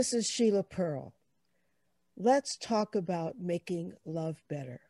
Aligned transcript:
this 0.00 0.14
is 0.14 0.26
Sheila 0.26 0.62
Pearl. 0.62 1.12
Let's 2.16 2.56
talk 2.56 2.94
about 2.94 3.38
making 3.38 3.92
love 4.06 4.40
better. 4.48 4.80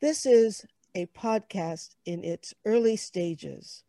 This 0.00 0.24
is 0.24 0.64
a 0.94 1.06
podcast 1.06 1.96
in 2.06 2.22
its 2.22 2.54
early 2.64 2.94
stages, 2.94 3.82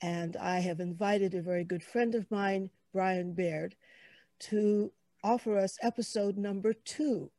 and 0.00 0.34
I 0.38 0.60
have 0.60 0.80
invited 0.80 1.34
a 1.34 1.42
very 1.42 1.64
good 1.64 1.82
friend 1.82 2.14
of 2.14 2.30
mine, 2.30 2.70
Brian 2.90 3.34
Baird, 3.34 3.74
to 4.48 4.90
offer 5.22 5.58
us 5.58 5.76
episode 5.82 6.38
number 6.38 6.72
two 6.72 7.30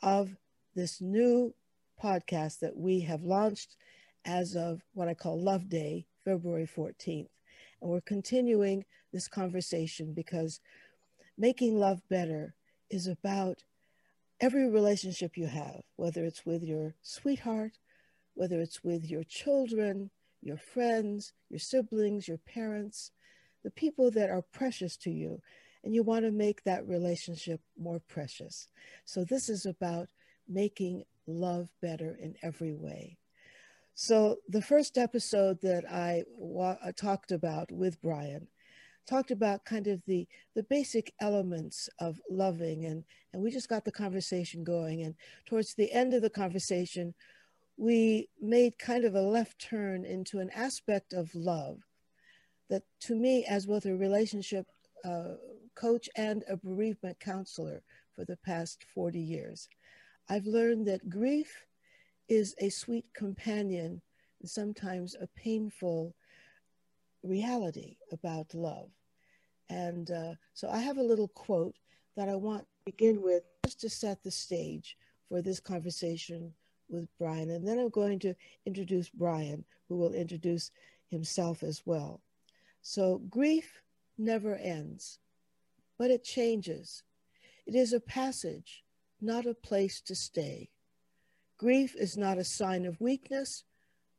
of 0.00 0.36
this 0.76 1.00
new 1.00 1.52
podcast 2.00 2.60
that 2.60 2.76
we 2.76 3.00
have 3.00 3.24
launched 3.24 3.74
as 4.24 4.54
of 4.54 4.82
what 4.94 5.08
I 5.08 5.14
call 5.14 5.42
Love 5.42 5.68
Day, 5.68 6.06
February 6.24 6.68
14th. 6.72 7.30
And 7.82 7.90
we're 7.90 8.00
continuing 8.00 8.84
this 9.12 9.28
conversation 9.28 10.12
because 10.12 10.60
making 11.36 11.78
love 11.78 12.00
better 12.08 12.54
is 12.90 13.06
about 13.06 13.62
every 14.40 14.68
relationship 14.68 15.36
you 15.36 15.46
have, 15.46 15.82
whether 15.96 16.24
it's 16.24 16.44
with 16.46 16.62
your 16.62 16.94
sweetheart, 17.02 17.78
whether 18.34 18.60
it's 18.60 18.84
with 18.84 19.04
your 19.10 19.24
children, 19.24 20.10
your 20.42 20.56
friends, 20.56 21.32
your 21.48 21.58
siblings, 21.58 22.28
your 22.28 22.38
parents, 22.38 23.10
the 23.64 23.70
people 23.70 24.10
that 24.10 24.30
are 24.30 24.42
precious 24.42 24.96
to 24.96 25.10
you. 25.10 25.40
And 25.84 25.94
you 25.94 26.02
want 26.02 26.24
to 26.24 26.32
make 26.32 26.64
that 26.64 26.86
relationship 26.86 27.60
more 27.78 28.00
precious. 28.08 28.68
So, 29.04 29.24
this 29.24 29.48
is 29.48 29.64
about 29.64 30.08
making 30.48 31.04
love 31.26 31.68
better 31.80 32.18
in 32.20 32.34
every 32.42 32.74
way. 32.74 33.16
So, 33.94 34.38
the 34.48 34.62
first 34.62 34.98
episode 34.98 35.60
that 35.62 35.84
I 35.90 36.24
wa- 36.28 36.78
talked 36.96 37.30
about 37.30 37.70
with 37.70 38.02
Brian 38.02 38.48
talked 39.08 39.30
about 39.30 39.64
kind 39.64 39.86
of 39.86 40.02
the 40.06 40.28
the 40.54 40.62
basic 40.64 41.12
elements 41.20 41.88
of 41.98 42.20
loving 42.30 42.84
and 42.84 43.04
and 43.32 43.42
we 43.42 43.50
just 43.50 43.68
got 43.68 43.84
the 43.84 43.92
conversation 43.92 44.62
going 44.62 45.02
and 45.02 45.14
towards 45.46 45.74
the 45.74 45.90
end 45.92 46.12
of 46.12 46.22
the 46.22 46.30
conversation 46.30 47.14
we 47.78 48.28
made 48.40 48.78
kind 48.78 49.04
of 49.04 49.14
a 49.14 49.20
left 49.20 49.58
turn 49.58 50.04
into 50.04 50.40
an 50.40 50.50
aspect 50.54 51.12
of 51.12 51.34
love 51.34 51.80
that 52.68 52.82
to 53.00 53.14
me 53.14 53.44
as 53.46 53.66
both 53.66 53.86
a 53.86 53.96
relationship 53.96 54.66
uh, 55.04 55.34
coach 55.74 56.08
and 56.16 56.44
a 56.48 56.56
bereavement 56.56 57.18
counselor 57.18 57.82
for 58.14 58.24
the 58.24 58.36
past 58.44 58.84
40 58.94 59.18
years 59.18 59.68
i've 60.28 60.46
learned 60.46 60.86
that 60.86 61.08
grief 61.08 61.64
is 62.28 62.54
a 62.58 62.68
sweet 62.68 63.06
companion 63.14 64.02
and 64.40 64.50
sometimes 64.50 65.16
a 65.18 65.26
painful 65.28 66.14
reality 67.22 67.96
about 68.12 68.54
love 68.54 68.90
and 69.68 70.10
uh, 70.10 70.34
so 70.54 70.68
I 70.68 70.78
have 70.78 70.98
a 70.98 71.02
little 71.02 71.28
quote 71.28 71.76
that 72.16 72.28
I 72.28 72.34
want 72.34 72.62
to 72.62 72.92
begin 72.92 73.22
with 73.22 73.42
just 73.64 73.80
to 73.82 73.90
set 73.90 74.22
the 74.22 74.30
stage 74.30 74.96
for 75.28 75.42
this 75.42 75.60
conversation 75.60 76.52
with 76.88 77.06
Brian. 77.18 77.50
And 77.50 77.66
then 77.66 77.78
I'm 77.78 77.90
going 77.90 78.18
to 78.20 78.34
introduce 78.66 79.10
Brian, 79.10 79.64
who 79.88 79.96
will 79.96 80.14
introduce 80.14 80.70
himself 81.10 81.62
as 81.62 81.82
well. 81.84 82.20
So, 82.80 83.18
grief 83.28 83.82
never 84.16 84.56
ends, 84.56 85.18
but 85.98 86.10
it 86.10 86.24
changes. 86.24 87.02
It 87.66 87.74
is 87.74 87.92
a 87.92 88.00
passage, 88.00 88.84
not 89.20 89.46
a 89.46 89.54
place 89.54 90.00
to 90.02 90.14
stay. 90.14 90.70
Grief 91.58 91.94
is 91.96 92.16
not 92.16 92.38
a 92.38 92.44
sign 92.44 92.86
of 92.86 93.00
weakness 93.00 93.64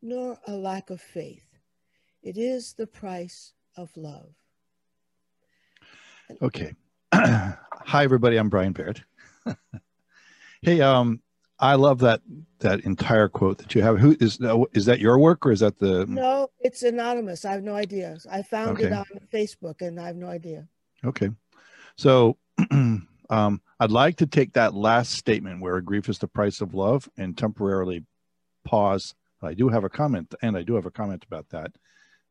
nor 0.02 0.40
a 0.48 0.54
lack 0.54 0.90
of 0.90 1.02
faith. 1.02 1.58
It 2.22 2.38
is 2.38 2.74
the 2.74 2.88
price 2.88 3.54
of 3.76 3.96
love. 3.96 4.39
Okay. 6.42 6.74
Hi, 7.14 8.04
everybody. 8.04 8.38
I'm 8.38 8.50
Brian 8.50 8.74
Barrett. 8.74 9.02
hey, 10.62 10.82
um, 10.82 11.22
I 11.60 11.76
love 11.76 12.00
that 12.00 12.22
that 12.60 12.82
entire 12.82 13.28
quote 13.28 13.58
that 13.58 13.76
you 13.76 13.82
have. 13.82 13.98
Who 13.98 14.16
is 14.20 14.40
is 14.74 14.86
that 14.86 15.00
your 15.00 15.18
work 15.18 15.46
or 15.46 15.52
is 15.52 15.60
that 15.62 15.80
the? 15.80 16.06
No, 16.06 16.50
it's 16.60 16.84
anonymous. 16.84 17.46
I 17.46 17.52
have 17.52 17.64
no 17.64 17.76
idea. 17.76 18.18
I 18.32 18.44
found 18.44 18.78
okay. 18.78 18.86
it 18.86 18.94
on 18.94 19.06
Facebook, 19.34 19.82
and 19.82 20.00
I 20.00 20.08
have 20.08 20.16
no 20.16 20.28
idea. 20.28 20.68
Okay, 21.04 21.30
so 21.98 22.38
um, 22.72 23.62
I'd 23.80 23.92
like 23.92 24.18
to 24.18 24.28
take 24.28 24.54
that 24.54 24.74
last 24.74 25.14
statement 25.14 25.62
where 25.62 25.82
grief 25.82 26.10
is 26.10 26.20
the 26.20 26.28
price 26.28 26.62
of 26.62 26.74
love 26.74 27.10
and 27.18 27.38
temporarily 27.38 28.06
pause. 28.64 29.16
I 29.42 29.54
do 29.54 29.70
have 29.70 29.84
a 29.84 29.90
comment, 29.90 30.34
and 30.42 30.56
I 30.56 30.64
do 30.64 30.76
have 30.76 30.86
a 30.86 30.92
comment 30.92 31.26
about 31.26 31.50
that 31.50 31.72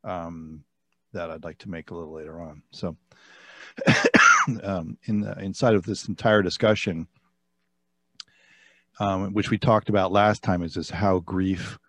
um, 0.03 0.63
that 1.11 1.29
I'd 1.29 1.43
like 1.43 1.57
to 1.59 1.69
make 1.69 1.91
a 1.91 1.95
little 1.95 2.13
later 2.13 2.41
on. 2.41 2.63
So 2.71 2.95
um, 4.63 4.97
in 5.05 5.21
the, 5.21 5.37
inside 5.39 5.75
of 5.75 5.83
this 5.83 6.07
entire 6.07 6.41
discussion, 6.41 7.07
um, 8.99 9.33
which 9.33 9.49
we 9.49 9.57
talked 9.57 9.89
about 9.89 10.11
last 10.11 10.43
time, 10.43 10.63
is 10.63 10.73
this 10.73 10.89
how 10.89 11.19
grief 11.19 11.79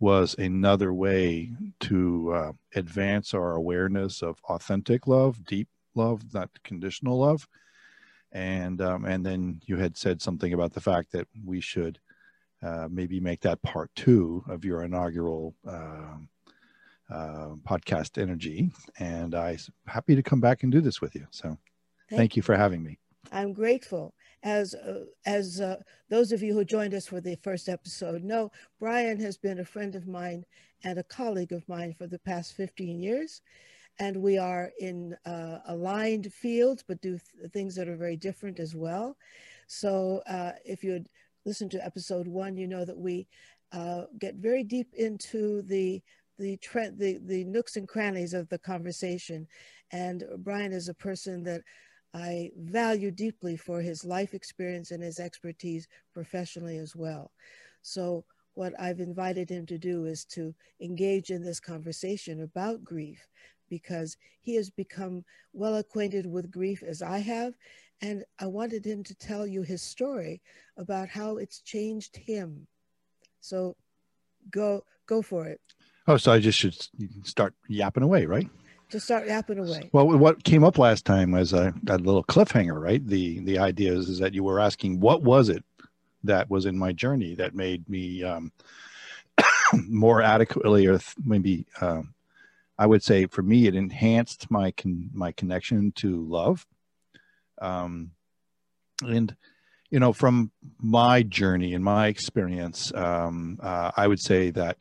was 0.00 0.34
another 0.38 0.92
way 0.92 1.50
to 1.80 2.32
uh, 2.32 2.52
advance 2.74 3.34
our 3.34 3.54
awareness 3.54 4.22
of 4.22 4.40
authentic 4.48 5.06
love, 5.06 5.44
deep 5.44 5.68
love, 5.94 6.22
not 6.34 6.50
conditional 6.62 7.18
love, 7.18 7.48
and 8.32 8.80
um, 8.80 9.04
and 9.04 9.24
then 9.24 9.60
you 9.66 9.76
had 9.76 9.96
said 9.96 10.20
something 10.20 10.52
about 10.52 10.72
the 10.72 10.80
fact 10.80 11.12
that 11.12 11.28
we 11.44 11.60
should 11.60 11.98
uh, 12.62 12.88
maybe 12.90 13.20
make 13.20 13.40
that 13.40 13.62
part 13.62 13.90
two 13.94 14.44
of 14.48 14.64
your 14.64 14.82
inaugural 14.82 15.54
uh, 15.66 16.16
uh, 17.10 17.54
podcast 17.68 18.20
energy 18.20 18.70
and 18.98 19.34
i'm 19.34 19.58
happy 19.86 20.14
to 20.14 20.22
come 20.22 20.40
back 20.40 20.62
and 20.62 20.72
do 20.72 20.80
this 20.80 21.00
with 21.00 21.14
you. 21.14 21.26
So 21.30 21.48
thank, 22.08 22.18
thank 22.18 22.36
you 22.36 22.42
for 22.42 22.56
having 22.56 22.82
me. 22.82 22.98
I'm 23.32 23.52
grateful. 23.52 24.14
As 24.42 24.74
uh, 24.74 25.04
as 25.26 25.60
uh, 25.60 25.76
those 26.10 26.32
of 26.32 26.42
you 26.42 26.52
who 26.52 26.64
joined 26.64 26.94
us 26.94 27.06
for 27.06 27.20
the 27.20 27.36
first 27.36 27.68
episode 27.68 28.22
know 28.22 28.50
brian 28.78 29.18
has 29.20 29.38
been 29.38 29.60
a 29.60 29.64
friend 29.64 29.94
of 29.94 30.06
mine 30.06 30.44
and 30.82 30.98
a 30.98 31.04
colleague 31.04 31.52
of 31.52 31.66
mine 31.68 31.94
for 31.94 32.06
the 32.06 32.18
past 32.18 32.54
15 32.54 33.00
years. 33.00 33.42
And 33.98 34.16
we 34.16 34.38
are 34.38 34.72
in 34.80 35.16
uh, 35.24 35.58
aligned 35.68 36.32
fields 36.32 36.84
but 36.86 37.00
do 37.00 37.18
th- 37.18 37.52
things 37.52 37.74
that 37.76 37.88
are 37.88 37.96
very 37.96 38.16
different 38.16 38.60
as 38.60 38.74
well. 38.74 39.16
So 39.66 40.22
uh, 40.26 40.52
if 40.64 40.84
you 40.84 41.04
listen 41.46 41.68
to 41.70 41.84
episode 41.84 42.28
one 42.28 42.56
you 42.56 42.66
know 42.66 42.84
that 42.84 42.98
we 42.98 43.26
uh, 43.72 44.04
get 44.18 44.36
very 44.36 44.62
deep 44.62 44.92
into 44.94 45.62
the 45.62 46.02
the, 46.38 46.56
trend, 46.58 46.98
the 46.98 47.18
the 47.24 47.44
nooks 47.44 47.76
and 47.76 47.88
crannies 47.88 48.34
of 48.34 48.48
the 48.48 48.58
conversation. 48.58 49.46
And 49.92 50.24
Brian 50.38 50.72
is 50.72 50.88
a 50.88 50.94
person 50.94 51.42
that 51.44 51.62
I 52.12 52.50
value 52.56 53.10
deeply 53.10 53.56
for 53.56 53.80
his 53.80 54.04
life 54.04 54.34
experience 54.34 54.90
and 54.90 55.02
his 55.02 55.18
expertise 55.18 55.88
professionally 56.12 56.78
as 56.78 56.94
well. 56.94 57.32
So 57.82 58.24
what 58.54 58.72
I've 58.80 59.00
invited 59.00 59.50
him 59.50 59.66
to 59.66 59.78
do 59.78 60.06
is 60.06 60.24
to 60.26 60.54
engage 60.80 61.30
in 61.30 61.42
this 61.42 61.58
conversation 61.60 62.42
about 62.42 62.84
grief 62.84 63.26
because 63.68 64.16
he 64.40 64.54
has 64.54 64.70
become 64.70 65.24
well 65.52 65.76
acquainted 65.76 66.26
with 66.26 66.52
grief 66.52 66.82
as 66.82 67.02
I 67.02 67.18
have. 67.18 67.54
And 68.00 68.24
I 68.38 68.46
wanted 68.46 68.84
him 68.84 69.02
to 69.04 69.14
tell 69.14 69.46
you 69.46 69.62
his 69.62 69.82
story 69.82 70.40
about 70.76 71.08
how 71.08 71.38
it's 71.38 71.60
changed 71.60 72.16
him. 72.16 72.66
So 73.40 73.76
go 74.50 74.84
go 75.06 75.22
for 75.22 75.46
it. 75.46 75.60
Oh, 76.06 76.16
so 76.16 76.32
I 76.32 76.38
just 76.38 76.58
should 76.58 76.76
start 77.24 77.54
yapping 77.68 78.02
away, 78.02 78.26
right? 78.26 78.48
Just 78.90 79.06
start 79.06 79.26
yapping 79.26 79.58
away. 79.58 79.88
Well, 79.92 80.06
what 80.18 80.44
came 80.44 80.62
up 80.62 80.78
last 80.78 81.04
time 81.04 81.32
was 81.32 81.52
a, 81.52 81.72
a 81.88 81.96
little 81.96 82.22
cliffhanger, 82.22 82.80
right? 82.80 83.04
The 83.04 83.40
the 83.40 83.58
idea 83.58 83.92
is, 83.92 84.08
is 84.08 84.18
that 84.18 84.34
you 84.34 84.44
were 84.44 84.60
asking 84.60 85.00
what 85.00 85.22
was 85.22 85.48
it 85.48 85.64
that 86.24 86.50
was 86.50 86.66
in 86.66 86.78
my 86.78 86.92
journey 86.92 87.34
that 87.34 87.54
made 87.54 87.88
me 87.88 88.22
um, 88.22 88.52
more 89.88 90.20
adequately, 90.20 90.86
or 90.86 91.00
maybe 91.24 91.66
um, 91.80 92.14
I 92.78 92.86
would 92.86 93.02
say 93.02 93.26
for 93.26 93.42
me, 93.42 93.66
it 93.66 93.74
enhanced 93.74 94.50
my 94.50 94.72
con- 94.72 95.10
my 95.12 95.32
connection 95.32 95.92
to 95.96 96.22
love. 96.26 96.66
Um, 97.60 98.10
and 99.02 99.34
you 99.90 100.00
know, 100.00 100.12
from 100.12 100.50
my 100.78 101.22
journey 101.22 101.72
and 101.72 101.82
my 101.84 102.08
experience, 102.08 102.92
um, 102.94 103.58
uh, 103.62 103.92
I 103.96 104.06
would 104.06 104.20
say 104.20 104.50
that 104.50 104.78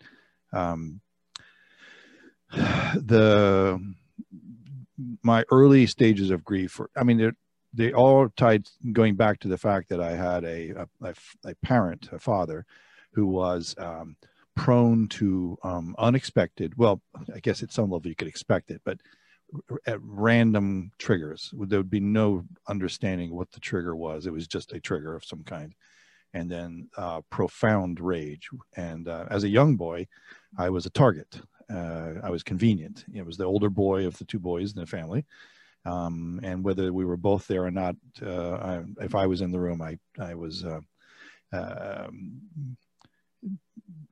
um, 0.51 1.01
the 2.53 3.79
my 5.23 5.43
early 5.51 5.85
stages 5.85 6.29
of 6.29 6.43
grief 6.43 6.79
were, 6.79 6.89
i 6.95 7.03
mean 7.03 7.33
they 7.73 7.91
all 7.91 8.29
tied 8.37 8.67
going 8.91 9.15
back 9.15 9.39
to 9.39 9.47
the 9.47 9.57
fact 9.57 9.89
that 9.89 9.99
i 9.99 10.11
had 10.11 10.43
a 10.43 10.87
a, 11.01 11.13
a 11.45 11.55
parent 11.63 12.09
a 12.11 12.19
father 12.19 12.65
who 13.13 13.27
was 13.27 13.75
um, 13.77 14.15
prone 14.55 15.07
to 15.07 15.57
um, 15.63 15.95
unexpected 15.97 16.77
well 16.77 17.01
i 17.35 17.39
guess 17.39 17.63
at 17.63 17.71
some 17.71 17.89
level 17.89 18.07
you 18.07 18.15
could 18.15 18.27
expect 18.27 18.69
it 18.69 18.81
but 18.85 18.99
at 19.85 19.99
random 20.01 20.91
triggers. 20.97 21.53
There 21.53 21.79
would 21.79 21.89
be 21.89 21.99
no 21.99 22.43
understanding 22.67 23.35
what 23.35 23.51
the 23.51 23.59
trigger 23.59 23.95
was. 23.95 24.25
It 24.25 24.33
was 24.33 24.47
just 24.47 24.73
a 24.73 24.79
trigger 24.79 25.15
of 25.15 25.25
some 25.25 25.43
kind. 25.43 25.73
And 26.33 26.49
then 26.49 26.89
uh, 26.97 27.21
profound 27.29 27.99
rage. 27.99 28.49
And 28.75 29.07
uh, 29.07 29.25
as 29.29 29.43
a 29.43 29.49
young 29.49 29.75
boy 29.75 30.07
i 30.57 30.69
was 30.69 30.85
a 30.85 30.89
target 30.89 31.41
uh, 31.73 32.13
I 32.23 32.29
was 32.29 32.43
convenient. 32.43 33.05
It 33.13 33.25
was 33.25 33.37
the 33.37 33.45
older 33.45 33.69
boy 33.69 34.05
of 34.07 34.17
the 34.17 34.25
two 34.25 34.39
boys 34.39 34.73
in 34.73 34.79
the 34.79 34.85
family, 34.87 35.25
Um, 35.85 36.39
and 36.43 36.63
whether 36.63 36.93
we 36.93 37.05
were 37.05 37.17
both 37.17 37.47
there 37.47 37.65
or 37.65 37.71
not, 37.71 37.95
uh, 38.21 38.53
I, 38.53 38.83
if 39.01 39.15
I 39.15 39.27
was 39.27 39.41
in 39.41 39.51
the 39.51 39.59
room, 39.59 39.81
I 39.81 39.97
I 40.17 40.33
was 40.35 40.63
uh, 40.63 40.79
um, 41.51 42.41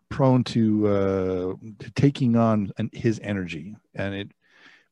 prone 0.09 0.43
to, 0.43 0.87
uh, 0.87 1.53
to 1.79 1.91
taking 1.95 2.35
on 2.35 2.71
an, 2.77 2.89
his 2.93 3.19
energy, 3.23 3.75
and 3.95 4.13
it 4.15 4.31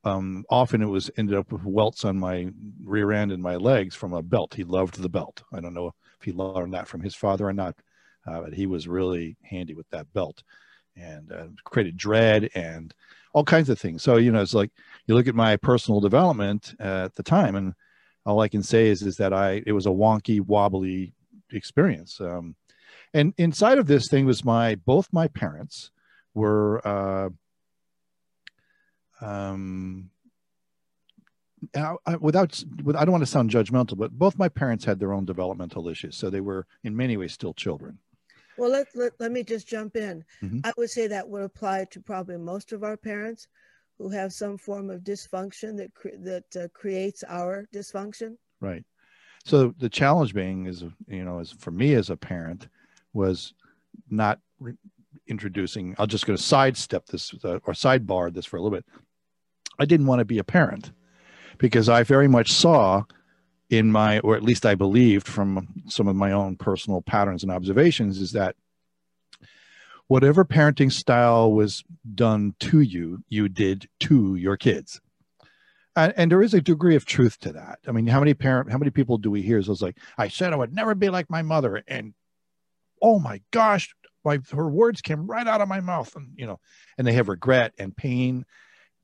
um, 0.06 0.46
often 0.50 0.82
it 0.82 0.86
was 0.88 1.12
ended 1.18 1.36
up 1.36 1.52
with 1.52 1.66
welts 1.66 2.06
on 2.06 2.18
my 2.18 2.50
rear 2.84 3.12
end 3.12 3.32
and 3.32 3.44
my 3.44 3.58
legs 3.58 3.96
from 3.96 4.14
a 4.14 4.22
belt. 4.24 4.54
He 4.54 4.64
loved 4.64 5.02
the 5.02 5.10
belt. 5.10 5.44
I 5.54 5.60
don't 5.60 5.74
know 5.74 5.88
if 6.20 6.26
he 6.26 6.32
learned 6.32 6.74
that 6.74 6.88
from 6.88 7.02
his 7.02 7.16
father 7.16 7.48
or 7.48 7.54
not, 7.54 7.76
uh, 8.26 8.42
but 8.42 8.54
he 8.54 8.66
was 8.66 8.88
really 8.88 9.38
handy 9.44 9.76
with 9.76 9.90
that 9.90 10.12
belt 10.14 10.44
and 11.00 11.32
uh, 11.32 11.48
created 11.64 11.98
dread 11.98 12.50
and 12.56 12.94
all 13.34 13.44
kinds 13.44 13.70
of 13.70 13.80
things. 13.80 14.04
So 14.04 14.18
you 14.18 14.32
know, 14.32 14.42
it's 14.42 14.54
like 14.54 14.72
you 15.08 15.16
look 15.16 15.28
at 15.28 15.36
my 15.36 15.58
personal 15.58 16.00
development 16.00 16.76
uh, 16.80 17.06
at 17.06 17.16
the 17.16 17.24
time, 17.24 17.56
and 17.56 17.74
all 18.26 18.42
I 18.42 18.48
can 18.48 18.64
say 18.64 18.88
is 18.88 19.02
is 19.02 19.18
that 19.18 19.34
I 19.34 19.64
it 19.66 19.72
was 19.72 19.86
a 19.86 19.90
wonky, 19.90 20.42
wobbly 20.42 21.14
experience. 21.52 22.20
Um, 22.22 22.56
and 23.14 23.34
inside 23.38 23.78
of 23.78 23.88
this 23.88 24.08
thing 24.08 24.26
was 24.26 24.46
my 24.46 24.76
both 24.76 25.08
my 25.12 25.28
parents 25.28 25.92
were 26.34 26.88
uh, 26.88 27.30
um, 29.22 30.12
I, 31.76 31.96
I, 32.06 32.16
without, 32.16 32.64
I 32.88 33.06
don't 33.06 33.12
want 33.12 33.22
to 33.22 33.26
sound 33.26 33.50
judgmental, 33.50 33.98
but 33.98 34.12
both 34.12 34.38
my 34.38 34.50
parents 34.50 34.86
had 34.86 35.00
their 35.00 35.14
own 35.14 35.26
developmental 35.26 35.88
issues, 35.90 36.16
so 36.16 36.30
they 36.30 36.42
were 36.42 36.66
in 36.84 36.96
many 36.96 37.18
ways 37.18 37.34
still 37.34 37.54
children. 37.54 38.00
Well, 38.60 38.70
let, 38.70 38.88
let, 38.96 39.14
let 39.20 39.32
me 39.32 39.44
just 39.44 39.68
jump 39.68 39.96
in. 39.96 40.24
Mm-hmm. 40.44 40.60
I 40.64 40.74
would 40.78 40.90
say 40.90 41.08
that 41.08 41.28
would 41.28 41.44
apply 41.44 41.86
to 41.92 42.02
probably 42.02 42.38
most 42.38 42.74
of 42.74 42.84
our 42.84 42.98
parents 42.98 43.48
who 43.98 44.10
have 44.10 44.34
some 44.34 44.58
form 44.58 44.90
of 44.90 45.02
dysfunction 45.02 45.78
that 45.78 45.94
cre- 45.94 46.18
that 46.20 46.56
uh, 46.56 46.68
creates 46.74 47.24
our 47.28 47.68
dysfunction. 47.74 48.36
Right. 48.62 48.84
So 49.46 49.74
the 49.78 49.90
challenge 49.90 50.34
being 50.34 50.66
is, 50.68 50.84
you 51.08 51.24
know, 51.24 51.40
as 51.40 51.52
for 51.52 51.72
me 51.72 51.94
as 51.94 52.10
a 52.10 52.18
parent, 52.18 52.68
was 53.14 53.54
not 54.10 54.40
re- 54.60 54.74
introducing. 55.28 55.96
I'm 55.98 56.08
just 56.08 56.26
going 56.26 56.38
to 56.38 56.44
sidestep 56.44 57.06
this 57.08 57.34
uh, 57.44 57.60
or 57.66 57.74
sidebar 57.74 58.34
this 58.34 58.46
for 58.46 58.58
a 58.58 58.62
little 58.62 58.78
bit. 58.78 58.86
I 59.80 59.86
didn't 59.86 60.08
want 60.08 60.20
to 60.20 60.26
be 60.26 60.40
a 60.40 60.44
parent 60.44 60.92
because 61.58 61.88
I 61.88 62.04
very 62.04 62.28
much 62.28 62.52
saw 62.52 63.04
in 63.70 63.92
my, 63.92 64.20
or 64.20 64.36
at 64.36 64.44
least 64.44 64.66
I 64.66 64.76
believed 64.76 65.28
from 65.28 65.84
some 65.88 66.08
of 66.08 66.16
my 66.16 66.32
own 66.32 66.56
personal 66.56 67.02
patterns 67.02 67.44
and 67.44 67.52
observations, 67.52 68.20
is 68.20 68.32
that 68.32 68.56
whatever 70.08 70.44
parenting 70.44 70.92
style 70.92 71.52
was 71.52 71.84
done 72.16 72.56
to 72.60 72.82
you, 72.82 73.24
you 73.30 73.48
did 73.48 73.88
to 74.02 74.36
your 74.36 74.58
kids. 74.58 75.00
And, 75.96 76.14
and, 76.18 76.32
there 76.32 76.42
is 76.42 76.54
a 76.54 76.62
degree 76.62 76.96
of 76.96 77.06
truth 77.06 77.40
to 77.42 77.52
that. 77.54 77.80
I 77.88 77.92
mean, 77.92 78.08
how 78.08 78.20
many 78.20 78.34
parent, 78.34 78.72
how 78.72 78.78
many 78.78 78.92
people 78.92 79.18
do 79.18 79.30
we 79.30 79.42
hear? 79.42 79.62
So 79.62 79.72
it's 79.72 79.82
like, 79.82 79.98
I 80.18 80.28
said 80.30 80.54
I 80.54 80.56
would 80.56 80.74
never 80.74 80.96
be 80.96 81.10
like 81.10 81.30
my 81.30 81.42
mother, 81.42 81.84
and 81.88 82.14
oh 83.02 83.20
my 83.20 83.42
gosh, 83.52 83.94
my 84.24 84.40
her 84.52 84.70
words 84.70 85.02
came 85.02 85.28
right 85.28 85.48
out 85.48 85.62
of 85.62 85.68
my 85.68 85.80
mouth, 85.80 86.16
and 86.16 86.30
you 86.36 86.46
know, 86.46 86.60
and 86.98 87.06
they 87.06 87.14
have 87.14 87.28
regret 87.28 87.74
and 87.78 87.96
pain 87.96 88.46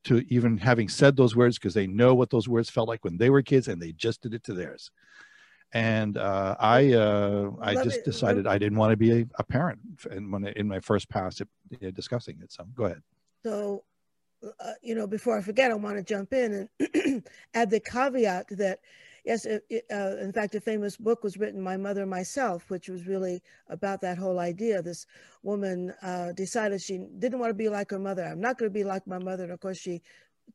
to 0.06 0.26
even 0.34 0.58
having 0.58 0.90
said 0.90 1.16
those 1.16 1.36
words 1.36 1.58
because 1.58 1.74
they 1.74 1.88
know 1.88 2.16
what 2.16 2.30
those 2.30 2.48
words 2.48 2.70
felt 2.70 2.88
like 2.88 3.04
when 3.04 3.18
they 3.18 3.30
were 3.30 3.42
kids 3.42 3.68
and 3.68 3.82
they 3.82 3.92
just 3.92 4.22
did 4.22 4.34
it 4.34 4.44
to 4.44 4.54
theirs 4.54 4.92
and 5.76 6.18
uh, 6.18 6.56
I 6.60 6.94
uh, 6.94 7.52
I 7.62 7.76
just 7.76 8.00
it. 8.00 8.06
decided 8.06 8.48
I 8.48 8.58
didn't 8.58 8.78
want 8.78 8.92
to 8.92 8.98
be 8.98 9.12
a, 9.12 9.26
a 9.38 9.44
parent 9.44 9.80
and 10.10 10.32
when 10.32 10.46
in 10.48 10.68
my 10.68 10.80
first 10.80 11.10
pass 11.10 11.42
at, 11.42 11.48
uh, 11.84 11.92
discussing 11.92 12.40
it. 12.42 12.52
So 12.52 12.66
go 12.74 12.86
ahead. 12.86 13.02
So, 13.44 13.84
uh, 14.60 14.72
you 14.82 14.96
know, 14.96 15.06
before 15.06 15.38
I 15.38 15.42
forget, 15.42 15.72
I 15.72 15.76
want 15.76 15.98
to 15.98 16.04
jump 16.04 16.34
in 16.34 16.70
and 16.80 17.24
add 17.54 17.70
the 17.70 17.82
caveat 17.82 18.48
that 18.52 18.80
yes, 19.26 19.46
it, 19.46 19.64
it, 19.70 19.86
uh, 19.92 20.18
in 20.22 20.32
fact, 20.32 20.56
a 20.56 20.62
famous 20.62 20.96
book 20.96 21.24
was 21.24 21.38
written, 21.38 21.62
My 21.62 21.78
Mother 21.78 22.06
Myself, 22.06 22.70
which 22.70 22.88
was 22.88 23.08
really 23.08 23.42
about 23.68 24.02
that 24.02 24.18
whole 24.18 24.40
idea. 24.40 24.82
This 24.82 25.06
woman 25.44 25.94
uh, 26.02 26.32
decided 26.34 26.82
she 26.82 27.00
didn't 27.20 27.40
want 27.40 27.50
to 27.50 27.56
be 27.56 27.70
like 27.70 27.92
her 27.92 28.00
mother. 28.00 28.24
I'm 28.24 28.42
not 28.42 28.58
going 28.58 28.70
to 28.70 28.74
be 28.74 28.84
like 28.84 29.06
my 29.08 29.20
mother. 29.20 29.44
And 29.44 29.52
of 29.52 29.60
course, 29.60 29.78
she 29.78 30.02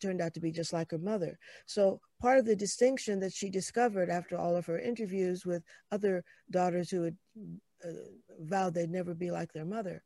turned 0.00 0.20
out 0.20 0.34
to 0.34 0.40
be 0.40 0.52
just 0.52 0.72
like 0.72 0.92
her 0.92 0.98
mother. 0.98 1.38
So 1.66 2.00
part 2.20 2.38
of 2.38 2.46
the 2.46 2.56
distinction 2.56 3.20
that 3.20 3.32
she 3.32 3.50
discovered 3.50 4.08
after 4.08 4.38
all 4.38 4.56
of 4.56 4.66
her 4.66 4.78
interviews 4.78 5.44
with 5.44 5.64
other 5.90 6.24
daughters 6.50 6.90
who 6.90 7.02
had 7.02 7.16
uh, 7.84 7.88
vowed 8.40 8.74
they'd 8.74 8.90
never 8.90 9.14
be 9.14 9.30
like 9.30 9.52
their 9.52 9.64
mother 9.64 10.02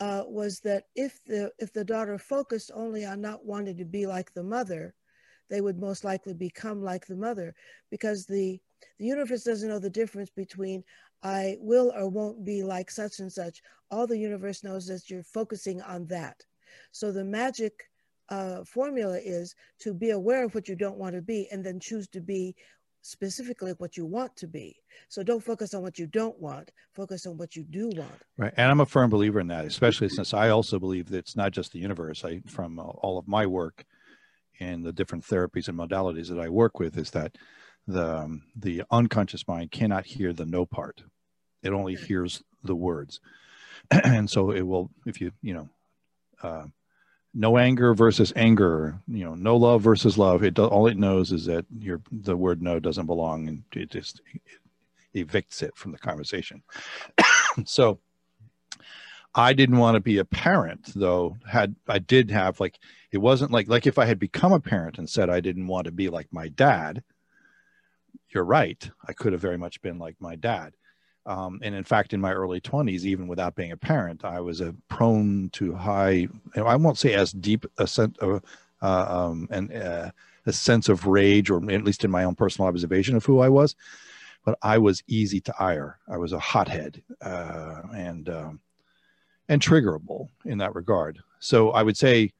uh, 0.00 0.24
was 0.26 0.60
that 0.60 0.84
if 0.96 1.22
the 1.24 1.52
if 1.58 1.72
the 1.72 1.84
daughter 1.84 2.18
focused 2.18 2.70
only 2.74 3.04
on 3.04 3.20
not 3.20 3.44
wanting 3.44 3.76
to 3.76 3.84
be 3.84 4.06
like 4.06 4.32
the 4.32 4.42
mother, 4.42 4.94
they 5.50 5.60
would 5.60 5.78
most 5.78 6.04
likely 6.04 6.32
become 6.32 6.82
like 6.82 7.06
the 7.06 7.16
mother 7.16 7.54
because 7.90 8.24
the, 8.24 8.58
the 8.98 9.04
universe 9.04 9.44
doesn't 9.44 9.68
know 9.68 9.78
the 9.78 9.90
difference 9.90 10.30
between 10.30 10.82
I 11.22 11.56
will 11.60 11.92
or 11.94 12.08
won't 12.08 12.44
be 12.44 12.62
like 12.62 12.90
such 12.90 13.18
and 13.18 13.30
such. 13.30 13.60
All 13.90 14.06
the 14.06 14.16
universe 14.16 14.64
knows 14.64 14.88
is 14.88 15.10
you're 15.10 15.22
focusing 15.22 15.82
on 15.82 16.06
that. 16.06 16.42
So 16.92 17.12
the 17.12 17.24
magic 17.24 17.90
uh, 18.30 18.64
formula 18.64 19.18
is 19.22 19.54
to 19.80 19.92
be 19.92 20.10
aware 20.10 20.44
of 20.44 20.54
what 20.54 20.68
you 20.68 20.76
don't 20.76 20.96
want 20.96 21.16
to 21.16 21.22
be 21.22 21.48
and 21.50 21.64
then 21.64 21.80
choose 21.80 22.08
to 22.08 22.20
be 22.20 22.54
specifically 23.02 23.72
what 23.78 23.96
you 23.96 24.06
want 24.06 24.36
to 24.36 24.46
be. 24.46 24.76
So 25.08 25.22
don't 25.22 25.42
focus 25.42 25.74
on 25.74 25.82
what 25.82 25.98
you 25.98 26.06
don't 26.06 26.38
want, 26.38 26.70
focus 26.94 27.26
on 27.26 27.36
what 27.36 27.56
you 27.56 27.64
do 27.64 27.90
want. 27.96 28.22
Right. 28.36 28.52
And 28.56 28.70
I'm 28.70 28.80
a 28.80 28.86
firm 28.86 29.10
believer 29.10 29.40
in 29.40 29.48
that, 29.48 29.64
especially 29.64 30.10
since 30.10 30.32
I 30.32 30.50
also 30.50 30.78
believe 30.78 31.08
that 31.08 31.18
it's 31.18 31.36
not 31.36 31.52
just 31.52 31.72
the 31.72 31.78
universe. 31.78 32.24
I 32.24 32.40
from 32.46 32.78
all 32.78 33.18
of 33.18 33.26
my 33.26 33.46
work 33.46 33.84
and 34.60 34.84
the 34.84 34.92
different 34.92 35.24
therapies 35.24 35.68
and 35.68 35.78
modalities 35.78 36.28
that 36.28 36.38
I 36.38 36.48
work 36.48 36.78
with 36.78 36.96
is 36.96 37.10
that 37.10 37.36
the 37.86 38.18
um, 38.18 38.42
the 38.54 38.82
unconscious 38.90 39.48
mind 39.48 39.70
cannot 39.70 40.06
hear 40.06 40.32
the 40.32 40.46
no 40.46 40.66
part; 40.66 41.02
it 41.62 41.72
only 41.72 41.96
hears 41.96 42.42
the 42.62 42.76
words, 42.76 43.20
and 43.90 44.28
so 44.28 44.50
it 44.50 44.62
will. 44.62 44.90
If 45.06 45.20
you 45.20 45.32
you 45.42 45.54
know, 45.54 45.68
uh, 46.42 46.64
no 47.34 47.56
anger 47.58 47.94
versus 47.94 48.32
anger, 48.36 49.00
you 49.08 49.24
know, 49.24 49.34
no 49.34 49.56
love 49.56 49.82
versus 49.82 50.18
love. 50.18 50.44
It 50.44 50.54
do, 50.54 50.66
all 50.66 50.86
it 50.86 50.98
knows 50.98 51.32
is 51.32 51.46
that 51.46 51.64
your 51.76 52.02
the 52.12 52.36
word 52.36 52.62
no 52.62 52.78
doesn't 52.78 53.06
belong, 53.06 53.48
and 53.48 53.64
it 53.74 53.90
just 53.90 54.20
it 55.14 55.26
evicts 55.26 55.62
it 55.62 55.76
from 55.76 55.92
the 55.92 55.98
conversation. 55.98 56.62
so 57.64 57.98
I 59.34 59.52
didn't 59.52 59.78
want 59.78 59.94
to 59.94 60.00
be 60.00 60.18
a 60.18 60.24
parent 60.24 60.92
though. 60.94 61.36
Had 61.46 61.76
I 61.88 61.98
did 61.98 62.30
have 62.30 62.58
like 62.60 62.78
it 63.12 63.18
wasn't 63.18 63.52
like 63.52 63.68
like 63.68 63.86
if 63.86 63.98
I 63.98 64.04
had 64.04 64.18
become 64.18 64.52
a 64.52 64.60
parent 64.60 64.98
and 64.98 65.08
said 65.08 65.30
I 65.30 65.40
didn't 65.40 65.68
want 65.68 65.84
to 65.84 65.92
be 65.92 66.08
like 66.08 66.28
my 66.32 66.48
dad. 66.48 67.02
You're 68.34 68.44
right. 68.44 68.88
I 69.06 69.12
could 69.12 69.32
have 69.32 69.42
very 69.42 69.58
much 69.58 69.82
been 69.82 69.98
like 69.98 70.16
my 70.20 70.36
dad. 70.36 70.74
Um, 71.26 71.60
and 71.62 71.74
in 71.74 71.84
fact, 71.84 72.12
in 72.12 72.20
my 72.20 72.32
early 72.32 72.60
20s, 72.60 73.04
even 73.04 73.28
without 73.28 73.54
being 73.54 73.72
a 73.72 73.76
parent, 73.76 74.24
I 74.24 74.40
was 74.40 74.60
a 74.60 74.74
prone 74.88 75.50
to 75.52 75.74
high. 75.74 76.28
I 76.56 76.76
won't 76.76 76.98
say 76.98 77.14
as 77.14 77.32
deep 77.32 77.66
a 77.78 77.86
sense 77.86 78.16
of 78.18 78.42
uh, 78.82 79.26
um, 79.28 79.46
and 79.50 79.72
uh, 79.72 80.10
a 80.46 80.52
sense 80.52 80.88
of 80.88 81.06
rage, 81.06 81.50
or 81.50 81.58
at 81.70 81.84
least 81.84 82.04
in 82.04 82.10
my 82.10 82.24
own 82.24 82.34
personal 82.34 82.68
observation 82.68 83.16
of 83.16 83.24
who 83.24 83.40
I 83.40 83.48
was. 83.48 83.76
But 84.44 84.58
I 84.62 84.78
was 84.78 85.02
easy 85.06 85.40
to 85.42 85.54
ire. 85.58 85.98
I 86.08 86.16
was 86.16 86.32
a 86.32 86.38
hothead, 86.38 87.02
uh, 87.20 87.82
and 87.94 88.28
um, 88.30 88.60
and 89.50 89.60
triggerable 89.60 90.28
in 90.44 90.58
that 90.58 90.76
regard. 90.76 91.18
So 91.40 91.72
I 91.72 91.82
would 91.82 91.96
say 91.96 92.32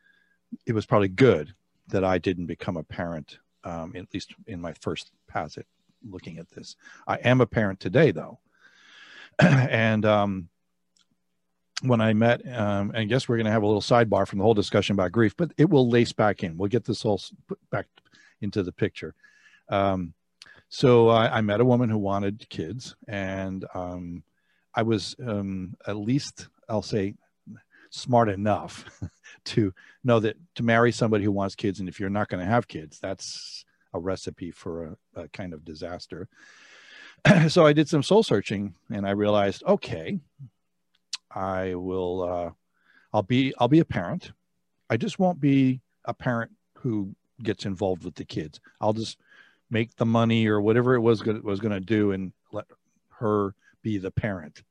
it 0.64 0.72
was 0.72 0.86
probably 0.86 1.08
good 1.08 1.52
that 1.88 2.04
I 2.04 2.18
didn't 2.18 2.46
become 2.46 2.76
a 2.76 2.84
parent, 2.84 3.38
um, 3.64 3.92
at 3.96 4.06
least 4.14 4.32
in 4.46 4.60
my 4.60 4.72
first 4.74 5.10
pass 5.26 5.58
at 5.58 5.66
looking 6.08 6.38
at 6.38 6.48
this. 6.50 6.76
I 7.08 7.16
am 7.16 7.40
a 7.40 7.46
parent 7.46 7.80
today, 7.80 8.12
though. 8.12 8.38
and 9.40 10.06
um, 10.06 10.48
when 11.82 12.00
I 12.00 12.12
met, 12.12 12.46
um, 12.46 12.90
and 12.90 12.98
I 12.98 13.04
guess 13.04 13.28
we're 13.28 13.38
going 13.38 13.46
to 13.46 13.50
have 13.50 13.64
a 13.64 13.66
little 13.66 13.82
sidebar 13.82 14.26
from 14.26 14.38
the 14.38 14.44
whole 14.44 14.54
discussion 14.54 14.94
about 14.94 15.10
grief, 15.10 15.36
but 15.36 15.52
it 15.58 15.68
will 15.68 15.88
lace 15.88 16.12
back 16.12 16.44
in. 16.44 16.56
We'll 16.56 16.68
get 16.68 16.84
this 16.84 17.04
all 17.04 17.20
back 17.72 17.86
into 18.40 18.62
the 18.62 18.72
picture. 18.72 19.16
Um, 19.68 20.14
so 20.68 21.08
I, 21.08 21.38
I, 21.38 21.40
met 21.40 21.60
a 21.60 21.64
woman 21.64 21.90
who 21.90 21.98
wanted 21.98 22.48
kids, 22.48 22.94
and 23.08 23.64
um, 23.74 24.22
I 24.74 24.82
was 24.82 25.16
um, 25.24 25.74
at 25.86 25.96
least 25.96 26.48
I'll 26.70 26.82
say 26.82 27.14
smart 27.90 28.28
enough 28.28 28.84
to 29.44 29.74
know 30.04 30.20
that 30.20 30.36
to 30.54 30.62
marry 30.62 30.92
somebody 30.92 31.24
who 31.24 31.32
wants 31.32 31.54
kids, 31.54 31.80
and 31.80 31.88
if 31.88 32.00
you're 32.00 32.08
not 32.08 32.28
going 32.28 32.44
to 32.44 32.50
have 32.50 32.68
kids, 32.68 32.98
that's 33.00 33.64
a 33.92 33.98
recipe 33.98 34.50
for 34.50 34.96
a, 35.16 35.22
a 35.22 35.28
kind 35.28 35.52
of 35.52 35.64
disaster. 35.64 36.28
so 37.48 37.66
I 37.66 37.72
did 37.72 37.88
some 37.88 38.02
soul 38.02 38.22
searching, 38.22 38.74
and 38.90 39.06
I 39.06 39.10
realized, 39.10 39.62
okay, 39.66 40.20
I 41.30 41.74
will. 41.74 42.22
Uh, 42.22 42.50
I'll 43.12 43.22
be. 43.22 43.52
I'll 43.58 43.68
be 43.68 43.80
a 43.80 43.84
parent. 43.84 44.32
I 44.88 44.96
just 44.96 45.18
won't 45.18 45.40
be 45.40 45.80
a 46.04 46.14
parent 46.14 46.52
who 46.74 47.14
gets 47.42 47.66
involved 47.66 48.04
with 48.04 48.14
the 48.14 48.24
kids. 48.24 48.60
I'll 48.80 48.92
just 48.92 49.18
make 49.70 49.94
the 49.96 50.06
money 50.06 50.46
or 50.46 50.60
whatever 50.60 50.94
it 50.94 51.00
was 51.00 51.22
gonna, 51.22 51.40
was 51.40 51.60
going 51.60 51.72
to 51.72 51.80
do 51.80 52.12
and 52.12 52.32
let 52.52 52.66
her 53.10 53.54
be 53.82 53.98
the 53.98 54.10
parent 54.10 54.62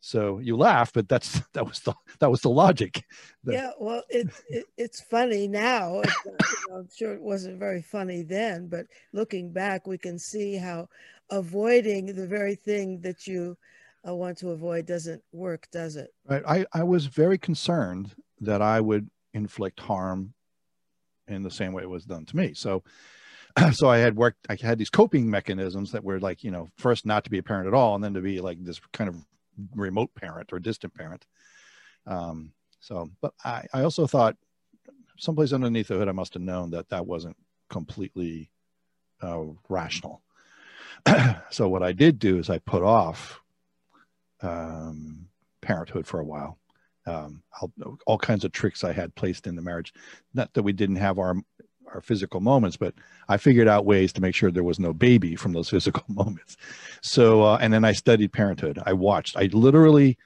So 0.00 0.38
you 0.38 0.56
laugh, 0.56 0.92
but 0.92 1.08
that's 1.08 1.40
that 1.52 1.66
was 1.66 1.80
the 1.80 1.94
that 2.20 2.30
was 2.30 2.40
the 2.40 2.50
logic. 2.50 3.04
The, 3.44 3.52
yeah, 3.52 3.70
well, 3.78 4.02
it's 4.08 4.42
it, 4.48 4.66
it's 4.76 5.00
funny 5.02 5.48
now. 5.48 6.00
It's, 6.00 6.24
you 6.24 6.32
know, 6.68 6.76
I'm 6.76 6.88
sure 6.94 7.14
it 7.14 7.22
wasn't 7.22 7.58
very 7.58 7.82
funny 7.82 8.22
then, 8.22 8.68
but 8.68 8.86
looking 9.12 9.52
back, 9.52 9.86
we 9.86 9.98
can 9.98 10.18
see 10.18 10.56
how 10.56 10.88
avoiding 11.30 12.06
the 12.14 12.26
very 12.26 12.54
thing 12.54 13.00
that 13.02 13.26
you 13.26 13.56
uh, 14.06 14.14
want 14.14 14.38
to 14.38 14.50
avoid 14.50 14.86
doesn't 14.86 15.22
work, 15.32 15.68
does 15.72 15.96
it? 15.96 16.14
Right. 16.26 16.42
I 16.46 16.66
I 16.72 16.82
was 16.84 17.06
very 17.06 17.38
concerned 17.38 18.14
that 18.40 18.62
I 18.62 18.80
would 18.80 19.10
inflict 19.34 19.80
harm 19.80 20.32
in 21.26 21.42
the 21.42 21.50
same 21.50 21.72
way 21.72 21.82
it 21.82 21.90
was 21.90 22.04
done 22.04 22.24
to 22.26 22.36
me. 22.36 22.54
So 22.54 22.82
so 23.72 23.88
I 23.88 23.98
had 23.98 24.16
worked, 24.16 24.46
I 24.48 24.56
had 24.60 24.78
these 24.78 24.90
coping 24.90 25.28
mechanisms 25.28 25.92
that 25.92 26.04
were 26.04 26.20
like, 26.20 26.44
you 26.44 26.50
know, 26.50 26.68
first 26.76 27.06
not 27.06 27.24
to 27.24 27.30
be 27.30 27.38
a 27.38 27.42
parent 27.42 27.66
at 27.66 27.74
all, 27.74 27.94
and 27.94 28.04
then 28.04 28.14
to 28.14 28.20
be 28.20 28.40
like 28.40 28.62
this 28.62 28.80
kind 28.92 29.08
of 29.08 29.16
remote 29.74 30.14
parent 30.14 30.52
or 30.52 30.58
distant 30.58 30.94
parent. 30.94 31.26
Um, 32.06 32.52
so, 32.80 33.10
but 33.20 33.34
I, 33.44 33.66
I 33.72 33.82
also 33.82 34.06
thought 34.06 34.36
someplace 35.18 35.52
underneath 35.52 35.88
the 35.88 35.94
hood, 35.94 36.08
I 36.08 36.12
must 36.12 36.34
have 36.34 36.42
known 36.42 36.70
that 36.70 36.88
that 36.90 37.06
wasn't 37.06 37.36
completely 37.68 38.50
uh, 39.20 39.44
rational. 39.68 40.22
so 41.50 41.68
what 41.68 41.82
I 41.82 41.92
did 41.92 42.18
do 42.18 42.38
is 42.38 42.50
I 42.50 42.58
put 42.58 42.82
off 42.82 43.40
um, 44.40 45.26
parenthood 45.60 46.06
for 46.06 46.20
a 46.20 46.24
while. 46.24 46.58
Um, 47.06 47.42
all, 47.60 47.72
all 48.06 48.18
kinds 48.18 48.44
of 48.44 48.52
tricks 48.52 48.84
I 48.84 48.92
had 48.92 49.14
placed 49.14 49.46
in 49.46 49.56
the 49.56 49.62
marriage. 49.62 49.94
Not 50.34 50.52
that 50.54 50.62
we 50.62 50.72
didn't 50.72 50.96
have 50.96 51.18
our 51.18 51.36
our 51.94 52.00
physical 52.00 52.40
moments, 52.40 52.76
but 52.76 52.94
I 53.28 53.36
figured 53.36 53.68
out 53.68 53.84
ways 53.84 54.12
to 54.14 54.20
make 54.20 54.34
sure 54.34 54.50
there 54.50 54.64
was 54.64 54.78
no 54.78 54.92
baby 54.92 55.36
from 55.36 55.52
those 55.52 55.68
physical 55.70 56.04
moments. 56.08 56.56
So, 57.02 57.42
uh, 57.42 57.58
and 57.60 57.72
then 57.72 57.84
I 57.84 57.92
studied 57.92 58.32
parenthood. 58.32 58.80
I 58.84 58.92
watched, 58.92 59.36
I 59.36 59.48
literally, 59.52 60.18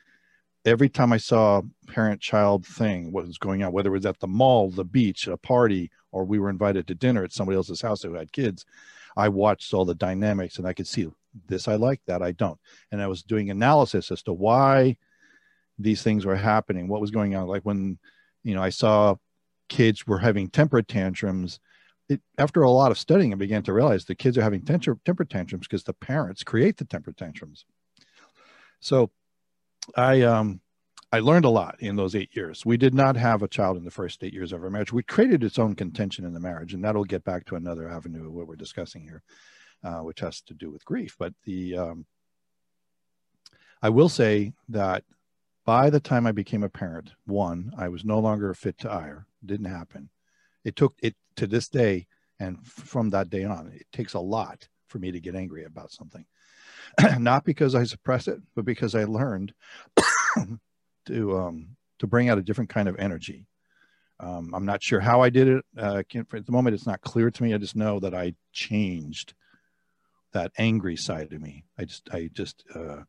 every 0.65 0.89
time 0.89 1.13
I 1.13 1.19
saw 1.19 1.63
parent 1.89 2.21
child 2.21 2.67
thing, 2.67 3.13
what 3.13 3.27
was 3.27 3.39
going 3.39 3.63
on, 3.63 3.73
whether 3.73 3.91
it 3.91 3.99
was 3.99 4.07
at 4.07 4.21
the 4.21 4.27
mall, 4.27 4.71
the 4.71 4.85
beach, 4.85 5.27
a 5.27 5.37
party, 5.37 5.91
or 6.13 6.25
we 6.25 6.39
were 6.39 6.51
invited 6.51 6.87
to 6.87 6.95
dinner 6.95 7.25
at 7.25 7.33
somebody 7.33 7.57
else's 7.57 7.81
house 7.81 8.03
who 8.03 8.15
had 8.15 8.33
kids, 8.33 8.65
I 9.17 9.29
watched 9.29 9.75
all 9.75 9.85
the 9.85 9.95
dynamics 9.95 10.59
and 10.59 10.67
I 10.67 10.73
could 10.73 10.87
see 10.87 11.09
this 11.47 11.69
I 11.69 11.77
like, 11.77 12.01
that 12.07 12.23
I 12.23 12.33
don't. 12.33 12.59
And 12.91 13.01
I 13.01 13.07
was 13.07 13.23
doing 13.23 13.51
analysis 13.51 14.11
as 14.11 14.23
to 14.25 14.33
why 14.33 14.97
these 15.79 16.03
things 16.03 16.25
were 16.25 16.37
happening, 16.37 16.89
what 16.89 17.01
was 17.01 17.11
going 17.11 17.35
on. 17.35 17.47
Like 17.47 17.63
when, 17.63 17.99
you 18.45 18.55
know, 18.55 18.63
I 18.63 18.71
saw 18.71 19.17
kids 19.73 20.07
were 20.07 20.19
having 20.19 20.51
temper 20.51 20.83
tantrums 20.83 21.59
it, 22.11 22.21
after 22.37 22.61
a 22.61 22.71
lot 22.71 22.91
of 22.91 22.99
studying 22.99 23.33
i 23.33 23.37
began 23.37 23.63
to 23.63 23.73
realize 23.73 24.05
the 24.05 24.15
kids 24.15 24.37
are 24.37 24.43
having 24.43 24.63
temper, 24.63 24.99
temper 25.07 25.25
tantrums 25.25 25.67
because 25.67 25.85
the 25.85 25.95
parents 25.95 26.45
create 26.45 26.77
the 26.77 26.85
temper 26.85 27.11
tantrums. 27.11 27.65
So 28.81 29.11
i 29.97 30.21
um 30.21 30.61
i 31.11 31.21
learned 31.21 31.47
a 31.47 31.57
lot 31.61 31.77
in 31.81 31.97
those 31.97 32.15
eight 32.15 32.37
years. 32.37 32.67
We 32.67 32.77
did 32.77 32.93
not 32.93 33.17
have 33.17 33.43
a 33.43 33.49
child 33.49 33.79
in 33.79 33.85
the 33.85 33.91
first 33.91 34.23
eight 34.23 34.35
years 34.35 34.53
of 34.53 34.63
our 34.63 34.69
marriage. 34.69 34.93
We 34.93 35.03
created 35.03 35.43
its 35.43 35.59
own 35.59 35.75
contention 35.75 36.27
in 36.27 36.35
the 36.35 36.47
marriage 36.49 36.75
and 36.75 36.85
that'll 36.85 37.15
get 37.15 37.25
back 37.25 37.47
to 37.47 37.57
another 37.57 37.89
avenue 37.89 38.27
of 38.27 38.35
what 38.35 38.47
we're 38.47 38.57
discussing 38.57 39.03
here 39.03 39.23
uh, 39.83 40.01
which 40.01 40.21
has 40.21 40.43
to 40.43 40.55
do 40.55 40.71
with 40.71 40.85
grief. 40.85 41.17
But 41.19 41.33
the 41.45 41.79
um 41.79 42.05
i 43.81 43.89
will 43.89 44.11
say 44.11 44.53
that 44.69 45.05
by 45.65 45.91
the 45.91 46.01
time 46.01 46.27
I 46.27 46.33
became 46.33 46.63
a 46.63 46.69
parent, 46.69 47.13
one, 47.25 47.73
I 47.79 47.89
was 47.89 48.05
no 48.05 48.19
longer 48.19 48.53
fit 48.53 48.79
to 48.79 48.91
ire. 48.91 49.27
Didn't 49.45 49.67
happen. 49.67 50.11
It 50.65 50.77
took 50.77 50.95
it 51.03 51.17
to 51.37 51.47
this 51.47 51.69
day, 51.69 52.07
and 52.39 52.65
from 52.67 53.11
that 53.11 53.31
day 53.31 53.45
on, 53.45 53.73
it 53.75 53.87
takes 53.93 54.15
a 54.15 54.21
lot 54.21 54.69
for 54.87 54.99
me 54.99 55.11
to 55.11 55.21
get 55.21 55.35
angry 55.35 55.65
about 55.65 55.91
something. 55.91 56.25
Not 57.19 57.45
because 57.45 57.75
I 57.75 57.85
suppress 57.85 58.29
it, 58.29 58.41
but 58.55 58.65
because 58.65 58.95
I 58.95 59.05
learned 59.05 59.55
to 61.07 61.37
um, 61.37 61.77
to 61.99 62.07
bring 62.07 62.29
out 62.29 62.39
a 62.39 62.43
different 62.43 62.71
kind 62.71 62.89
of 62.89 62.97
energy. 62.99 63.47
Um, 64.21 64.55
I'm 64.55 64.65
not 64.65 64.83
sure 64.83 65.01
how 65.01 65.21
I 65.21 65.31
did 65.31 65.49
it. 65.49 65.65
Uh, 65.77 66.03
at 66.15 66.47
the 66.47 66.53
moment, 66.53 66.75
it's 66.75 66.87
not 66.87 67.01
clear 67.01 67.31
to 67.31 67.43
me. 67.43 67.55
I 67.55 67.59
just 67.59 67.75
know 67.75 67.99
that 68.01 68.15
I 68.15 68.35
changed 68.53 69.35
that 70.33 70.53
angry 70.59 70.97
side 70.97 71.33
of 71.33 71.41
me. 71.41 71.65
I 71.77 71.85
just, 71.85 72.09
I 72.13 72.31
just, 72.33 72.65
uh, 72.75 73.03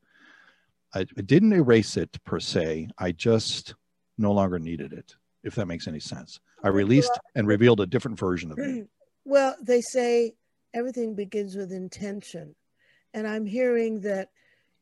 I, 0.94 1.04
didn't 1.04 1.54
erase 1.54 1.98
it 1.98 2.24
per 2.24 2.40
se. 2.40 2.90
I 2.98 3.12
just 3.12 3.76
no 4.18 4.32
longer 4.32 4.60
needed 4.60 4.92
it, 4.94 5.16
if 5.44 5.56
that 5.56 5.68
makes 5.68 5.88
any 5.88 6.00
sense. 6.00 6.40
I 6.64 6.70
released 6.70 7.12
and 7.36 7.48
revealed 7.48 7.82
a 7.82 7.86
different 7.86 8.20
version 8.20 8.52
of 8.52 8.58
me. 8.58 8.84
Well, 9.26 9.56
they 9.62 9.80
say 9.80 10.34
everything 10.74 11.16
begins 11.16 11.56
with 11.56 11.72
intention. 11.72 12.56
And 13.14 13.26
I'm 13.26 13.46
hearing 13.46 14.02
that 14.02 14.32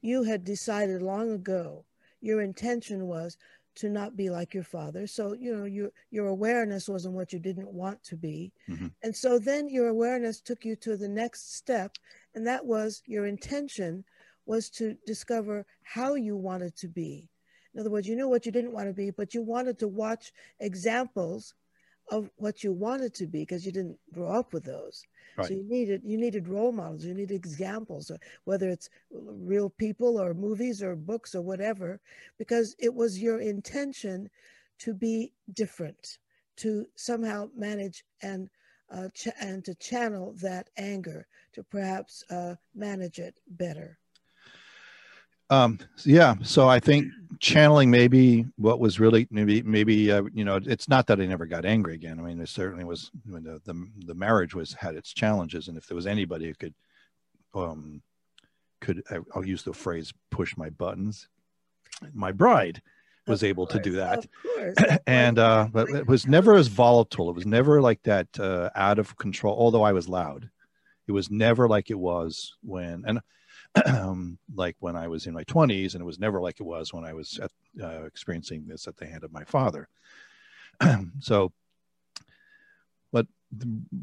you 0.02 0.24
had 0.24 0.44
decided 0.44 1.04
long 1.04 1.32
ago 1.32 1.86
your 2.22 2.42
intention 2.42 3.08
was 3.08 3.38
to 3.76 3.90
not 3.90 4.16
be 4.16 4.30
like 4.30 4.54
your 4.54 4.64
father. 4.64 5.08
So, 5.08 5.34
you 5.34 5.56
know, 5.56 5.66
your 5.66 5.92
your 6.10 6.28
awareness 6.28 6.90
wasn't 6.90 7.16
what 7.16 7.32
you 7.34 7.40
didn't 7.40 7.72
want 7.72 8.04
to 8.06 8.18
be. 8.18 8.52
Mm-hmm. 8.70 8.88
And 9.04 9.16
so 9.16 9.40
then 9.40 9.70
your 9.70 9.88
awareness 9.88 10.42
took 10.42 10.66
you 10.66 10.76
to 10.78 10.98
the 10.98 11.08
next 11.08 11.56
step, 11.56 11.96
and 12.36 12.46
that 12.48 12.66
was 12.66 13.02
your 13.06 13.28
intention 13.28 14.04
was 14.46 14.70
to 14.72 14.98
discover 15.06 15.66
how 15.84 16.16
you 16.16 16.36
wanted 16.36 16.76
to 16.78 16.88
be. 16.88 17.30
In 17.74 17.80
other 17.80 17.90
words, 17.90 18.08
you 18.08 18.16
knew 18.16 18.28
what 18.28 18.46
you 18.46 18.52
didn't 18.52 18.74
want 18.74 18.88
to 18.88 18.94
be, 18.94 19.12
but 19.12 19.34
you 19.34 19.42
wanted 19.42 19.80
to 19.80 19.88
watch 19.88 20.32
examples 20.60 21.54
of 22.10 22.30
what 22.36 22.64
you 22.64 22.74
wanted 22.74 23.14
to 23.14 23.26
be 23.26 23.40
because 23.40 23.66
you 23.66 23.72
didn't 23.72 23.98
grow 24.14 24.28
up 24.28 24.54
with 24.54 24.66
those. 24.66 25.06
Right. 25.38 25.48
So 25.48 25.54
you 25.54 25.64
needed 25.64 26.02
you 26.04 26.18
needed 26.18 26.48
role 26.48 26.74
models, 26.74 27.06
you 27.06 27.14
needed 27.14 27.36
examples, 27.36 28.12
whether 28.44 28.70
it's 28.70 28.90
real 29.12 29.70
people 29.70 30.20
or 30.20 30.34
movies 30.34 30.84
or 30.84 30.96
books 30.96 31.34
or 31.34 31.42
whatever, 31.42 32.02
because 32.38 32.76
it 32.80 32.94
was 32.94 33.22
your 33.22 33.40
intention 33.40 34.30
to 34.80 34.94
be 34.94 35.32
different, 35.54 36.18
to 36.58 36.86
somehow 36.96 37.50
manage 37.56 38.04
and 38.22 38.50
uh, 38.92 39.08
ch- 39.14 39.30
and 39.40 39.64
to 39.64 39.74
channel 39.76 40.36
that 40.42 40.70
anger, 40.76 41.26
to 41.54 41.64
perhaps 41.64 42.26
uh, 42.30 42.56
manage 42.76 43.20
it 43.20 43.40
better. 43.48 43.98
Um, 45.52 45.80
yeah. 46.06 46.36
So 46.42 46.68
I 46.68 46.80
think 46.80 47.12
channeling 47.40 47.92
maybe 47.92 48.46
what 48.56 48.80
was 48.80 49.00
really 49.00 49.28
maybe 49.30 49.62
maybe 49.64 50.12
uh, 50.12 50.24
you 50.34 50.46
know 50.46 50.60
it's 50.66 50.88
not 50.88 51.08
that 51.08 51.20
I 51.20 51.26
never 51.26 51.46
got 51.46 51.66
angry 51.66 51.94
again. 51.94 52.20
I 52.20 52.24
mean, 52.24 52.40
it 52.40 52.50
certainly 52.50 52.86
was 52.86 53.12
when 53.30 53.44
the, 53.44 53.62
the 53.66 53.88
the 54.06 54.16
marriage 54.16 54.56
was 54.56 54.74
had 54.74 54.96
its 54.96 55.14
challenges, 55.14 55.68
and 55.68 55.78
if 55.78 55.86
there 55.86 55.96
was 55.96 56.08
anybody 56.08 56.48
who 56.48 56.54
could 56.56 56.74
um 57.54 58.02
could 58.80 59.04
I'll 59.36 59.46
use 59.46 59.64
the 59.64 59.74
phrase 59.74 60.14
push 60.32 60.56
my 60.56 60.70
buttons, 60.70 61.28
my 62.14 62.32
bride 62.32 62.82
was 63.28 63.44
of 63.44 63.50
able 63.50 63.68
course, 63.68 63.84
to 63.84 63.90
do 63.90 63.96
that 63.98 65.02
and 65.08 65.38
uh 65.38 65.68
but 65.72 65.88
it 65.90 66.08
was 66.08 66.26
never 66.26 66.56
as 66.56 66.68
volatile 66.68 67.30
it 67.30 67.36
was 67.36 67.46
never 67.46 67.80
like 67.80 68.02
that 68.02 68.28
uh 68.40 68.70
out 68.74 68.98
of 68.98 69.16
control 69.18 69.56
although 69.58 69.84
i 69.84 69.92
was 69.92 70.10
loud 70.10 70.50
it 71.08 71.12
was 71.12 71.30
never 71.30 71.68
like 71.68 71.92
it 71.92 72.00
was 72.00 72.56
when 72.64 73.04
and 73.06 73.20
like 74.56 74.76
when 74.80 74.96
I 74.96 75.08
was 75.08 75.28
in 75.28 75.34
my 75.34 75.44
20s, 75.44 75.94
and 75.94 76.02
it 76.02 76.06
was 76.06 76.20
never 76.20 76.42
like 76.42 76.60
it 76.60 76.64
was 76.64 76.94
when 76.94 77.06
I 77.06 77.14
was 77.14 77.40
at, 77.40 77.52
uh, 77.82 78.04
experiencing 78.04 78.66
this 78.68 78.88
at 78.88 78.98
the 78.98 79.06
hand 79.06 79.24
of 79.24 79.32
my 79.32 79.44
father. 79.44 79.88
so, 81.20 81.52
but 83.12 83.28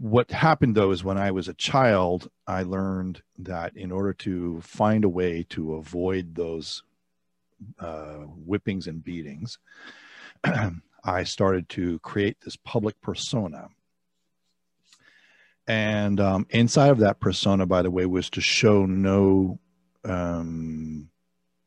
what 0.00 0.30
happened 0.30 0.74
though 0.74 0.90
is 0.90 1.04
when 1.04 1.18
I 1.18 1.30
was 1.30 1.48
a 1.48 1.54
child, 1.54 2.30
I 2.46 2.62
learned 2.62 3.22
that 3.38 3.76
in 3.76 3.92
order 3.92 4.12
to 4.14 4.60
find 4.60 5.04
a 5.04 5.08
way 5.08 5.44
to 5.50 5.74
avoid 5.74 6.34
those 6.34 6.82
uh, 7.78 8.24
whippings 8.46 8.86
and 8.86 9.04
beatings, 9.04 9.58
I 11.04 11.24
started 11.24 11.68
to 11.70 11.98
create 12.00 12.38
this 12.40 12.56
public 12.56 13.00
persona 13.00 13.68
and 15.68 16.18
um, 16.18 16.46
inside 16.50 16.90
of 16.90 16.98
that 16.98 17.20
persona 17.20 17.66
by 17.66 17.82
the 17.82 17.90
way 17.90 18.06
was 18.06 18.30
to 18.30 18.40
show 18.40 18.86
no 18.86 19.60
um, 20.04 21.08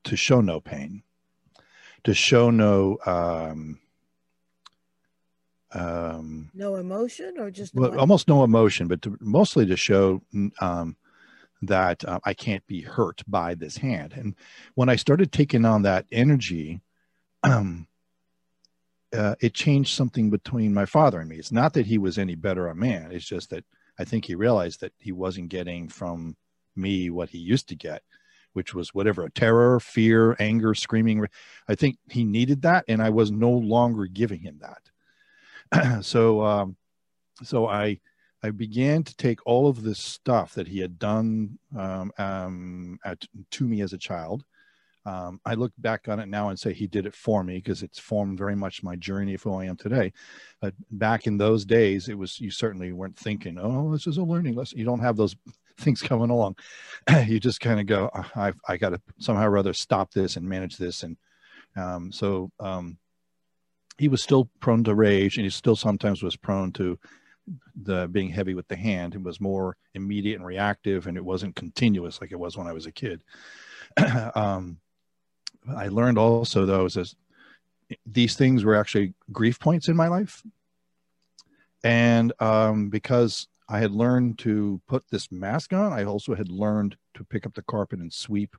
to 0.04 0.18
show 0.18 0.42
no 0.42 0.60
pain 0.60 1.04
to 2.04 2.14
show 2.14 2.50
no 2.50 2.98
um, 3.06 3.80
um, 5.74 6.50
no 6.54 6.76
emotion 6.76 7.36
or 7.38 7.52
just 7.52 7.76
no 7.76 7.84
well, 7.84 8.00
almost 8.00 8.28
no 8.28 8.44
emotion 8.44 8.88
but 8.88 9.02
to, 9.04 9.16
mostly 9.22 9.66
to 9.66 9.78
show 9.78 10.22
um, 10.60 10.98
that 11.62 12.04
uh, 12.06 12.20
i 12.26 12.34
can't 12.34 12.66
be 12.66 12.82
hurt 12.82 13.22
by 13.28 13.54
this 13.54 13.78
hand. 13.78 14.14
And 14.14 14.36
when 14.74 14.90
i 14.90 14.96
started 14.96 15.32
taking 15.32 15.64
on 15.64 15.84
that 15.84 16.06
energy 16.12 16.82
um, 17.44 17.88
uh, 19.14 19.36
it 19.40 19.54
changed 19.54 19.94
something 19.96 20.30
between 20.30 20.74
my 20.74 20.86
father 20.86 21.20
and 21.20 21.30
me. 21.30 21.36
It's 21.36 21.52
not 21.52 21.74
that 21.74 21.86
he 21.86 21.98
was 21.98 22.18
any 22.18 22.36
better 22.36 22.68
a 22.68 22.76
man. 22.76 23.12
It's 23.12 23.26
just 23.26 23.50
that 23.50 23.66
I 24.02 24.06
think 24.06 24.26
he 24.26 24.36
realized 24.36 24.82
that 24.82 24.94
he 24.98 25.12
wasn't 25.12 25.50
getting 25.50 25.88
from 25.88 26.36
me 26.76 27.12
what 27.12 27.30
he 27.30 27.38
used 27.38 27.70
to 27.70 27.76
get, 27.76 28.02
which 28.54 28.74
was 28.74 28.96
whatever 28.96 29.30
terror, 29.30 29.80
fear, 29.80 30.36
anger, 30.40 30.74
screaming. 30.74 31.28
I 31.68 31.76
think 31.76 31.98
he 32.10 32.24
needed 32.24 32.64
that, 32.64 32.84
and 32.88 33.02
I 33.02 33.12
was 33.12 33.32
no 33.32 33.52
longer 33.52 34.08
giving 34.08 34.40
him 34.40 34.60
that. 34.62 36.04
so, 36.04 36.44
um, 36.44 36.78
so 37.44 37.68
I 37.68 38.00
I 38.44 38.50
began 38.50 39.04
to 39.04 39.16
take 39.16 39.46
all 39.46 39.68
of 39.68 39.84
this 39.84 40.00
stuff 40.00 40.56
that 40.56 40.68
he 40.68 40.80
had 40.80 40.98
done 40.98 41.60
um, 41.78 42.12
um, 42.18 43.00
at, 43.06 43.24
to 43.52 43.68
me 43.68 43.82
as 43.82 43.94
a 43.94 44.00
child. 44.00 44.44
Um, 45.06 45.42
I 45.46 45.56
look 45.56 45.72
back 45.80 46.08
on 46.08 46.20
it 46.20 46.28
now 46.28 46.50
and 46.50 46.60
say 46.60 46.74
he 46.74 46.88
did 46.88 47.06
it 47.06 47.16
for 47.16 47.44
me 47.44 47.56
because 47.56 47.82
it's 47.82 47.98
formed 47.98 48.38
very 48.38 48.56
much 48.56 48.84
my 48.84 48.96
journey 48.96 49.34
of 49.34 49.42
who 49.42 49.56
I 49.56 49.66
am 49.66 49.76
today. 49.76 50.14
But 50.60 50.76
back 50.92 51.26
in 51.26 51.38
those 51.38 51.66
days, 51.66 52.08
it 52.08 52.18
was 52.18 52.40
you 52.40 52.52
certainly 52.52 52.92
weren't 52.92 53.18
thinking, 53.18 53.58
"Oh, 53.60 53.92
this 53.92 54.06
is 54.06 54.18
a 54.18 54.24
learning 54.24 54.56
lesson." 54.56 54.78
You 54.78 54.86
don't 54.86 55.00
have 55.00 55.18
those 55.18 55.36
things 55.78 56.02
coming 56.02 56.30
along. 56.30 56.56
you 57.26 57.40
just 57.40 57.62
kind 57.62 57.80
of 57.80 57.88
go, 57.88 58.12
"I 58.36 58.54
I 58.68 58.78
got 58.78 58.90
to 58.90 59.02
somehow 59.18 59.48
or 59.48 59.58
other 59.58 59.74
stop 59.74 60.12
this 60.12 60.36
and 60.36 60.48
manage 60.48 60.78
this." 60.78 61.04
And 61.04 61.18
um, 61.76 62.12
so 62.12 62.52
um, 62.60 62.98
he 63.98 64.08
was 64.08 64.22
still 64.22 64.50
prone 64.60 64.84
to 64.84 64.94
rage, 64.94 65.38
and 65.38 65.46
he 65.46 65.50
still 65.50 65.76
sometimes 65.76 66.22
was 66.22 66.36
prone 66.36 66.72
to 66.74 67.00
the 67.84 68.08
being 68.08 68.30
heavy 68.30 68.54
with 68.54 68.68
the 68.68 68.76
hand. 68.76 69.16
It 69.16 69.24
was 69.24 69.42
more 69.42 69.78
immediate 69.96 70.36
and 70.36 70.46
reactive, 70.46 71.08
and 71.08 71.18
it 71.18 71.26
wasn't 71.26 71.56
continuous 71.56 72.22
like 72.22 72.32
it 72.32 72.40
was 72.40 72.56
when 72.56 72.68
I 72.68 72.74
was 72.74 72.86
a 72.86 72.92
kid. 72.92 73.24
um, 74.36 74.78
I 75.68 75.88
learned 75.88 76.18
also 76.18 76.66
though 76.66 76.86
is 76.86 76.98
as 76.98 77.16
these 78.06 78.36
things 78.36 78.64
were 78.64 78.76
actually 78.76 79.14
grief 79.32 79.60
points 79.60 79.88
in 79.88 79.96
my 79.96 80.08
life, 80.08 80.44
and 81.84 82.34
um, 82.40 82.90
because 82.90 83.48
I 83.70 83.80
had 83.80 83.92
learned 83.92 84.40
to 84.40 84.82
put 84.88 85.04
this 85.10 85.32
mask 85.32 85.74
on, 85.74 85.94
I 85.94 86.04
also 86.04 86.36
had 86.36 86.50
learned 86.50 86.98
to 87.14 87.24
pick 87.24 87.46
up 87.46 87.54
the 87.54 87.62
carpet 87.64 88.00
and 88.00 88.12
sweep 88.12 88.56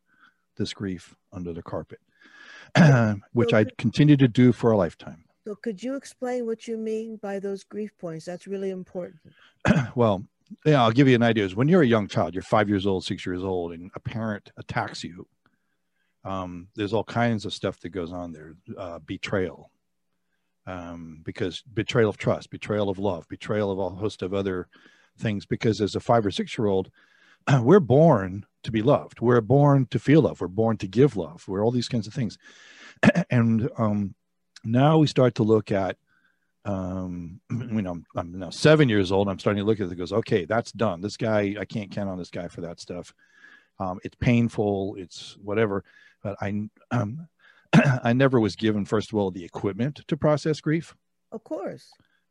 this 0.56 0.72
grief 0.72 1.14
under 1.32 1.52
the 1.52 1.62
carpet, 1.62 2.00
which 3.32 3.52
I 3.52 3.66
continued 3.78 4.20
to 4.20 4.28
do 4.28 4.52
for 4.52 4.72
a 4.72 4.76
lifetime. 4.76 5.24
So, 5.44 5.56
could 5.56 5.82
you 5.82 5.96
explain 5.96 6.46
what 6.46 6.68
you 6.68 6.76
mean 6.76 7.16
by 7.16 7.40
those 7.40 7.64
grief 7.64 7.90
points? 7.98 8.24
That's 8.24 8.46
really 8.46 8.70
important. 8.70 9.20
well, 9.94 10.24
yeah, 10.64 10.82
I'll 10.82 10.92
give 10.92 11.08
you 11.08 11.14
an 11.14 11.22
idea. 11.22 11.44
Is 11.44 11.56
when 11.56 11.68
you're 11.68 11.82
a 11.82 11.86
young 11.86 12.06
child, 12.06 12.34
you're 12.34 12.42
five 12.42 12.68
years 12.68 12.86
old, 12.86 13.04
six 13.04 13.26
years 13.26 13.42
old, 13.42 13.72
and 13.72 13.90
a 13.94 14.00
parent 14.00 14.50
attacks 14.56 15.02
you 15.02 15.26
um, 16.24 16.68
there's 16.74 16.92
all 16.92 17.04
kinds 17.04 17.44
of 17.44 17.52
stuff 17.52 17.80
that 17.80 17.90
goes 17.90 18.12
on 18.12 18.32
there. 18.32 18.54
Uh, 18.76 18.98
betrayal. 19.00 19.70
Um, 20.64 21.20
because 21.24 21.62
betrayal 21.74 22.08
of 22.08 22.18
trust 22.18 22.50
betrayal 22.50 22.88
of 22.88 23.00
love 23.00 23.26
betrayal 23.28 23.72
of 23.72 23.80
a 23.80 23.96
host 23.96 24.22
of 24.22 24.32
other 24.32 24.68
things. 25.18 25.44
Because 25.44 25.80
as 25.80 25.96
a 25.96 26.00
five 26.00 26.24
or 26.24 26.30
six 26.30 26.56
year 26.56 26.68
old 26.68 26.90
we're 27.62 27.80
born 27.80 28.46
to 28.62 28.70
be 28.70 28.82
loved. 28.82 29.20
We're 29.20 29.40
born 29.40 29.86
to 29.86 29.98
feel 29.98 30.22
love. 30.22 30.40
We're 30.40 30.46
born 30.48 30.76
to 30.78 30.86
give 30.86 31.16
love. 31.16 31.44
We're 31.48 31.64
all 31.64 31.72
these 31.72 31.88
kinds 31.88 32.06
of 32.06 32.14
things. 32.14 32.38
And 33.30 33.68
um, 33.78 34.14
now 34.64 34.98
we 34.98 35.06
start 35.08 35.36
to 35.36 35.42
look 35.42 35.72
at 35.72 35.96
um 36.64 37.40
you 37.50 37.82
know 37.82 37.90
I'm, 37.90 38.06
I'm, 38.14 38.38
now 38.38 38.50
seven 38.50 38.88
years 38.88 39.10
old. 39.10 39.28
I'm 39.28 39.40
starting 39.40 39.60
to 39.60 39.66
look 39.66 39.80
at 39.80 39.90
it 39.90 39.96
goes 39.96 40.12
okay 40.12 40.44
that's 40.44 40.70
done. 40.70 41.00
This 41.00 41.16
guy 41.16 41.56
i 41.58 41.64
can't 41.64 41.90
count 41.90 42.08
on 42.08 42.18
this 42.18 42.30
guy 42.30 42.46
for 42.46 42.60
that 42.60 42.78
stuff. 42.78 43.12
Um, 43.80 43.98
it's 44.04 44.14
painful. 44.20 44.94
It's 44.96 45.36
whatever 45.42 45.82
but 46.22 46.36
I 46.40 46.68
um, 46.90 47.28
I 48.02 48.12
never 48.12 48.40
was 48.40 48.56
given 48.56 48.84
first 48.84 49.12
of 49.12 49.18
all 49.18 49.30
the 49.30 49.44
equipment 49.44 50.02
to 50.06 50.16
process 50.16 50.60
grief. 50.60 50.94
Of 51.30 51.44
course. 51.44 51.90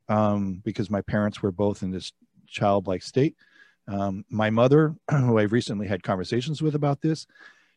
Um, 0.10 0.62
because 0.64 0.90
my 0.90 1.02
parents 1.02 1.42
were 1.42 1.52
both 1.52 1.84
in 1.84 1.92
this 1.92 2.12
childlike 2.48 3.02
state. 3.02 3.36
Um, 3.88 4.26
my 4.30 4.50
mother, 4.50 4.96
who 5.12 5.38
I've 5.38 5.54
recently 5.54 5.88
had 5.88 6.04
conversations 6.04 6.62
with 6.62 6.76
about 6.76 7.02
this, 7.02 7.26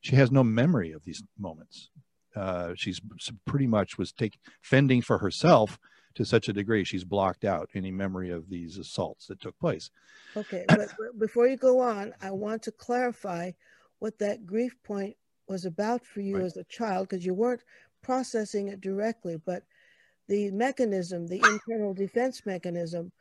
she 0.00 0.16
has 0.16 0.30
no 0.30 0.44
memory 0.44 0.92
of 0.92 1.04
these 1.04 1.22
moments. 1.38 1.90
Uh, 2.36 2.72
she's 2.74 3.00
pretty 3.46 3.66
much 3.66 3.96
was 3.96 4.12
taking 4.12 4.40
fending 4.60 5.00
for 5.00 5.18
herself 5.18 5.78
to 6.14 6.24
such 6.24 6.48
a 6.48 6.52
degree 6.52 6.84
she's 6.84 7.04
blocked 7.04 7.44
out 7.44 7.68
any 7.74 7.90
memory 7.90 8.30
of 8.30 8.48
these 8.48 8.76
assaults 8.78 9.26
that 9.26 9.40
took 9.40 9.58
place. 9.58 9.90
Okay, 10.36 10.64
but 10.68 10.88
before 11.18 11.46
you 11.46 11.56
go 11.56 11.80
on, 11.80 12.12
I 12.20 12.32
want 12.32 12.62
to 12.64 12.72
clarify 12.72 13.52
what 13.98 14.18
that 14.18 14.44
grief 14.44 14.76
point 14.82 15.16
was 15.48 15.64
about 15.64 16.04
for 16.04 16.20
you 16.20 16.36
right. 16.36 16.44
as 16.44 16.56
a 16.56 16.64
child 16.64 17.08
because 17.08 17.24
you 17.24 17.34
weren't 17.34 17.62
processing 18.02 18.68
it 18.68 18.80
directly, 18.80 19.36
but 19.44 19.62
the 20.28 20.50
mechanism, 20.50 21.26
the 21.26 21.42
internal 21.68 21.94
defense 21.94 22.44
mechanism, 22.46 23.12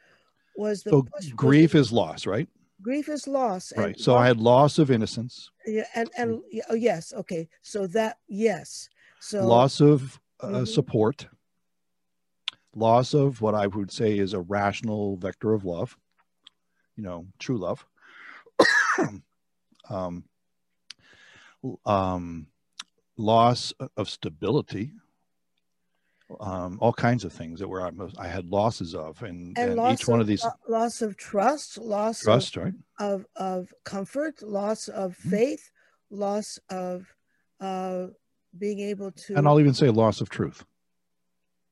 was 0.56 0.84
the 0.84 0.92
so 0.92 1.06
grief 1.36 1.76
is 1.76 1.92
loss, 1.92 2.26
right? 2.26 2.48
Grief 2.82 3.10
is 3.10 3.28
loss. 3.28 3.72
Right. 3.76 4.00
So 4.00 4.16
I 4.16 4.28
had 4.28 4.40
loss 4.40 4.78
of 4.78 4.92
innocence. 4.92 5.50
Yeah, 5.66 5.86
and 5.96 6.10
and 6.18 6.42
oh, 6.70 6.76
yes, 6.76 7.14
okay. 7.14 7.48
So 7.62 7.88
that 7.88 8.18
yes. 8.28 8.90
So 9.20 9.46
loss 9.48 9.80
of 9.80 10.20
uh, 10.42 10.48
mm-hmm. 10.48 10.66
support, 10.66 11.28
loss 12.76 13.14
of 13.14 13.42
what 13.42 13.56
I 13.56 13.68
would 13.68 13.92
say 13.92 14.18
is 14.18 14.34
a 14.34 14.42
rational 14.42 15.16
vector 15.18 15.54
of 15.54 15.64
love, 15.66 15.98
you 16.98 17.04
know, 17.04 17.26
true 17.40 17.58
love. 17.58 17.86
um, 19.90 20.26
um, 21.86 22.48
loss 23.18 23.74
of 23.98 24.10
stability, 24.10 24.92
um, 26.40 26.78
all 26.82 26.94
kinds 26.94 27.24
of 27.24 27.34
things 27.34 27.60
that 27.60 27.68
were 27.68 27.90
I 28.18 28.28
had 28.28 28.46
losses 28.46 28.96
of, 28.96 29.22
and, 29.24 29.58
and, 29.58 29.80
and 29.80 29.94
each 29.94 30.08
one 30.08 30.20
of 30.20 30.28
these 30.28 30.46
loss 30.68 31.02
of 31.02 31.18
trust, 31.18 31.78
loss 31.78 32.22
trust, 32.22 32.58
of, 32.58 32.64
right? 32.64 32.74
of 33.00 33.26
of 33.36 33.74
comfort, 33.84 34.42
loss 34.42 34.88
of 34.88 35.18
mm-hmm. 35.18 35.30
faith, 35.30 35.72
mm-hmm. 36.12 36.22
loss 36.22 36.60
of 36.70 37.14
uh, 37.60 38.08
being 38.58 38.80
able 38.80 39.12
to, 39.12 39.36
and 39.36 39.48
I'll 39.48 39.60
even 39.60 39.74
say 39.74 39.90
loss 39.90 40.22
of 40.22 40.30
truth. 40.30 40.66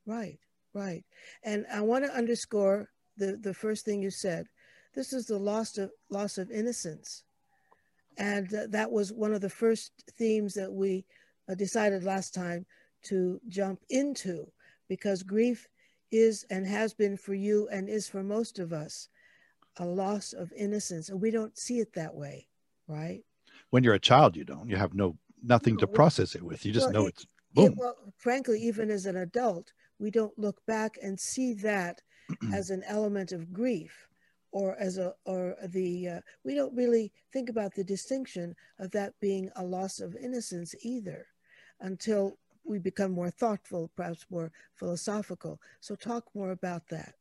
Right, 0.06 0.39
right, 0.73 1.04
and 1.43 1.65
I 1.73 1.82
want 1.82 2.06
to 2.06 2.13
underscore 2.13 2.89
the 3.17 3.38
the 3.38 3.54
first 3.54 3.86
thing 3.86 4.01
you 4.01 4.12
said. 4.12 4.47
This 4.93 5.13
is 5.13 5.25
the 5.25 5.38
loss 5.38 5.77
of 5.77 5.91
loss 6.10 6.38
of 6.38 6.51
innocence. 6.51 7.23
And 8.21 8.53
uh, 8.53 8.67
that 8.69 8.91
was 8.91 9.12
one 9.12 9.34
of 9.34 9.41
the 9.41 9.49
first 9.49 9.91
themes 10.12 10.53
that 10.53 10.71
we 10.71 11.05
uh, 11.49 11.55
decided 11.55 12.03
last 12.03 12.36
time 12.36 12.67
to 13.05 13.41
jump 13.47 13.81
into 13.89 14.45
because 14.88 15.23
grief 15.23 15.67
is 16.12 16.45
and 16.51 16.67
has 16.67 16.93
been 16.93 17.17
for 17.17 17.34
you 17.34 17.67
and 17.71 17.89
is 17.89 18.07
for 18.07 18.21
most 18.21 18.60
of 18.60 18.73
us 18.73 19.10
a 19.77 19.86
loss 19.86 20.34
of 20.34 20.53
innocence. 20.55 21.10
And 21.10 21.19
we 21.19 21.31
don't 21.31 21.57
see 21.57 21.79
it 21.79 21.93
that 21.93 22.13
way, 22.13 22.47
right? 22.88 23.23
When 23.71 23.84
you're 23.84 23.95
a 23.95 23.99
child, 23.99 24.38
you 24.38 24.43
don't. 24.43 24.69
You 24.69 24.75
have 24.75 24.93
no 24.93 25.17
nothing 25.41 25.73
no, 25.73 25.79
to 25.79 25.88
process 25.88 26.36
it 26.36 26.43
with. 26.43 26.63
You 26.63 26.73
just 26.73 26.93
well, 26.93 27.01
know 27.01 27.07
it's 27.07 27.25
boom. 27.55 27.71
It, 27.71 27.73
well, 27.75 27.95
frankly, 28.17 28.62
even 28.62 28.91
as 28.91 29.07
an 29.07 29.17
adult, 29.17 29.73
we 29.97 30.12
don't 30.12 30.38
look 30.38 30.63
back 30.67 30.99
and 31.01 31.19
see 31.19 31.53
that 31.55 32.01
as 32.53 32.69
an 32.69 32.84
element 32.86 33.31
of 33.31 33.51
grief 33.51 34.10
or 34.51 34.75
as 34.77 34.97
a 34.97 35.13
or 35.25 35.55
the 35.67 36.07
uh, 36.07 36.21
we 36.43 36.55
don't 36.55 36.75
really 36.75 37.11
think 37.31 37.49
about 37.49 37.73
the 37.73 37.83
distinction 37.83 38.55
of 38.79 38.91
that 38.91 39.13
being 39.19 39.49
a 39.55 39.63
loss 39.63 39.99
of 39.99 40.15
innocence 40.15 40.75
either 40.81 41.25
until 41.79 42.37
we 42.63 42.77
become 42.77 43.11
more 43.11 43.29
thoughtful 43.29 43.89
perhaps 43.95 44.25
more 44.29 44.51
philosophical. 44.75 45.59
So 45.79 45.95
talk 45.95 46.25
more 46.33 46.51
about 46.51 46.83
that. 46.89 47.15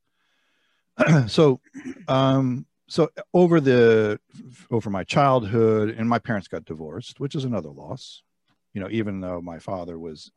So 1.29 1.59
um 2.07 2.65
so 2.87 3.09
over 3.33 3.61
the 3.61 4.19
over 4.69 4.89
my 4.89 5.03
childhood 5.03 5.95
and 5.97 6.07
my 6.09 6.19
parents 6.19 6.47
got 6.47 6.65
divorced 6.65 7.19
which 7.19 7.35
is 7.35 7.45
another 7.45 7.69
loss. 7.69 8.23
You 8.73 8.81
know 8.81 8.89
even 8.91 9.21
though 9.21 9.41
my 9.41 9.59
father 9.59 9.97
was 9.97 10.31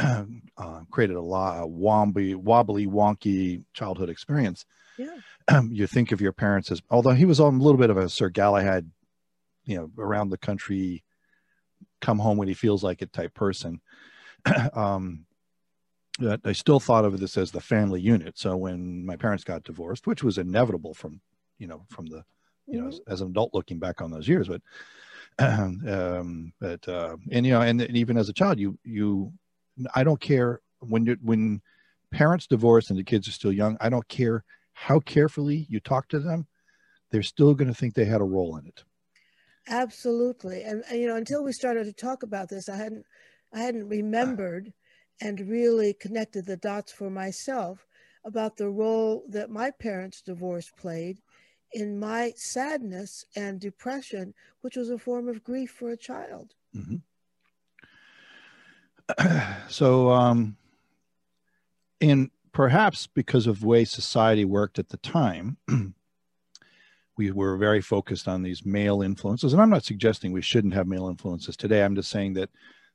uh, 0.56 0.80
created 0.90 1.16
a 1.16 1.22
lot 1.22 1.58
of 1.58 1.70
wobbly 1.70 2.34
wobbly 2.34 2.86
wonky 2.86 3.62
childhood 3.74 4.08
experience 4.08 4.64
yeah. 5.00 5.60
you 5.70 5.86
think 5.86 6.12
of 6.12 6.20
your 6.20 6.32
parents 6.32 6.70
as, 6.70 6.82
although 6.90 7.12
he 7.12 7.24
was 7.24 7.38
a 7.38 7.46
little 7.46 7.78
bit 7.78 7.90
of 7.90 7.96
a 7.96 8.08
Sir 8.08 8.28
Galahad, 8.28 8.90
you 9.64 9.76
know, 9.76 9.90
around 9.98 10.30
the 10.30 10.38
country, 10.38 11.02
come 12.00 12.18
home 12.18 12.36
when 12.36 12.48
he 12.48 12.54
feels 12.54 12.82
like 12.82 13.02
it 13.02 13.12
type 13.12 13.34
person. 13.34 13.80
um, 14.74 15.26
I 16.44 16.52
still 16.52 16.80
thought 16.80 17.04
of 17.04 17.18
this 17.18 17.38
as 17.38 17.50
the 17.50 17.60
family 17.60 18.00
unit. 18.00 18.38
So 18.38 18.56
when 18.56 19.06
my 19.06 19.16
parents 19.16 19.44
got 19.44 19.64
divorced, 19.64 20.06
which 20.06 20.22
was 20.22 20.36
inevitable 20.36 20.92
from, 20.92 21.20
you 21.58 21.66
know, 21.66 21.86
from 21.88 22.06
the, 22.06 22.24
you 22.66 22.78
mm-hmm. 22.78 22.82
know, 22.82 22.88
as, 22.88 23.00
as, 23.06 23.20
an 23.22 23.28
adult 23.28 23.54
looking 23.54 23.78
back 23.78 24.02
on 24.02 24.10
those 24.10 24.28
years, 24.28 24.48
but, 24.48 24.60
um, 25.38 26.52
but, 26.60 26.86
uh, 26.86 27.16
and, 27.30 27.46
you 27.46 27.52
know, 27.52 27.62
and, 27.62 27.80
and 27.80 27.96
even 27.96 28.18
as 28.18 28.28
a 28.28 28.34
child, 28.34 28.58
you, 28.58 28.78
you, 28.84 29.32
I 29.94 30.04
don't 30.04 30.20
care 30.20 30.60
when 30.80 31.06
you, 31.06 31.16
when 31.22 31.60
parents 32.10 32.46
divorce 32.46 32.90
and 32.90 32.98
the 32.98 33.04
kids 33.04 33.28
are 33.28 33.32
still 33.32 33.52
young, 33.52 33.76
I 33.80 33.88
don't 33.88 34.08
care 34.08 34.44
how 34.72 35.00
carefully 35.00 35.66
you 35.68 35.80
talk 35.80 36.08
to 36.08 36.18
them, 36.18 36.46
they're 37.10 37.22
still 37.22 37.54
going 37.54 37.68
to 37.68 37.74
think 37.74 37.94
they 37.94 38.04
had 38.04 38.20
a 38.20 38.24
role 38.24 38.56
in 38.56 38.66
it. 38.66 38.84
Absolutely. 39.68 40.62
And, 40.62 40.82
and, 40.90 41.00
you 41.00 41.06
know, 41.06 41.16
until 41.16 41.44
we 41.44 41.52
started 41.52 41.84
to 41.84 41.92
talk 41.92 42.22
about 42.22 42.48
this, 42.48 42.68
I 42.68 42.76
hadn't 42.76 43.04
I 43.52 43.60
hadn't 43.60 43.88
remembered 43.88 44.72
and 45.20 45.48
really 45.48 45.92
connected 45.92 46.46
the 46.46 46.56
dots 46.56 46.92
for 46.92 47.10
myself 47.10 47.86
about 48.24 48.56
the 48.56 48.68
role 48.68 49.24
that 49.28 49.50
my 49.50 49.70
parents' 49.70 50.22
divorce 50.22 50.70
played 50.70 51.18
in 51.72 51.98
my 51.98 52.32
sadness 52.36 53.24
and 53.36 53.60
depression, 53.60 54.34
which 54.60 54.76
was 54.76 54.90
a 54.90 54.98
form 54.98 55.28
of 55.28 55.44
grief 55.44 55.70
for 55.70 55.90
a 55.90 55.96
child. 55.96 56.54
Mm-hmm. 56.74 56.96
so, 59.68 60.10
um, 60.10 60.56
in 62.00 62.30
perhaps 62.52 63.06
because 63.06 63.46
of 63.46 63.60
the 63.60 63.66
way 63.66 63.84
society 63.84 64.44
worked 64.44 64.78
at 64.78 64.88
the 64.88 64.96
time, 64.98 65.56
we 67.16 67.30
were 67.30 67.56
very 67.56 67.80
focused 67.80 68.28
on 68.28 68.42
these 68.42 68.64
male 68.64 69.02
influences. 69.02 69.52
And 69.52 69.60
I'm 69.60 69.70
not 69.70 69.84
suggesting 69.84 70.32
we 70.32 70.42
shouldn't 70.42 70.74
have 70.74 70.86
male 70.86 71.08
influences 71.08 71.56
today. 71.56 71.82
I'm 71.82 71.94
just 71.94 72.10
saying 72.10 72.34
that 72.34 72.50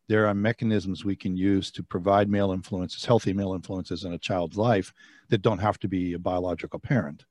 there 0.08 0.28
are 0.28 0.34
mechanisms 0.34 1.04
we 1.04 1.16
can 1.16 1.36
use 1.36 1.72
to 1.72 1.84
provide 1.84 2.30
male 2.30 2.52
influences, 2.52 3.06
healthy 3.06 3.34
male 3.34 3.54
influences 3.54 4.04
in 4.04 4.14
a 4.14 4.20
child's 4.20 4.58
life 4.58 4.94
that 5.30 5.42
don't 5.42 5.60
have 5.60 5.80
to 5.80 5.88
be 5.88 6.14
a 6.14 6.20
biological 6.20 6.80
parent. 6.80 7.26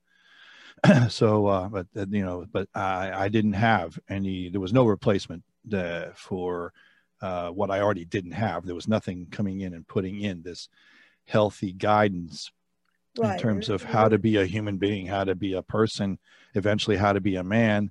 so, 1.09 1.47
uh, 1.47 1.69
but 1.69 1.87
uh, 1.97 2.07
you 2.11 2.25
know, 2.25 2.47
but 2.53 2.69
I, 2.75 3.25
I 3.25 3.29
didn't 3.29 3.53
have 3.55 3.99
any. 4.09 4.49
There 4.49 4.61
was 4.61 4.73
no 4.73 4.85
replacement 4.85 5.45
uh, 5.73 6.07
for 6.15 6.73
uh, 7.21 7.51
what 7.51 7.71
I 7.71 7.81
already 7.81 8.05
didn't 8.05 8.33
have. 8.33 8.65
There 8.65 8.75
was 8.75 8.89
nothing 8.89 9.27
coming 9.31 9.61
in 9.61 9.75
and 9.75 9.87
putting 9.87 10.21
in 10.21 10.43
this 10.43 10.69
healthy 11.27 11.73
guidance 11.73 12.51
right. 13.19 13.35
in 13.35 13.39
terms 13.39 13.69
of 13.69 13.83
how 13.83 14.09
to 14.09 14.19
be 14.19 14.37
a 14.37 14.47
human 14.47 14.77
being, 14.77 15.07
how 15.07 15.25
to 15.25 15.35
be 15.35 15.55
a 15.55 15.63
person, 15.63 16.19
eventually 16.55 16.97
how 16.97 17.13
to 17.13 17.21
be 17.21 17.37
a 17.37 17.45
man. 17.45 17.91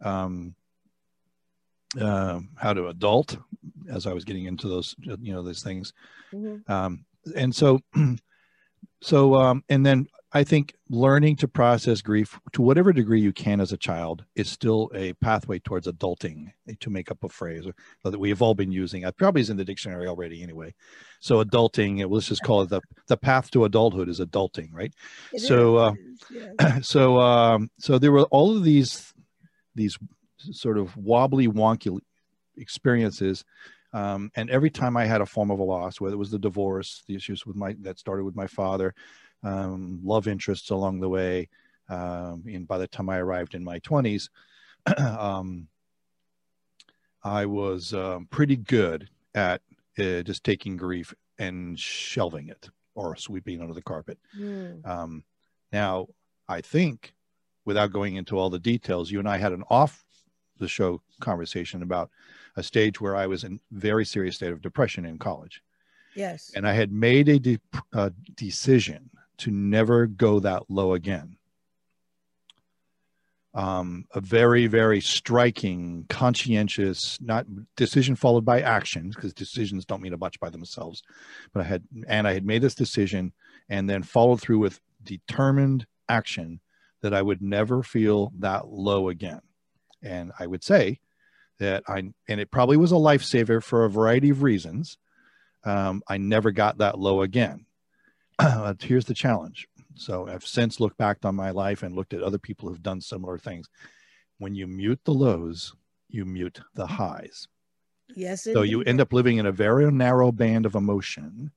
Um, 0.00 0.54
uh, 1.98 2.40
how 2.56 2.74
to 2.74 2.88
adult 2.88 3.38
as 3.90 4.06
I 4.06 4.12
was 4.12 4.24
getting 4.24 4.44
into 4.44 4.68
those, 4.68 4.94
you 5.00 5.32
know, 5.32 5.42
those 5.42 5.62
things. 5.62 5.92
Mm-hmm. 6.32 6.70
Um, 6.70 7.04
and 7.34 7.54
so, 7.54 7.80
so, 9.00 9.34
um, 9.34 9.64
and 9.68 9.84
then 9.84 10.06
I 10.32 10.44
think 10.44 10.74
learning 10.90 11.36
to 11.36 11.48
process 11.48 12.02
grief 12.02 12.38
to 12.52 12.60
whatever 12.60 12.92
degree 12.92 13.20
you 13.20 13.32
can 13.32 13.60
as 13.60 13.72
a 13.72 13.78
child 13.78 14.24
is 14.36 14.50
still 14.50 14.90
a 14.94 15.14
pathway 15.14 15.58
towards 15.58 15.86
adulting, 15.86 16.52
to 16.80 16.90
make 16.90 17.10
up 17.10 17.24
a 17.24 17.30
phrase 17.30 17.64
that 18.04 18.18
we 18.18 18.28
have 18.28 18.42
all 18.42 18.54
been 18.54 18.70
using. 18.70 19.04
It 19.04 19.16
probably 19.16 19.40
is 19.40 19.48
in 19.48 19.56
the 19.56 19.64
dictionary 19.64 20.06
already 20.06 20.42
anyway. 20.42 20.74
So 21.20 21.42
adulting, 21.42 22.06
let's 22.10 22.28
just 22.28 22.42
call 22.42 22.60
it 22.60 22.68
the, 22.68 22.82
the 23.06 23.16
path 23.16 23.50
to 23.52 23.64
adulthood 23.64 24.10
is 24.10 24.20
adulting, 24.20 24.68
right? 24.72 24.92
It 25.32 25.40
so, 25.40 25.76
uh, 25.76 25.92
yes. 26.30 26.86
so, 26.86 27.18
um, 27.20 27.70
so 27.78 27.98
there 27.98 28.12
were 28.12 28.24
all 28.24 28.54
of 28.54 28.64
these, 28.64 29.14
these 29.74 29.98
sort 30.36 30.76
of 30.76 30.94
wobbly, 30.96 31.48
wonky 31.48 31.98
experiences 32.58 33.44
um, 33.92 34.30
and 34.36 34.50
every 34.50 34.70
time 34.70 34.96
I 34.96 35.06
had 35.06 35.20
a 35.20 35.26
form 35.26 35.50
of 35.50 35.60
a 35.60 35.64
loss, 35.64 36.00
whether 36.00 36.14
it 36.14 36.18
was 36.18 36.30
the 36.30 36.38
divorce, 36.38 37.04
the 37.06 37.14
issues 37.14 37.46
with 37.46 37.56
my 37.56 37.74
that 37.80 37.98
started 37.98 38.24
with 38.24 38.36
my 38.36 38.46
father, 38.46 38.94
um, 39.42 40.00
love 40.02 40.28
interests 40.28 40.70
along 40.70 41.00
the 41.00 41.08
way, 41.08 41.48
um, 41.88 42.44
and 42.46 42.66
by 42.66 42.78
the 42.78 42.88
time 42.88 43.08
I 43.08 43.18
arrived 43.18 43.54
in 43.54 43.64
my 43.64 43.78
twenties, 43.80 44.30
um, 44.96 45.68
I 47.22 47.46
was 47.46 47.94
um, 47.94 48.26
pretty 48.30 48.56
good 48.56 49.08
at 49.34 49.60
uh, 49.98 50.22
just 50.22 50.44
taking 50.44 50.76
grief 50.76 51.14
and 51.38 51.78
shelving 51.78 52.48
it 52.48 52.68
or 52.94 53.16
sweeping 53.16 53.58
it 53.58 53.62
under 53.62 53.74
the 53.74 53.82
carpet. 53.82 54.18
Mm. 54.38 55.22
now, 55.72 56.08
I 56.48 56.60
think, 56.60 57.14
without 57.64 57.92
going 57.92 58.16
into 58.16 58.38
all 58.38 58.50
the 58.50 58.58
details, 58.58 59.10
you 59.10 59.18
and 59.18 59.28
I 59.28 59.36
had 59.36 59.52
an 59.52 59.62
off 59.70 60.04
the 60.58 60.68
show 60.68 61.00
conversation 61.20 61.82
about 61.82 62.10
a 62.56 62.62
stage 62.62 63.00
where 63.00 63.14
I 63.14 63.26
was 63.26 63.44
in 63.44 63.60
very 63.70 64.04
serious 64.04 64.36
state 64.36 64.52
of 64.52 64.62
depression 64.62 65.04
in 65.04 65.18
college. 65.18 65.62
Yes. 66.14 66.50
And 66.56 66.66
I 66.66 66.72
had 66.72 66.90
made 66.90 67.28
a, 67.28 67.38
de- 67.38 67.60
a 67.92 68.10
decision 68.34 69.08
to 69.38 69.50
never 69.50 70.06
go 70.06 70.40
that 70.40 70.70
low 70.70 70.94
again. 70.94 71.36
Um, 73.54 74.04
a 74.14 74.20
very, 74.20 74.66
very 74.66 75.00
striking, 75.00 76.04
conscientious, 76.08 77.18
not 77.20 77.46
decision 77.76 78.14
followed 78.14 78.44
by 78.44 78.60
actions, 78.60 79.16
because 79.16 79.32
decisions 79.32 79.84
don't 79.84 80.02
mean 80.02 80.12
a 80.12 80.18
bunch 80.18 80.38
by 80.38 80.50
themselves. 80.50 81.02
But 81.52 81.62
I 81.62 81.64
had, 81.64 81.82
and 82.06 82.28
I 82.28 82.34
had 82.34 82.44
made 82.44 82.62
this 82.62 82.74
decision 82.74 83.32
and 83.68 83.88
then 83.88 84.02
followed 84.02 84.40
through 84.40 84.58
with 84.58 84.80
determined 85.02 85.86
action 86.08 86.60
that 87.00 87.14
I 87.14 87.22
would 87.22 87.42
never 87.42 87.82
feel 87.82 88.32
that 88.38 88.68
low 88.68 89.08
again. 89.08 89.40
And 90.02 90.32
I 90.38 90.46
would 90.46 90.62
say 90.62 91.00
that 91.58 91.82
I, 91.88 91.98
and 92.28 92.40
it 92.40 92.50
probably 92.50 92.76
was 92.76 92.92
a 92.92 92.96
lifesaver 92.96 93.62
for 93.62 93.84
a 93.84 93.90
variety 93.90 94.30
of 94.30 94.42
reasons. 94.42 94.98
Um, 95.64 96.02
I 96.06 96.18
never 96.18 96.52
got 96.52 96.78
that 96.78 96.98
low 96.98 97.22
again. 97.22 97.66
Here's 98.80 99.04
the 99.04 99.14
challenge. 99.14 99.68
So 99.94 100.28
I've 100.28 100.46
since 100.46 100.80
looked 100.80 100.96
back 100.96 101.24
on 101.24 101.34
my 101.34 101.50
life 101.50 101.82
and 101.82 101.94
looked 101.94 102.14
at 102.14 102.22
other 102.22 102.38
people 102.38 102.68
who've 102.68 102.82
done 102.82 103.00
similar 103.00 103.38
things. 103.38 103.68
When 104.38 104.54
you 104.54 104.66
mute 104.66 105.00
the 105.04 105.14
lows, 105.14 105.74
you 106.08 106.24
mute 106.24 106.60
the 106.74 106.86
highs. 106.86 107.48
Yes. 108.14 108.44
So 108.44 108.62
you 108.62 108.82
end 108.82 109.00
up 109.00 109.12
living 109.12 109.38
in 109.38 109.46
a 109.46 109.52
very 109.52 109.90
narrow 109.90 110.30
band 110.32 110.66
of 110.66 110.74
emotion, 110.76 111.50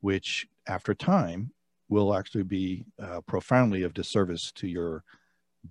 which 0.00 0.46
after 0.66 0.94
time 0.94 1.52
will 1.88 2.14
actually 2.14 2.44
be 2.44 2.84
uh, 3.02 3.22
profoundly 3.22 3.82
of 3.82 3.94
disservice 3.94 4.52
to 4.52 4.68
your 4.68 5.02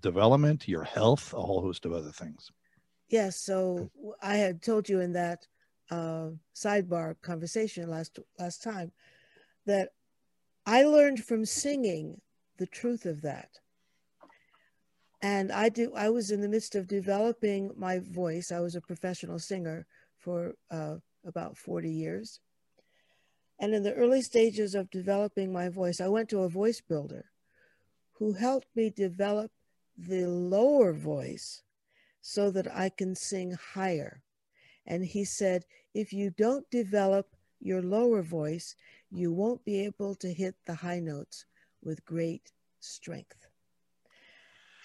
development, 0.01 0.67
your 0.67 0.83
health, 0.83 1.33
a 1.33 1.41
whole 1.41 1.61
host 1.61 1.85
of 1.85 1.93
other 1.93 2.11
things. 2.11 2.51
Yes. 3.09 3.39
So 3.39 3.89
I 4.21 4.35
had 4.35 4.61
told 4.61 4.89
you 4.89 4.99
in 4.99 5.13
that 5.13 5.47
uh, 5.91 6.29
sidebar 6.55 7.15
conversation 7.21 7.89
last 7.89 8.19
last 8.39 8.63
time 8.63 8.91
that 9.65 9.91
I 10.67 10.83
learned 10.83 11.23
from 11.23 11.45
singing 11.45 12.19
the 12.57 12.67
truth 12.67 13.05
of 13.05 13.21
that. 13.21 13.49
And 15.21 15.51
I 15.51 15.69
do. 15.69 15.93
I 15.95 16.09
was 16.09 16.29
in 16.29 16.41
the 16.41 16.49
midst 16.49 16.75
of 16.75 16.87
developing 16.87 17.71
my 17.77 17.99
voice. 17.99 18.51
I 18.51 18.59
was 18.59 18.75
a 18.75 18.81
professional 18.81 19.39
singer 19.39 19.87
for 20.17 20.55
uh, 20.69 20.97
about 21.25 21.57
forty 21.57 21.89
years. 21.89 22.41
And 23.59 23.73
in 23.73 23.81
the 23.81 23.93
early 23.93 24.21
stages 24.21 24.75
of 24.75 24.91
developing 24.91 25.51
my 25.51 25.69
voice, 25.69 26.01
I 26.01 26.09
went 26.09 26.29
to 26.29 26.41
a 26.41 26.49
voice 26.49 26.81
builder 26.81 27.31
who 28.11 28.33
helped 28.33 28.67
me 28.75 28.89
develop 28.89 29.51
the 29.97 30.27
lower 30.27 30.93
voice 30.93 31.63
so 32.21 32.51
that 32.51 32.67
I 32.71 32.89
can 32.89 33.15
sing 33.15 33.57
higher. 33.73 34.21
And 34.85 35.05
he 35.05 35.23
said, 35.23 35.63
if 35.93 36.13
you 36.13 36.29
don't 36.29 36.69
develop 36.69 37.27
your 37.59 37.81
lower 37.81 38.21
voice, 38.21 38.75
you 39.11 39.31
won't 39.31 39.63
be 39.63 39.85
able 39.85 40.15
to 40.15 40.33
hit 40.33 40.55
the 40.65 40.73
high 40.73 40.99
notes 40.99 41.45
with 41.83 42.05
great 42.05 42.51
strength. 42.79 43.47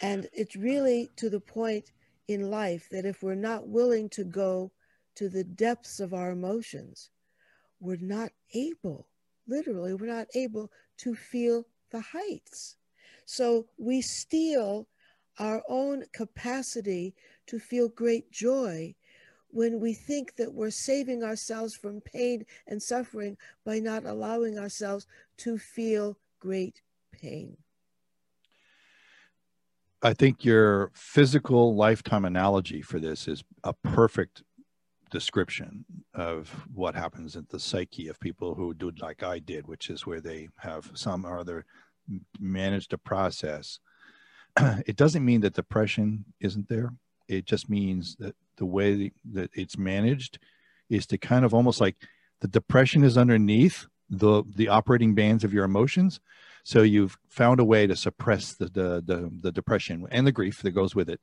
And 0.00 0.28
it's 0.32 0.56
really 0.56 1.10
to 1.16 1.30
the 1.30 1.40
point 1.40 1.92
in 2.28 2.50
life 2.50 2.88
that 2.90 3.04
if 3.04 3.22
we're 3.22 3.34
not 3.34 3.68
willing 3.68 4.08
to 4.10 4.24
go 4.24 4.72
to 5.16 5.28
the 5.28 5.44
depths 5.44 6.00
of 6.00 6.14
our 6.14 6.30
emotions, 6.30 7.10
we're 7.80 7.98
not 8.00 8.32
able, 8.54 9.08
literally, 9.46 9.94
we're 9.94 10.06
not 10.06 10.28
able 10.34 10.70
to 10.98 11.14
feel 11.14 11.66
the 11.90 12.00
heights. 12.00 12.76
So 13.24 13.66
we 13.78 14.00
steal 14.00 14.88
our 15.38 15.62
own 15.68 16.04
capacity 16.12 17.14
to 17.46 17.58
feel 17.58 17.88
great 17.88 18.30
joy 18.30 18.94
when 19.52 19.80
we 19.80 19.94
think 19.94 20.36
that 20.36 20.52
we're 20.52 20.70
saving 20.70 21.22
ourselves 21.22 21.74
from 21.74 22.00
pain 22.00 22.44
and 22.66 22.82
suffering 22.82 23.36
by 23.64 23.78
not 23.78 24.04
allowing 24.04 24.58
ourselves 24.58 25.06
to 25.36 25.58
feel 25.58 26.16
great 26.40 26.82
pain. 27.12 27.56
I 30.02 30.14
think 30.14 30.44
your 30.44 30.90
physical 30.94 31.76
lifetime 31.76 32.24
analogy 32.24 32.82
for 32.82 32.98
this 32.98 33.28
is 33.28 33.44
a 33.62 33.72
perfect 33.72 34.42
description 35.10 35.84
of 36.14 36.48
what 36.74 36.94
happens 36.94 37.36
in 37.36 37.46
the 37.50 37.60
psyche 37.60 38.08
of 38.08 38.18
people 38.18 38.54
who 38.54 38.74
do 38.74 38.90
like 38.98 39.22
I 39.22 39.38
did, 39.38 39.68
which 39.68 39.90
is 39.90 40.06
where 40.06 40.20
they 40.20 40.48
have 40.56 40.90
some 40.94 41.24
or 41.24 41.38
other 41.38 41.64
managed 42.40 42.92
a 42.92 42.98
process 42.98 43.78
it 44.86 44.96
doesn't 44.96 45.24
mean 45.24 45.40
that 45.42 45.54
depression 45.54 46.24
isn't 46.40 46.68
there. 46.68 46.92
It 47.28 47.46
just 47.46 47.70
means 47.70 48.16
that 48.18 48.34
the 48.56 48.66
way 48.66 49.12
that 49.32 49.50
it's 49.54 49.78
managed 49.78 50.38
is 50.90 51.06
to 51.06 51.18
kind 51.18 51.44
of 51.44 51.54
almost 51.54 51.80
like 51.80 51.96
the 52.40 52.48
depression 52.48 53.04
is 53.04 53.16
underneath 53.16 53.86
the 54.10 54.42
the 54.54 54.68
operating 54.68 55.14
bands 55.14 55.44
of 55.44 55.52
your 55.52 55.64
emotions. 55.64 56.20
So 56.64 56.82
you've 56.82 57.16
found 57.28 57.60
a 57.60 57.64
way 57.64 57.86
to 57.86 57.96
suppress 57.96 58.54
the 58.54 58.66
the 58.66 59.02
the, 59.04 59.30
the 59.40 59.52
depression 59.52 60.06
and 60.10 60.26
the 60.26 60.32
grief 60.32 60.62
that 60.62 60.72
goes 60.72 60.94
with 60.94 61.08
it, 61.08 61.20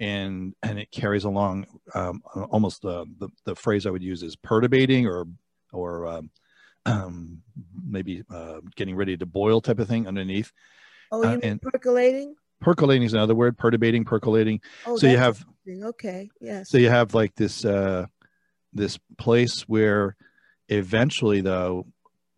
and 0.00 0.54
and 0.62 0.78
it 0.78 0.90
carries 0.90 1.24
along 1.24 1.66
um, 1.94 2.22
almost 2.50 2.84
uh, 2.84 3.04
the 3.18 3.28
the 3.44 3.54
phrase 3.54 3.86
I 3.86 3.90
would 3.90 4.02
use 4.02 4.22
is 4.22 4.36
perturbating 4.36 5.06
or 5.06 5.26
or 5.72 6.06
um, 6.06 6.30
um, 6.86 7.42
maybe 7.86 8.22
uh, 8.30 8.60
getting 8.74 8.96
ready 8.96 9.16
to 9.16 9.26
boil 9.26 9.60
type 9.60 9.78
of 9.78 9.88
thing 9.88 10.06
underneath. 10.06 10.52
Oh, 11.12 11.22
you 11.22 11.28
uh, 11.28 11.32
mean 11.32 11.40
and, 11.42 11.62
percolating? 11.62 12.36
Percolating 12.64 13.04
is 13.04 13.12
another 13.12 13.34
word 13.34 13.56
perturbating 13.56 14.06
percolating. 14.06 14.60
Oh, 14.86 14.96
so 14.96 15.06
you 15.06 15.18
have 15.18 15.44
okay 15.68 16.30
yes. 16.40 16.70
So 16.70 16.78
you 16.78 16.88
have 16.88 17.14
like 17.14 17.34
this 17.36 17.64
uh 17.64 18.06
this 18.72 18.98
place 19.18 19.62
where 19.62 20.16
eventually 20.68 21.42
though 21.42 21.86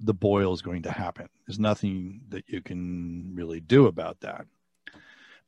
the 0.00 0.12
boil 0.12 0.52
is 0.52 0.60
going 0.60 0.82
to 0.82 0.90
happen. 0.90 1.28
There's 1.46 1.58
nothing 1.58 2.22
that 2.28 2.44
you 2.48 2.60
can 2.60 3.30
really 3.34 3.60
do 3.60 3.86
about 3.86 4.20
that. 4.20 4.46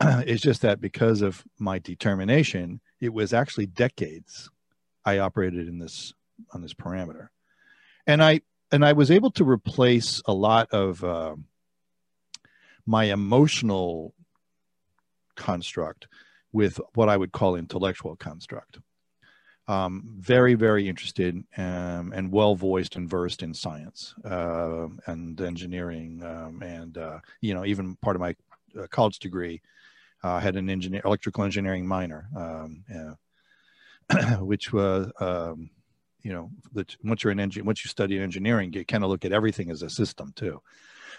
It's 0.26 0.42
just 0.42 0.62
that 0.62 0.80
because 0.80 1.22
of 1.22 1.44
my 1.58 1.80
determination 1.80 2.80
it 3.00 3.12
was 3.12 3.32
actually 3.32 3.66
decades 3.66 4.50
i 5.04 5.18
operated 5.18 5.68
in 5.68 5.78
this 5.78 6.14
on 6.52 6.62
this 6.62 6.74
parameter. 6.74 7.28
And 8.06 8.22
i 8.22 8.40
and 8.70 8.84
i 8.84 8.92
was 8.92 9.10
able 9.10 9.32
to 9.32 9.44
replace 9.44 10.22
a 10.26 10.32
lot 10.32 10.68
of 10.70 11.02
uh, 11.02 11.34
my 12.86 13.04
emotional 13.04 14.14
construct 15.38 16.08
with 16.52 16.78
what 16.94 17.08
I 17.08 17.16
would 17.16 17.32
call 17.32 17.56
intellectual 17.56 18.16
construct. 18.16 18.78
Um, 19.68 20.16
very, 20.18 20.54
very 20.54 20.88
interested 20.88 21.44
um, 21.58 22.12
and 22.14 22.32
well 22.32 22.54
voiced 22.54 22.96
and 22.96 23.08
versed 23.08 23.42
in 23.42 23.52
science 23.52 24.14
uh, 24.24 24.88
and 25.06 25.38
engineering, 25.40 26.22
um, 26.24 26.62
and 26.62 26.96
uh, 26.96 27.18
you 27.42 27.52
know, 27.54 27.66
even 27.66 27.96
part 27.96 28.16
of 28.16 28.20
my 28.20 28.34
uh, 28.78 28.86
college 28.90 29.18
degree 29.18 29.60
uh, 30.22 30.40
had 30.40 30.56
an 30.56 30.70
engineer, 30.70 31.02
electrical 31.04 31.44
engineering 31.44 31.86
minor, 31.86 32.28
um, 32.34 32.82
yeah, 32.90 34.36
which 34.40 34.72
was, 34.72 35.10
um, 35.20 35.70
you 36.22 36.32
know, 36.32 36.50
that 36.72 36.96
once 37.04 37.22
you're 37.22 37.30
an 37.30 37.40
engineer, 37.40 37.66
once 37.66 37.84
you 37.84 37.90
study 37.90 38.18
engineering, 38.18 38.72
you 38.72 38.84
kind 38.86 39.04
of 39.04 39.10
look 39.10 39.26
at 39.26 39.32
everything 39.32 39.70
as 39.70 39.82
a 39.82 39.90
system 39.90 40.32
too. 40.34 40.60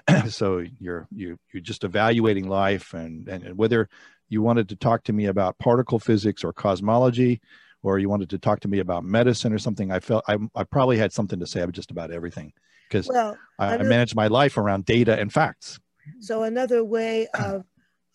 so 0.27 0.63
you're 0.79 1.07
you 1.11 1.37
you're 1.53 1.61
just 1.61 1.83
evaluating 1.83 2.47
life 2.47 2.93
and, 2.93 3.27
and 3.27 3.43
and 3.43 3.57
whether 3.57 3.89
you 4.29 4.41
wanted 4.41 4.69
to 4.69 4.75
talk 4.75 5.03
to 5.03 5.13
me 5.13 5.25
about 5.25 5.57
particle 5.57 5.99
physics 5.99 6.43
or 6.43 6.53
cosmology 6.53 7.41
or 7.81 7.97
you 7.99 8.09
wanted 8.09 8.29
to 8.29 8.37
talk 8.37 8.59
to 8.59 8.67
me 8.67 8.79
about 8.79 9.03
medicine 9.03 9.53
or 9.53 9.59
something 9.59 9.91
i 9.91 9.99
felt 9.99 10.23
i, 10.27 10.37
I 10.55 10.63
probably 10.63 10.97
had 10.97 11.11
something 11.11 11.39
to 11.39 11.47
say 11.47 11.61
about 11.61 11.73
just 11.73 11.91
about 11.91 12.11
everything 12.11 12.53
because 12.87 13.07
well, 13.07 13.37
I, 13.57 13.75
I 13.75 13.83
manage 13.83 14.15
my 14.15 14.27
life 14.27 14.57
around 14.57 14.85
data 14.85 15.19
and 15.19 15.31
facts 15.31 15.79
so 16.19 16.43
another 16.43 16.83
way 16.83 17.27
of 17.33 17.65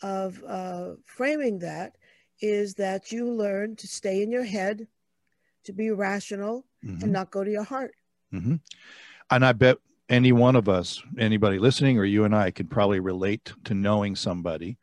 of 0.03 0.43
uh, 0.47 0.91
framing 1.05 1.61
that 1.61 1.97
is 2.41 2.75
that 2.75 3.11
you 3.13 3.31
learn 3.31 3.77
to 3.77 3.87
stay 3.87 4.23
in 4.23 4.31
your 4.31 4.45
head 4.45 4.87
to 5.65 5.73
be 5.73 5.91
rational 5.91 6.67
mm-hmm. 6.85 7.03
and 7.03 7.13
not 7.13 7.31
go 7.31 7.43
to 7.43 7.51
your 7.51 7.63
heart 7.63 7.95
mm-hmm. 8.33 8.57
and 9.31 9.45
i 9.45 9.53
bet 9.53 9.79
any 10.09 10.33
one 10.33 10.57
of 10.57 10.69
us, 10.69 11.03
anybody 11.19 11.59
listening, 11.59 11.99
or 11.99 12.05
you 12.05 12.25
and 12.25 12.35
I 12.35 12.51
could 12.51 12.71
probably 12.71 13.01
relate 13.01 13.53
to 13.65 13.75
knowing 13.75 14.17
somebody 14.17 14.77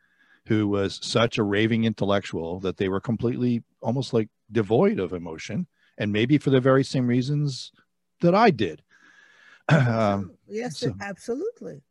who 0.46 0.66
was 0.68 0.98
such 1.02 1.38
a 1.38 1.42
raving 1.44 1.84
intellectual 1.84 2.58
that 2.60 2.76
they 2.76 2.88
were 2.88 3.00
completely 3.00 3.62
almost 3.80 4.12
like 4.12 4.28
devoid 4.50 4.98
of 4.98 5.12
emotion, 5.12 5.66
and 5.98 6.12
maybe 6.12 6.38
for 6.38 6.50
the 6.50 6.60
very 6.60 6.82
same 6.82 7.06
reasons 7.06 7.72
that 8.20 8.34
I 8.34 8.50
did. 8.50 8.82
um, 9.68 10.32
yes, 10.48 10.78
so, 10.78 10.94
absolutely. 11.00 11.82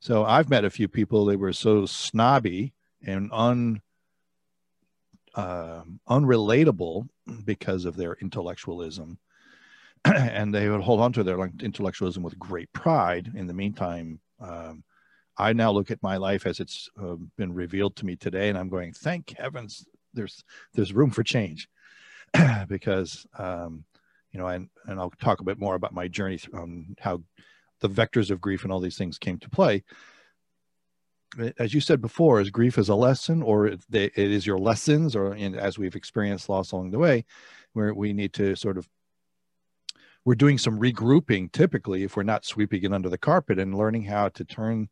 So 0.00 0.24
I've 0.24 0.50
met 0.50 0.64
a 0.64 0.70
few 0.70 0.88
people 0.88 1.26
that 1.26 1.38
were 1.38 1.52
so 1.52 1.86
snobby 1.86 2.72
and 3.04 3.30
un 3.32 3.82
uh, 5.34 5.82
unrelatable 6.08 7.08
because 7.44 7.84
of 7.84 7.96
their 7.96 8.14
intellectualism 8.20 9.18
and 10.04 10.54
they 10.54 10.68
would 10.68 10.80
hold 10.80 11.00
on 11.00 11.12
to 11.12 11.22
their 11.22 11.38
intellectualism 11.60 12.22
with 12.22 12.38
great 12.38 12.72
pride. 12.72 13.32
In 13.34 13.46
the 13.46 13.54
meantime, 13.54 14.20
um, 14.40 14.82
I 15.38 15.52
now 15.52 15.70
look 15.70 15.90
at 15.90 16.02
my 16.02 16.16
life 16.16 16.46
as 16.46 16.60
it's 16.60 16.88
uh, 17.00 17.16
been 17.36 17.52
revealed 17.52 17.96
to 17.96 18.06
me 18.06 18.16
today, 18.16 18.48
and 18.48 18.58
I'm 18.58 18.68
going, 18.68 18.92
thank 18.92 19.36
heavens, 19.38 19.86
there's 20.12 20.44
there's 20.74 20.92
room 20.92 21.10
for 21.10 21.22
change, 21.22 21.68
because 22.68 23.26
um, 23.38 23.84
you 24.32 24.40
know, 24.40 24.46
and 24.48 24.68
and 24.86 24.98
I'll 24.98 25.12
talk 25.20 25.40
a 25.40 25.44
bit 25.44 25.58
more 25.58 25.74
about 25.74 25.94
my 25.94 26.08
journey 26.08 26.40
on 26.52 26.96
how 26.98 27.22
the 27.80 27.88
vectors 27.88 28.30
of 28.30 28.40
grief 28.40 28.64
and 28.64 28.72
all 28.72 28.80
these 28.80 28.98
things 28.98 29.18
came 29.18 29.38
to 29.38 29.50
play. 29.50 29.84
As 31.58 31.72
you 31.72 31.80
said 31.80 32.02
before, 32.02 32.40
is 32.40 32.50
grief 32.50 32.76
is 32.76 32.90
a 32.90 32.94
lesson, 32.94 33.42
or 33.42 33.66
it, 33.66 33.80
it 33.90 34.12
is 34.16 34.46
your 34.46 34.58
lessons, 34.58 35.16
or 35.16 35.34
as 35.34 35.78
we've 35.78 35.96
experienced 35.96 36.48
loss 36.48 36.72
along 36.72 36.90
the 36.90 36.98
way, 36.98 37.24
where 37.72 37.94
we 37.94 38.12
need 38.12 38.34
to 38.34 38.54
sort 38.54 38.76
of 38.76 38.86
we're 40.24 40.34
doing 40.34 40.58
some 40.58 40.78
regrouping 40.78 41.50
typically 41.52 42.04
if 42.04 42.16
we're 42.16 42.22
not 42.22 42.44
sweeping 42.44 42.84
it 42.84 42.92
under 42.92 43.08
the 43.08 43.18
carpet 43.18 43.58
and 43.58 43.76
learning 43.76 44.04
how 44.04 44.28
to 44.28 44.44
turn 44.44 44.88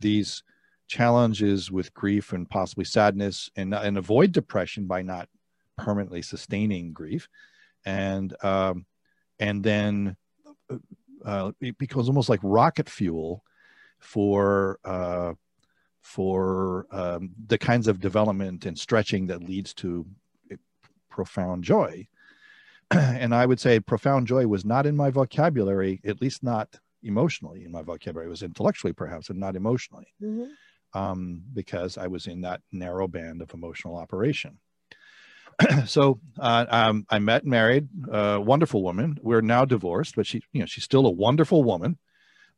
these 0.00 0.42
challenges 0.88 1.70
with 1.70 1.94
grief 1.94 2.32
and 2.32 2.48
possibly 2.48 2.84
sadness 2.84 3.50
and, 3.56 3.74
and 3.74 3.98
avoid 3.98 4.32
depression 4.32 4.86
by 4.86 5.02
not 5.02 5.28
permanently 5.76 6.22
sustaining 6.22 6.92
grief. 6.92 7.28
And 7.84 8.34
um, 8.42 8.86
and 9.38 9.62
then 9.62 10.16
uh, 11.24 11.52
it 11.60 11.78
becomes 11.78 12.08
almost 12.08 12.28
like 12.28 12.40
rocket 12.42 12.88
fuel 12.88 13.42
for 13.98 14.78
uh, 14.84 15.34
for 16.02 16.86
um, 16.90 17.30
the 17.46 17.56
kinds 17.58 17.88
of 17.88 18.00
development 18.00 18.66
and 18.66 18.78
stretching 18.78 19.26
that 19.28 19.42
leads 19.42 19.72
to 19.74 20.06
profound 21.08 21.64
joy 21.64 22.06
and 22.94 23.34
I 23.34 23.46
would 23.46 23.60
say 23.60 23.78
profound 23.80 24.26
joy 24.26 24.46
was 24.46 24.64
not 24.64 24.86
in 24.86 24.96
my 24.96 25.10
vocabulary, 25.10 26.00
at 26.04 26.20
least 26.20 26.42
not 26.42 26.76
emotionally 27.02 27.64
in 27.64 27.70
my 27.70 27.82
vocabulary. 27.82 28.26
It 28.26 28.30
was 28.30 28.42
intellectually, 28.42 28.92
perhaps, 28.92 29.30
and 29.30 29.38
not 29.38 29.56
emotionally, 29.56 30.12
mm-hmm. 30.22 30.98
um, 30.98 31.42
because 31.52 31.96
I 31.96 32.08
was 32.08 32.26
in 32.26 32.40
that 32.42 32.62
narrow 32.72 33.06
band 33.06 33.42
of 33.42 33.54
emotional 33.54 33.96
operation. 33.96 34.58
so 35.86 36.18
uh, 36.38 36.66
um, 36.68 37.06
I 37.08 37.18
met 37.18 37.42
and 37.42 37.50
married 37.50 37.88
a 38.10 38.40
wonderful 38.40 38.82
woman. 38.82 39.18
We're 39.22 39.40
now 39.40 39.64
divorced, 39.64 40.16
but 40.16 40.26
she, 40.26 40.42
you 40.52 40.60
know, 40.60 40.66
she's 40.66 40.84
still 40.84 41.06
a 41.06 41.10
wonderful 41.10 41.62
woman. 41.62 41.98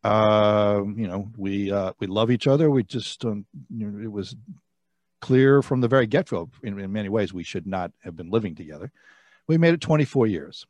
Uh, 0.05 0.83
you 0.97 1.07
know, 1.07 1.31
we 1.37 1.71
uh, 1.71 1.93
we 2.01 2.07
love 2.07 2.31
each 2.31 2.47
other. 2.47 2.71
We 2.71 2.83
just, 2.83 3.25
um, 3.25 3.47
you 3.71 3.87
know, 3.87 4.03
it 4.03 4.11
was 4.11 4.35
clear 5.21 5.63
from 5.63 5.81
the 5.81 5.89
very 5.89 6.07
get 6.07 6.29
go. 6.29 6.51
In, 6.63 6.79
in 6.81 6.93
many 6.93 7.09
ways, 7.09 7.33
we 7.33 7.45
should 7.45 7.67
not 7.67 7.93
have 8.03 8.17
been 8.17 8.31
living 8.31 8.55
together. 8.55 8.91
We 9.53 9.59
made 9.59 9.75
it 9.75 9.83
24 9.83 10.29
years. 10.29 10.67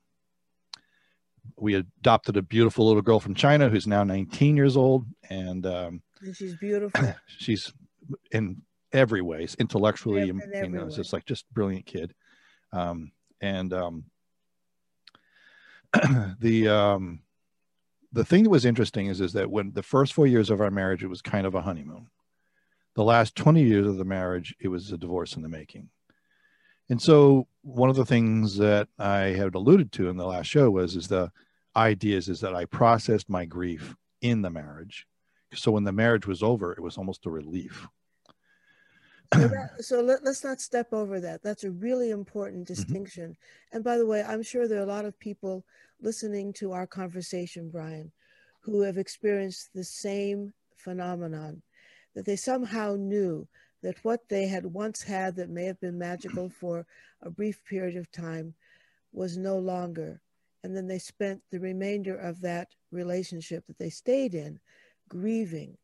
We 1.56 1.74
adopted 1.74 2.36
a 2.36 2.42
beautiful 2.42 2.84
little 2.84 3.00
girl 3.00 3.20
from 3.20 3.36
China 3.36 3.68
who's 3.68 3.86
now 3.86 4.02
19 4.02 4.56
years 4.56 4.76
old, 4.76 5.06
and, 5.30 5.64
um, 5.64 6.02
and 6.20 6.34
she's 6.34 6.56
beautiful. 6.56 7.14
she's 7.26 7.72
in 8.32 8.62
every 8.92 9.22
ways, 9.22 9.54
intellectually, 9.60 10.26
you 10.26 10.68
know, 10.68 10.86
it's 10.86 10.96
just 10.96 11.12
like 11.12 11.24
just 11.26 11.44
brilliant 11.54 11.86
kid. 11.86 12.12
Um, 12.72 13.12
and 13.40 13.72
um, 13.72 14.04
the 16.40 16.68
um, 16.68 17.20
the 18.12 18.24
thing 18.24 18.42
that 18.42 18.50
was 18.50 18.64
interesting 18.64 19.06
is 19.06 19.20
is 19.20 19.32
that 19.34 19.48
when 19.48 19.74
the 19.74 19.84
first 19.84 20.12
four 20.12 20.26
years 20.26 20.50
of 20.50 20.60
our 20.60 20.72
marriage, 20.72 21.04
it 21.04 21.08
was 21.08 21.22
kind 21.22 21.46
of 21.46 21.54
a 21.54 21.62
honeymoon. 21.62 22.08
The 22.96 23.04
last 23.04 23.36
20 23.36 23.62
years 23.62 23.86
of 23.86 23.96
the 23.96 24.04
marriage, 24.04 24.56
it 24.60 24.68
was 24.68 24.90
a 24.90 24.98
divorce 24.98 25.36
in 25.36 25.42
the 25.42 25.48
making. 25.48 25.90
And 26.90 27.00
so 27.00 27.46
one 27.62 27.90
of 27.90 27.96
the 27.96 28.04
things 28.04 28.56
that 28.58 28.88
I 28.98 29.18
had 29.28 29.54
alluded 29.54 29.92
to 29.92 30.08
in 30.08 30.16
the 30.16 30.26
last 30.26 30.46
show 30.46 30.70
was 30.70 30.96
is 30.96 31.08
the 31.08 31.30
ideas 31.76 32.28
is 32.28 32.40
that 32.40 32.54
I 32.54 32.64
processed 32.66 33.30
my 33.30 33.44
grief 33.44 33.94
in 34.20 34.42
the 34.42 34.50
marriage. 34.50 35.06
So 35.54 35.72
when 35.72 35.84
the 35.84 35.92
marriage 35.92 36.26
was 36.26 36.42
over, 36.42 36.72
it 36.72 36.80
was 36.80 36.96
almost 36.96 37.26
a 37.26 37.30
relief. 37.30 37.86
so, 39.34 39.48
that, 39.48 39.70
so 39.80 40.00
let, 40.00 40.22
us 40.26 40.44
not 40.44 40.60
step 40.60 40.92
over 40.92 41.20
that. 41.20 41.42
That's 41.42 41.64
a 41.64 41.70
really 41.70 42.10
important 42.10 42.64
mm-hmm. 42.64 42.74
distinction. 42.74 43.30
Mm-hmm. 43.30 43.76
And 43.76 43.84
by 43.84 43.96
the 43.96 44.06
way, 44.06 44.22
I'm 44.22 44.42
sure 44.42 44.66
there 44.66 44.80
are 44.80 44.84
a 44.84 44.86
lot 44.86 45.04
of 45.04 45.18
people 45.18 45.64
listening 46.00 46.52
to 46.54 46.72
our 46.72 46.86
conversation, 46.86 47.70
Brian, 47.70 48.12
who 48.60 48.82
have 48.82 48.98
experienced 48.98 49.70
the 49.74 49.84
same 49.84 50.52
phenomenon 50.76 51.62
that 52.14 52.26
they 52.26 52.36
somehow 52.36 52.96
knew 52.98 53.46
that 53.82 54.04
what 54.04 54.28
they 54.28 54.46
had 54.46 54.64
once 54.64 55.02
had 55.02 55.36
that 55.36 55.50
may 55.50 55.64
have 55.64 55.80
been 55.80 55.98
magical 55.98 56.48
for 56.48 56.86
a 57.20 57.30
brief 57.30 57.64
period 57.64 57.96
of 57.96 58.10
time 58.10 58.54
was 59.12 59.36
no 59.36 59.58
longer. 59.58 60.20
And 60.64 60.76
then 60.76 60.86
they 60.86 60.98
spent 60.98 61.42
the 61.50 61.58
remainder 61.58 62.16
of 62.16 62.40
that 62.42 62.68
relationship 62.90 63.66
that 63.66 63.78
they 63.78 63.90
stayed 63.90 64.34
in 64.34 64.60
grieving. 65.08 65.76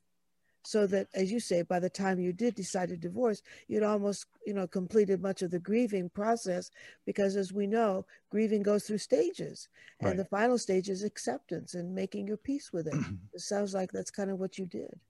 So 0.65 0.87
that, 0.89 1.09
as 1.15 1.33
you 1.33 1.41
say, 1.41 1.63
by 1.63 1.81
the 1.81 1.89
time 1.89 2.21
you 2.21 2.33
did 2.33 2.55
decide 2.55 2.91
to 2.91 2.97
divorce, 2.97 3.43
you'd 3.69 3.83
almost, 3.83 4.27
you 4.47 4.53
know, 4.53 4.67
completed 4.67 5.23
much 5.23 5.41
of 5.41 5.51
the 5.51 5.59
grieving 5.59 6.11
process 6.11 6.71
because, 7.07 7.37
as 7.37 7.53
we 7.53 7.67
know, 7.67 8.05
grieving 8.31 8.63
goes 8.63 8.85
through 8.85 8.99
stages, 8.99 9.69
right. 10.03 10.11
and 10.11 10.19
the 10.19 10.27
final 10.27 10.59
stage 10.59 10.91
is 10.91 11.05
acceptance 11.05 11.75
and 11.75 11.95
making 11.95 12.27
your 12.27 12.37
peace 12.37 12.71
with 12.73 12.87
it. 12.87 12.95
it 13.33 13.41
sounds 13.41 13.73
like 13.73 13.93
that's 13.93 14.11
kind 14.11 14.31
of 14.31 14.39
what 14.39 14.59
you 14.59 14.67
did 14.67 15.01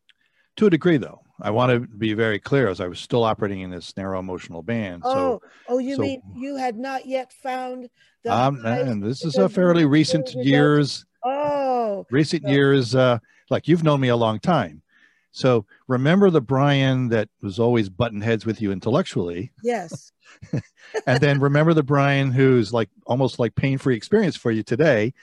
to 0.59 0.67
a 0.67 0.71
degree 0.71 0.99
though. 0.99 1.21
I 1.41 1.51
want 1.51 1.73
to 1.73 1.81
be 1.81 2.15
very 2.15 2.39
clear 2.39 2.69
as 2.69 2.81
i 2.81 2.89
was 2.89 2.99
still 2.99 3.23
operating 3.23 3.61
in 3.61 3.71
this 3.71 3.97
narrow 3.97 4.19
emotional 4.19 4.63
band 4.63 5.03
oh 5.05 5.15
so, 5.15 5.43
oh 5.69 5.79
you 5.79 5.95
so, 5.95 6.03
mean 6.03 6.23
you 6.35 6.57
had 6.57 6.77
not 6.77 7.07
yet 7.07 7.33
found 7.33 7.89
the 8.25 8.35
um 8.35 8.65
and 8.65 9.03
this 9.03 9.25
is 9.25 9.37
a 9.37 9.49
fairly 9.49 9.85
recent 9.85 10.33
years. 10.35 11.05
Oh 11.25 12.07
recent 12.11 12.43
so. 12.43 12.51
years 12.51 12.95
uh 12.95 13.19
like 13.51 13.69
you've 13.69 13.85
known 13.85 14.01
me 14.01 14.09
a 14.09 14.17
long 14.17 14.39
time. 14.41 14.83
So 15.31 15.67
remember 15.87 16.31
the 16.31 16.41
brian 16.41 17.09
that 17.11 17.29
was 17.41 17.59
always 17.59 17.89
button 17.89 18.21
heads 18.21 18.45
with 18.45 18.61
you 18.61 18.73
intellectually? 18.73 19.53
Yes. 19.63 20.13
And 21.07 21.21
then 21.21 21.41
remember 21.41 21.75
the 21.75 21.83
brian 21.83 22.33
who's 22.33 22.73
like 22.73 22.89
almost 23.07 23.39
like 23.39 23.55
pain-free 23.55 23.97
experience 23.97 24.37
for 24.37 24.51
you 24.51 24.63
today. 24.63 25.15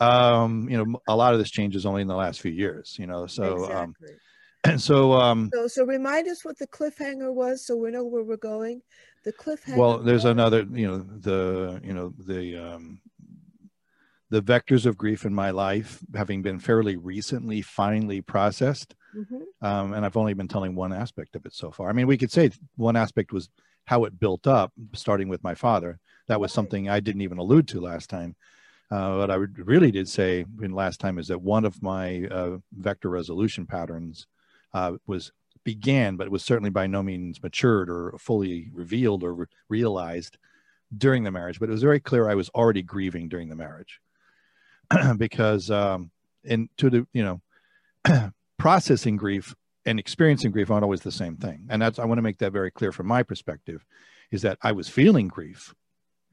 Um 0.00 0.68
you 0.68 0.76
know 0.76 1.00
a 1.08 1.16
lot 1.16 1.32
of 1.32 1.38
this 1.38 1.50
changes 1.50 1.86
only 1.86 2.02
in 2.02 2.08
the 2.08 2.16
last 2.16 2.40
few 2.40 2.52
years 2.52 2.96
you 2.98 3.06
know 3.06 3.26
so 3.26 3.44
um, 3.44 3.94
exactly. 3.94 4.08
um 4.10 4.16
and 4.64 4.80
so 4.80 5.12
um 5.12 5.50
so 5.52 5.66
so 5.66 5.84
remind 5.84 6.28
us 6.28 6.44
what 6.44 6.58
the 6.58 6.66
cliffhanger 6.66 7.32
was 7.32 7.64
so 7.66 7.76
we 7.76 7.90
know 7.90 8.04
where 8.04 8.22
we're 8.22 8.36
going 8.36 8.82
the 9.24 9.32
cliffhanger 9.32 9.76
well 9.76 9.98
there's 9.98 10.24
another 10.24 10.66
you 10.72 10.86
know 10.86 10.98
the 10.98 11.80
you 11.84 11.92
know 11.92 12.12
the 12.18 12.56
um 12.56 13.00
the 14.30 14.42
vectors 14.42 14.86
of 14.86 14.96
grief 14.96 15.26
in 15.26 15.34
my 15.34 15.50
life 15.50 16.00
having 16.14 16.40
been 16.40 16.58
fairly 16.58 16.96
recently 16.96 17.60
finally 17.60 18.20
processed 18.20 18.94
mm-hmm. 19.14 19.42
Um, 19.60 19.92
and 19.92 20.04
I've 20.04 20.16
only 20.16 20.34
been 20.34 20.48
telling 20.48 20.74
one 20.74 20.92
aspect 20.92 21.36
of 21.36 21.46
it 21.46 21.54
so 21.54 21.70
far. 21.70 21.88
I 21.88 21.92
mean, 21.92 22.08
we 22.08 22.18
could 22.18 22.32
say 22.32 22.50
one 22.74 22.96
aspect 22.96 23.30
was 23.30 23.48
how 23.84 24.04
it 24.04 24.18
built 24.18 24.46
up, 24.46 24.72
starting 24.92 25.28
with 25.28 25.44
my 25.44 25.54
father. 25.54 26.00
That 26.26 26.40
was 26.40 26.52
something 26.52 26.88
I 26.88 26.98
didn't 26.98 27.22
even 27.22 27.38
allude 27.38 27.68
to 27.68 27.80
last 27.80 28.10
time. 28.10 28.34
Uh, 28.90 29.14
what 29.16 29.30
I 29.30 29.34
really 29.34 29.90
did 29.90 30.08
say 30.08 30.44
in 30.60 30.72
last 30.72 30.98
time 30.98 31.18
is 31.18 31.28
that 31.28 31.40
one 31.40 31.64
of 31.64 31.82
my 31.82 32.24
uh, 32.30 32.58
vector 32.76 33.08
resolution 33.08 33.66
patterns 33.66 34.26
uh, 34.74 34.92
was 35.06 35.32
began, 35.64 36.16
but 36.16 36.26
it 36.26 36.32
was 36.32 36.44
certainly 36.44 36.70
by 36.70 36.86
no 36.86 37.02
means 37.02 37.42
matured 37.42 37.88
or 37.88 38.16
fully 38.18 38.70
revealed 38.72 39.22
or 39.22 39.34
re- 39.34 39.46
realized 39.68 40.38
during 40.96 41.24
the 41.24 41.30
marriage. 41.30 41.60
But 41.60 41.68
it 41.68 41.72
was 41.72 41.82
very 41.82 42.00
clear 42.00 42.28
I 42.28 42.34
was 42.34 42.48
already 42.50 42.82
grieving 42.82 43.28
during 43.28 43.48
the 43.48 43.56
marriage 43.56 44.00
because, 45.16 45.70
um, 45.70 46.10
and 46.44 46.68
to 46.78 46.90
the 46.90 47.06
you 47.12 47.40
know, 48.04 48.32
processing 48.58 49.16
grief 49.16 49.54
and 49.84 49.98
experiencing 49.98 50.50
grief 50.50 50.70
aren't 50.70 50.84
always 50.84 51.02
the 51.02 51.12
same 51.12 51.36
thing. 51.36 51.66
And 51.68 51.80
that's 51.82 51.98
I 51.98 52.04
want 52.04 52.18
to 52.18 52.22
make 52.22 52.38
that 52.38 52.52
very 52.52 52.70
clear 52.70 52.92
from 52.92 53.06
my 53.06 53.22
perspective, 53.22 53.84
is 54.30 54.42
that 54.42 54.58
I 54.62 54.72
was 54.72 54.88
feeling 54.88 55.28
grief 55.28 55.74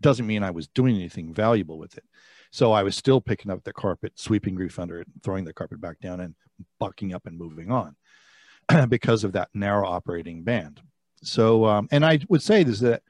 doesn't 0.02 0.28
mean 0.28 0.44
I 0.44 0.52
was 0.52 0.68
doing 0.68 0.96
anything 0.96 1.34
valuable 1.34 1.78
with 1.78 1.98
it. 1.98 2.06
So 2.52 2.72
I 2.72 2.84
was 2.84 2.96
still 2.96 3.20
picking 3.20 3.52
up 3.52 3.64
the 3.64 3.74
carpet, 3.74 4.14
sweeping 4.16 4.56
grief 4.56 4.80
under 4.80 5.02
it, 5.02 5.08
throwing 5.24 5.44
the 5.44 5.54
carpet 5.54 5.82
back 5.82 6.00
down, 6.00 6.22
and 6.22 6.36
bucking 6.80 7.14
up 7.14 7.28
and 7.28 7.38
moving 7.38 7.70
on 7.70 7.96
because 8.90 9.24
of 9.24 9.34
that 9.34 9.50
narrow 9.54 9.88
operating 9.88 10.44
band. 10.44 10.82
So, 11.22 11.66
um, 11.66 11.88
and 11.92 12.06
I 12.06 12.20
would 12.30 12.42
say 12.42 12.64
this 12.64 12.80
that 12.80 13.04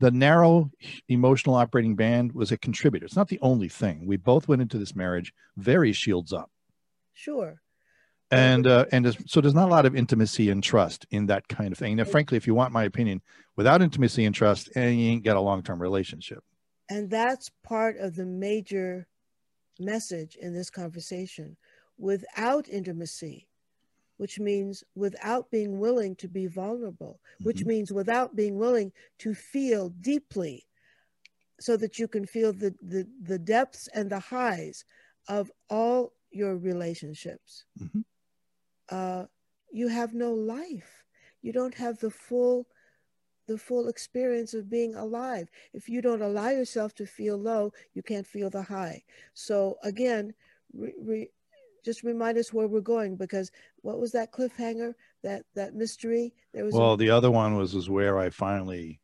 the 0.00 0.10
narrow 0.10 0.70
emotional 1.08 1.54
operating 1.54 1.94
band 1.94 2.32
was 2.32 2.52
a 2.52 2.56
contributor. 2.56 3.04
It's 3.04 3.16
not 3.16 3.28
the 3.28 3.40
only 3.42 3.68
thing. 3.68 4.06
We 4.06 4.16
both 4.16 4.48
went 4.48 4.62
into 4.62 4.78
this 4.78 4.96
marriage 4.96 5.32
very 5.56 5.92
shields 5.92 6.32
up. 6.32 6.50
Sure. 7.12 7.60
And 8.30 8.66
uh, 8.66 8.86
and 8.92 9.14
so 9.26 9.40
there's 9.40 9.54
not 9.54 9.68
a 9.68 9.70
lot 9.72 9.86
of 9.86 9.96
intimacy 9.96 10.50
and 10.50 10.62
trust 10.62 11.04
in 11.10 11.26
that 11.26 11.48
kind 11.48 11.72
of 11.72 11.78
thing. 11.78 11.96
Now, 11.96 12.04
frankly, 12.04 12.36
if 12.36 12.46
you 12.46 12.54
want 12.54 12.72
my 12.72 12.84
opinion, 12.84 13.20
without 13.56 13.82
intimacy 13.82 14.24
and 14.24 14.34
trust, 14.34 14.70
and 14.76 14.98
you 14.98 15.10
ain't 15.10 15.24
got 15.24 15.36
a 15.36 15.40
long 15.40 15.62
term 15.62 15.82
relationship. 15.82 16.42
And 16.88 17.10
that's 17.10 17.50
part 17.64 17.98
of 17.98 18.14
the 18.14 18.24
major 18.24 19.06
message 19.80 20.36
in 20.36 20.54
this 20.54 20.70
conversation. 20.70 21.56
Without 21.98 22.68
intimacy, 22.68 23.48
which 24.20 24.38
means 24.38 24.84
without 24.94 25.50
being 25.50 25.78
willing 25.78 26.14
to 26.14 26.28
be 26.28 26.46
vulnerable, 26.46 27.18
mm-hmm. 27.22 27.44
which 27.44 27.64
means 27.64 27.90
without 27.90 28.36
being 28.36 28.58
willing 28.58 28.92
to 29.16 29.32
feel 29.32 29.88
deeply 30.02 30.66
so 31.58 31.74
that 31.74 31.98
you 31.98 32.06
can 32.06 32.26
feel 32.26 32.52
the, 32.52 32.74
the, 32.82 33.08
the 33.22 33.38
depths 33.38 33.88
and 33.94 34.10
the 34.10 34.18
highs 34.20 34.84
of 35.26 35.50
all 35.70 36.12
your 36.30 36.58
relationships. 36.58 37.64
Mm-hmm. 37.82 38.00
Uh, 38.90 39.24
you 39.72 39.88
have 39.88 40.12
no 40.12 40.34
life. 40.34 41.06
You 41.40 41.54
don't 41.54 41.74
have 41.76 41.98
the 41.98 42.10
full 42.10 42.66
the 43.46 43.56
full 43.56 43.88
experience 43.88 44.52
of 44.52 44.68
being 44.68 44.94
alive. 44.94 45.48
If 45.72 45.88
you 45.88 46.02
don't 46.02 46.22
allow 46.22 46.50
yourself 46.50 46.94
to 46.96 47.06
feel 47.06 47.38
low, 47.38 47.72
you 47.94 48.02
can't 48.02 48.26
feel 48.26 48.50
the 48.50 48.62
high. 48.62 49.02
So 49.32 49.78
again, 49.82 50.34
re, 50.72 50.92
re, 51.02 51.30
just 51.84 52.02
remind 52.02 52.38
us 52.38 52.52
where 52.52 52.66
we're 52.66 52.80
going 52.80 53.16
because 53.16 53.50
what 53.82 53.98
was 53.98 54.12
that 54.12 54.32
cliffhanger 54.32 54.94
that 55.22 55.44
that 55.54 55.74
mystery 55.74 56.32
there 56.52 56.64
was 56.64 56.74
well 56.74 56.94
a- 56.94 56.96
the 56.96 57.10
other 57.10 57.30
one 57.30 57.56
was 57.56 57.74
was 57.74 57.88
where 57.90 58.18
i 58.18 58.30
finally 58.30 59.00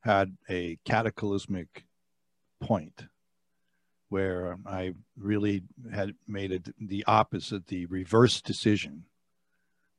had 0.00 0.36
a 0.48 0.76
cataclysmic 0.84 1.84
point 2.60 3.06
where 4.08 4.56
i 4.66 4.92
really 5.16 5.62
had 5.92 6.14
made 6.26 6.52
it 6.52 6.68
the 6.88 7.04
opposite 7.06 7.66
the 7.66 7.86
reverse 7.86 8.40
decision 8.40 9.04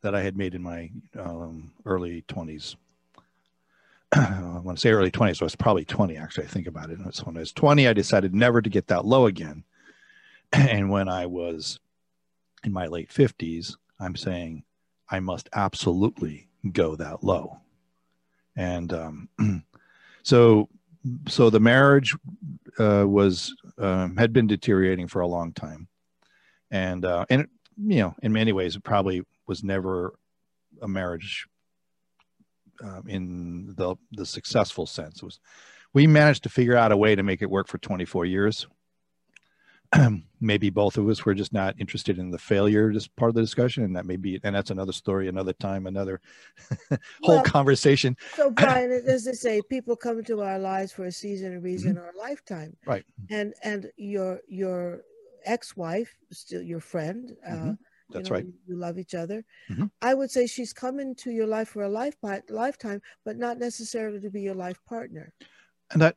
that 0.02 0.16
i 0.16 0.22
had 0.22 0.38
made 0.38 0.54
in 0.56 0.62
my 0.62 0.90
um, 1.20 1.72
early 1.86 2.24
20s 2.28 2.76
I 4.16 4.62
want 4.64 4.78
to 4.78 4.82
say 4.82 4.92
early 4.92 5.12
20s, 5.12 5.38
so 5.38 5.44
I 5.44 5.48
was 5.48 5.56
probably 5.56 5.84
20 5.84 6.16
actually. 6.16 6.46
I 6.46 6.48
think 6.48 6.68
about 6.68 6.90
it. 6.90 7.00
So 7.14 7.24
when 7.24 7.36
I 7.36 7.42
was 7.42 7.52
20, 7.52 7.88
I 7.88 7.92
decided 7.92 8.34
never 8.34 8.62
to 8.62 8.70
get 8.70 8.88
that 8.88 9.04
low 9.04 9.26
again. 9.26 9.64
And 10.54 10.90
when 10.90 11.10
I 11.10 11.26
was 11.26 11.80
in 12.66 12.74
my 12.74 12.88
late 12.88 13.10
50s, 13.10 13.76
I'm 14.00 14.16
saying 14.16 14.64
I 15.10 15.20
must 15.20 15.50
absolutely 15.54 16.50
go 16.72 16.96
that 16.96 17.24
low. 17.24 17.60
And 18.56 18.92
um, 18.94 19.30
so, 20.24 20.70
so 21.28 21.50
the 21.50 21.60
marriage 21.60 22.16
uh, 22.80 23.06
was 23.08 23.56
um, 23.78 24.18
had 24.18 24.34
been 24.34 24.48
deteriorating 24.48 25.08
for 25.08 25.22
a 25.22 25.28
long 25.28 25.54
time, 25.54 25.88
and 26.72 27.06
uh, 27.06 27.26
and 27.30 27.48
you 27.78 28.00
know, 28.00 28.16
in 28.24 28.34
many 28.34 28.52
ways, 28.52 28.76
it 28.76 28.84
probably 28.84 29.22
was 29.46 29.64
never 29.64 30.18
a 30.82 30.88
marriage 30.88 31.48
uh, 32.84 33.02
in 33.08 33.76
the 33.78 33.96
the 34.14 34.26
successful 34.26 34.86
sense. 34.86 35.18
It 35.18 35.26
was 35.26 35.40
we 35.94 36.08
managed 36.08 36.44
to 36.44 36.50
figure 36.50 36.76
out 36.76 36.92
a 36.92 36.98
way 36.98 37.14
to 37.16 37.24
make 37.24 37.42
it 37.42 37.50
work 37.50 37.68
for 37.68 37.78
24 37.78 38.26
years 38.26 38.66
maybe 40.42 40.70
both 40.70 40.98
of 40.98 41.08
us 41.10 41.26
were 41.26 41.34
just 41.34 41.54
not 41.54 41.76
interested 41.80 42.18
in 42.18 42.32
the 42.32 42.38
failure 42.38 42.92
as 42.96 43.08
part 43.08 43.30
of 43.30 43.36
the 43.36 43.42
discussion 43.42 43.84
and 43.84 43.96
that 43.96 44.06
may 44.06 44.16
be 44.16 44.40
and 44.44 44.56
that's 44.56 44.72
another 44.72 44.92
story 44.92 45.28
another 45.28 45.54
time 45.54 45.88
another 45.88 46.22
whole 47.24 47.36
well, 47.36 47.44
conversation 47.44 48.16
so 48.36 48.50
brian 48.52 48.92
as 48.92 49.26
they 49.26 49.34
say 49.34 49.62
people 49.70 49.96
come 49.96 50.20
into 50.20 50.42
our 50.42 50.60
lives 50.60 50.92
for 50.92 51.06
a 51.06 51.12
season 51.12 51.56
a 51.56 51.60
reason 51.60 51.96
mm-hmm. 51.96 52.04
or 52.04 52.10
a 52.10 52.18
lifetime 52.18 52.76
right 52.86 53.06
and 53.30 53.54
and 53.64 53.92
your 53.98 54.40
your 54.48 55.02
ex-wife 55.46 56.16
still 56.32 56.62
your 56.62 56.80
friend 56.80 57.36
uh, 57.48 57.52
mm-hmm. 57.52 57.72
That's 58.12 58.30
you 58.30 58.34
know, 58.34 58.36
right. 58.36 58.46
You 58.68 58.76
love 58.76 59.00
each 59.00 59.16
other. 59.16 59.44
Mm-hmm. 59.68 59.86
I 60.00 60.14
would 60.14 60.30
say 60.30 60.46
she's 60.46 60.74
come 60.74 61.00
into 61.00 61.32
your 61.32 61.48
life 61.48 61.70
for 61.70 61.84
a 61.84 61.90
life 61.90 62.16
lifetime, 62.50 63.02
but 63.24 63.36
not 63.36 63.58
necessarily 63.58 64.20
to 64.20 64.30
be 64.30 64.42
your 64.42 64.54
life 64.54 64.80
partner. 64.88 65.34
And 65.92 66.02
that 66.04 66.16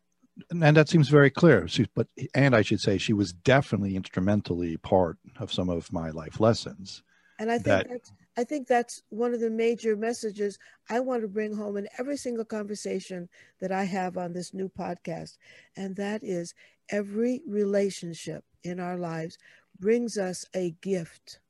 and 0.51 0.77
that 0.77 0.89
seems 0.89 1.09
very 1.09 1.31
clear. 1.31 1.69
She, 1.69 1.87
but 1.95 2.09
and 2.35 2.55
I 2.55 2.63
should 2.63 2.81
say 2.81 2.99
she 2.99 3.13
was 3.13 3.33
definitely 3.33 3.97
instrumentally 3.97 4.77
part 4.79 5.19
of 5.39 5.53
some 5.53 5.69
of 5.69 5.93
my 5.93 6.11
life 6.11 6.41
lessons. 6.41 7.03
And 7.39 7.51
I 7.51 7.55
think 7.55 7.65
that, 7.65 7.87
that's 7.89 8.13
I 8.37 8.45
think 8.45 8.67
that's 8.67 9.03
one 9.11 9.35
of 9.35 9.41
the 9.41 9.51
major 9.51 9.97
messages 9.97 10.59
I 10.91 11.01
want 11.01 11.23
to 11.23 11.29
bring 11.29 11.55
home 11.55 11.77
in 11.77 11.89
every 11.99 12.17
single 12.17 12.45
conversation 12.45 13.29
that 13.61 13.73
I 13.73 13.85
have 13.85 14.17
on 14.17 14.33
this 14.33 14.55
new 14.55 14.69
podcast, 14.69 15.39
and 15.77 15.97
that 15.97 16.23
is 16.23 16.55
every 16.89 17.43
relationship 17.47 18.45
in 18.65 18.81
our 18.81 18.97
lives 18.97 19.39
brings 19.79 20.19
us 20.19 20.45
a 20.55 20.71
gift. 20.81 21.41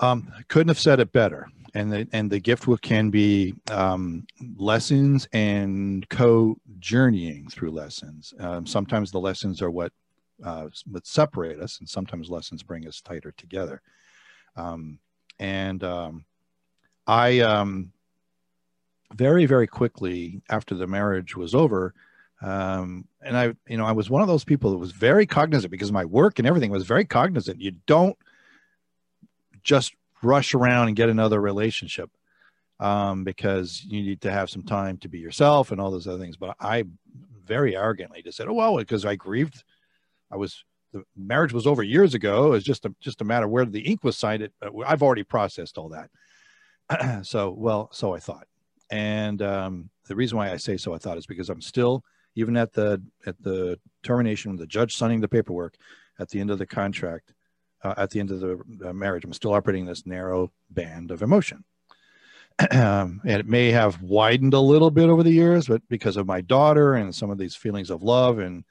Um, 0.00 0.32
couldn't 0.48 0.68
have 0.68 0.78
said 0.78 1.00
it 1.00 1.12
better 1.12 1.48
and 1.74 1.92
the 1.92 2.08
and 2.12 2.30
the 2.30 2.38
gift 2.38 2.66
can 2.82 3.10
be 3.10 3.54
um, 3.70 4.26
lessons 4.56 5.28
and 5.32 6.08
co-journeying 6.08 7.48
through 7.50 7.72
lessons. 7.72 8.32
Um, 8.38 8.64
sometimes 8.64 9.10
the 9.10 9.18
lessons 9.18 9.60
are 9.60 9.70
what 9.70 9.92
uh, 10.42 10.68
what 10.86 11.06
separate 11.06 11.60
us, 11.60 11.80
and 11.80 11.88
sometimes 11.88 12.30
lessons 12.30 12.62
bring 12.62 12.86
us 12.86 13.00
tighter 13.00 13.32
together. 13.32 13.82
Um, 14.56 14.98
and 15.40 15.82
um, 15.82 16.24
I 17.08 17.40
um, 17.40 17.92
very 19.12 19.46
very 19.46 19.66
quickly 19.66 20.42
after 20.48 20.76
the 20.76 20.86
marriage 20.86 21.36
was 21.36 21.54
over. 21.54 21.92
Um, 22.40 23.06
and 23.22 23.36
I, 23.36 23.54
you 23.66 23.78
know, 23.78 23.86
I 23.86 23.92
was 23.92 24.10
one 24.10 24.20
of 24.20 24.28
those 24.28 24.44
people 24.44 24.70
that 24.70 24.78
was 24.78 24.92
very 24.92 25.26
cognizant 25.26 25.70
because 25.70 25.90
my 25.90 26.04
work 26.04 26.38
and 26.38 26.46
everything 26.46 26.70
was 26.70 26.84
very 26.84 27.04
cognizant. 27.04 27.60
You 27.60 27.72
don't 27.86 28.18
just 29.64 29.94
rush 30.22 30.54
around 30.54 30.88
and 30.88 30.96
get 30.96 31.08
another 31.08 31.40
relationship 31.40 32.10
um, 32.80 33.24
because 33.24 33.84
you 33.84 34.02
need 34.02 34.20
to 34.22 34.30
have 34.30 34.50
some 34.50 34.62
time 34.62 34.98
to 34.98 35.08
be 35.08 35.18
yourself 35.18 35.72
and 35.72 35.80
all 35.80 35.90
those 35.90 36.06
other 36.06 36.18
things. 36.18 36.36
But 36.36 36.56
I 36.60 36.84
very 37.44 37.76
arrogantly 37.76 38.22
just 38.22 38.36
said, 38.36 38.48
"Oh 38.48 38.54
well," 38.54 38.76
because 38.76 39.04
I 39.04 39.16
grieved. 39.16 39.64
I 40.30 40.36
was 40.36 40.64
the 40.92 41.04
marriage 41.16 41.52
was 41.52 41.66
over 41.66 41.82
years 41.82 42.14
ago. 42.14 42.52
It's 42.52 42.64
just 42.64 42.84
a 42.84 42.94
just 43.00 43.20
a 43.20 43.24
matter 43.24 43.48
where 43.48 43.64
the 43.64 43.80
ink 43.80 44.04
was 44.04 44.16
signed. 44.16 44.42
It 44.42 44.52
I've 44.86 45.02
already 45.02 45.24
processed 45.24 45.78
all 45.78 45.90
that. 45.90 47.24
so 47.26 47.54
well, 47.56 47.88
so 47.92 48.14
I 48.14 48.18
thought. 48.18 48.46
And 48.90 49.40
um, 49.42 49.90
the 50.06 50.16
reason 50.16 50.38
why 50.38 50.50
I 50.50 50.56
say 50.56 50.76
so 50.76 50.94
I 50.94 50.98
thought 50.98 51.18
is 51.18 51.26
because 51.26 51.50
I'm 51.50 51.62
still 51.62 52.04
even 52.34 52.56
at 52.56 52.72
the 52.72 53.02
at 53.26 53.40
the 53.42 53.78
termination, 54.02 54.52
with 54.52 54.60
the 54.60 54.66
judge 54.66 54.96
signing 54.96 55.20
the 55.20 55.28
paperwork 55.28 55.76
at 56.18 56.28
the 56.28 56.40
end 56.40 56.50
of 56.50 56.58
the 56.58 56.66
contract 56.66 57.33
uh, 57.84 57.94
at 57.96 58.10
the 58.10 58.18
end 58.18 58.30
of 58.30 58.40
the 58.40 58.92
marriage. 58.92 59.24
I'm 59.24 59.32
still 59.32 59.52
operating 59.52 59.84
this 59.84 60.06
narrow 60.06 60.50
band 60.70 61.10
of 61.10 61.22
emotion. 61.22 61.64
um, 62.70 63.20
and 63.24 63.40
it 63.40 63.46
may 63.46 63.70
have 63.70 64.00
widened 64.00 64.54
a 64.54 64.60
little 64.60 64.90
bit 64.90 65.08
over 65.08 65.22
the 65.22 65.30
years, 65.30 65.68
but 65.68 65.82
because 65.88 66.16
of 66.16 66.26
my 66.26 66.40
daughter 66.40 66.94
and 66.94 67.14
some 67.14 67.30
of 67.30 67.38
these 67.38 67.54
feelings 67.54 67.90
of 67.90 68.02
love 68.02 68.38
and 68.38 68.64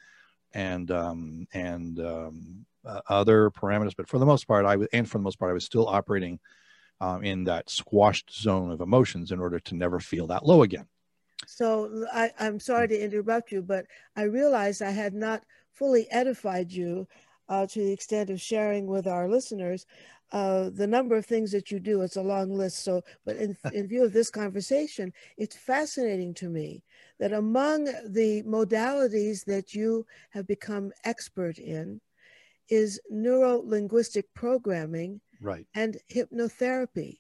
and 0.54 0.92
um, 0.92 1.48
and 1.54 2.00
um, 2.00 2.66
uh, 2.86 3.02
other 3.10 3.50
parameters, 3.50 3.94
but 3.96 4.08
for 4.08 4.20
the 4.20 4.26
most 4.26 4.48
part, 4.48 4.66
I 4.66 4.76
was 4.76 4.88
and 4.94 5.10
for 5.10 5.18
the 5.18 5.24
most 5.24 5.40
part, 5.40 5.50
I 5.50 5.54
was 5.54 5.66
still 5.66 5.88
operating 5.88 6.40
um, 7.02 7.24
in 7.24 7.44
that 7.46 7.70
squashed 7.70 8.34
zone 8.34 8.72
of 8.72 8.82
emotions 8.82 9.32
in 9.32 9.40
order 9.40 9.60
to 9.60 9.76
never 9.76 10.00
feel 10.00 10.28
that 10.28 10.46
low 10.46 10.64
again. 10.64 10.88
So 11.46 12.06
I, 12.14 12.32
I'm 12.40 12.60
sorry 12.60 12.88
to 12.88 13.04
interrupt 13.04 13.52
you, 13.52 13.62
but 13.62 13.86
I 14.16 14.24
realized 14.24 14.82
I 14.82 14.92
had 14.92 15.14
not 15.14 15.44
fully 15.74 16.10
edified 16.10 16.72
you 16.72 17.08
uh, 17.54 17.68
to 17.68 17.80
the 17.80 17.92
extent 17.92 18.32
of 18.32 18.42
sharing 18.42 18.88
with 18.88 19.06
our 19.06 19.30
listeners 19.30 19.86
uh, 20.32 20.72
the 20.74 20.88
number 20.88 21.16
of 21.16 21.24
things 21.24 21.52
that 21.52 21.70
you 21.70 21.80
do. 21.80 22.02
It's 22.02 22.16
a 22.16 22.22
long 22.24 22.52
list. 22.52 22.84
So, 22.84 23.04
but 23.26 23.36
in, 23.36 23.56
in 23.74 23.88
view 23.88 24.04
of 24.04 24.12
this 24.12 24.32
conversation, 24.32 25.14
it's 25.38 25.56
fascinating 25.56 26.34
to 26.36 26.50
me 26.50 26.84
that 27.20 27.32
among 27.32 27.86
the 28.08 28.42
modalities 28.44 29.46
that 29.46 29.76
you 29.76 30.04
have 30.32 30.48
become 30.48 30.92
expert 31.04 31.60
in 31.60 32.02
is 32.70 33.00
neuro 33.12 33.62
linguistic 33.64 34.26
programming 34.34 35.22
right. 35.40 35.68
and 35.76 35.98
hypnotherapy, 36.12 37.20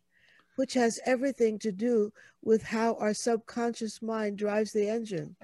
which 0.55 0.73
has 0.73 0.99
everything 1.05 1.59
to 1.59 1.71
do 1.71 2.11
with 2.41 2.63
how 2.63 2.95
our 2.95 3.13
subconscious 3.13 4.01
mind 4.01 4.39
drives 4.39 4.71
the 4.71 4.89
engine. 4.89 5.35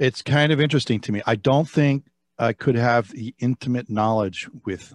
It's 0.00 0.20
kind 0.20 0.50
of 0.50 0.60
interesting 0.60 0.98
to 1.02 1.12
me. 1.12 1.22
I 1.26 1.36
don't 1.36 1.68
think 1.68 2.06
I 2.38 2.52
could 2.52 2.74
have 2.74 3.10
the 3.10 3.34
intimate 3.38 3.90
knowledge 3.90 4.48
with 4.64 4.92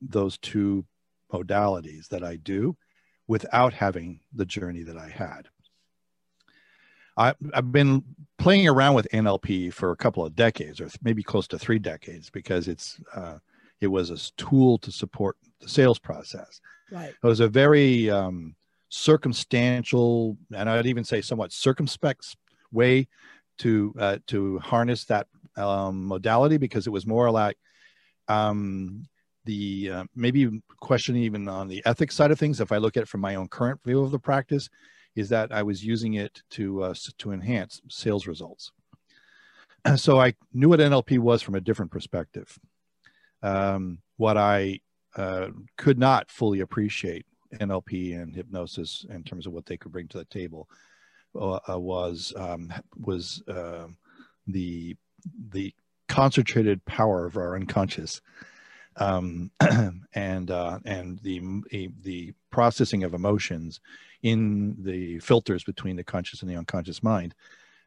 those 0.00 0.38
two 0.38 0.84
modalities 1.32 2.08
that 2.08 2.24
I 2.24 2.36
do 2.36 2.76
without 3.26 3.72
having 3.72 4.20
the 4.34 4.44
journey 4.44 4.82
that 4.82 4.96
I 4.96 5.08
had. 5.08 5.48
I, 7.16 7.34
have 7.54 7.70
been 7.70 8.02
playing 8.38 8.66
around 8.66 8.94
with 8.94 9.08
NLP 9.12 9.72
for 9.72 9.90
a 9.90 9.96
couple 9.96 10.24
of 10.24 10.34
decades, 10.34 10.80
or 10.80 10.88
maybe 11.02 11.22
close 11.22 11.46
to 11.48 11.58
three 11.58 11.78
decades, 11.78 12.30
because 12.30 12.66
it's 12.66 12.98
uh, 13.14 13.38
it 13.80 13.88
was 13.88 14.10
a 14.10 14.32
tool 14.36 14.78
to 14.78 14.90
support 14.90 15.36
the 15.60 15.68
sales 15.68 15.98
process. 15.98 16.60
Right. 16.90 17.10
It 17.10 17.26
was 17.26 17.40
a 17.40 17.48
very 17.48 18.10
um, 18.10 18.56
circumstantial, 18.88 20.36
and 20.54 20.68
I'd 20.68 20.86
even 20.86 21.04
say 21.04 21.20
somewhat 21.20 21.52
circumspect 21.52 22.36
way 22.72 23.08
to 23.58 23.94
uh, 23.98 24.18
to 24.28 24.58
harness 24.60 25.04
that 25.04 25.26
um, 25.56 26.06
modality 26.06 26.56
because 26.56 26.86
it 26.86 26.90
was 26.90 27.06
more 27.06 27.30
like 27.30 27.56
um, 28.28 29.06
the 29.44 29.90
uh, 29.90 30.04
maybe 30.14 30.62
question 30.80 31.16
even 31.16 31.48
on 31.48 31.68
the 31.68 31.82
ethics 31.84 32.14
side 32.14 32.30
of 32.30 32.38
things. 32.38 32.60
If 32.60 32.72
I 32.72 32.78
look 32.78 32.96
at 32.96 33.04
it 33.04 33.08
from 33.08 33.20
my 33.20 33.34
own 33.34 33.48
current 33.48 33.82
view 33.84 34.02
of 34.02 34.10
the 34.10 34.18
practice, 34.18 34.68
is 35.16 35.28
that 35.30 35.52
I 35.52 35.62
was 35.62 35.84
using 35.84 36.14
it 36.14 36.42
to 36.50 36.82
uh, 36.84 36.94
to 37.18 37.32
enhance 37.32 37.80
sales 37.88 38.26
results. 38.26 38.72
so 39.96 40.20
I 40.20 40.34
knew 40.52 40.68
what 40.68 40.80
NLP 40.80 41.18
was 41.18 41.42
from 41.42 41.54
a 41.54 41.60
different 41.60 41.90
perspective. 41.90 42.58
Um, 43.42 43.98
what 44.16 44.36
I 44.36 44.80
uh, 45.16 45.48
could 45.76 45.98
not 45.98 46.30
fully 46.30 46.60
appreciate 46.60 47.26
NLP 47.54 48.20
and 48.20 48.34
hypnosis 48.34 49.04
in 49.10 49.24
terms 49.24 49.46
of 49.46 49.52
what 49.52 49.66
they 49.66 49.76
could 49.76 49.92
bring 49.92 50.06
to 50.08 50.18
the 50.18 50.24
table 50.26 50.68
uh, 51.34 51.58
uh 51.68 51.78
was 51.78 52.32
um, 52.36 52.72
was 52.96 53.42
uh, 53.48 53.86
the 54.46 54.96
the 55.50 55.74
concentrated 56.08 56.84
power 56.84 57.24
of 57.24 57.36
our 57.36 57.54
unconscious 57.54 58.20
um, 58.96 59.50
and 60.14 60.50
uh, 60.50 60.78
and 60.84 61.18
the 61.20 61.40
the 62.02 62.32
processing 62.50 63.04
of 63.04 63.14
emotions 63.14 63.80
in 64.22 64.76
the 64.78 65.18
filters 65.20 65.64
between 65.64 65.96
the 65.96 66.04
conscious 66.04 66.42
and 66.42 66.50
the 66.50 66.56
unconscious 66.56 67.02
mind, 67.02 67.34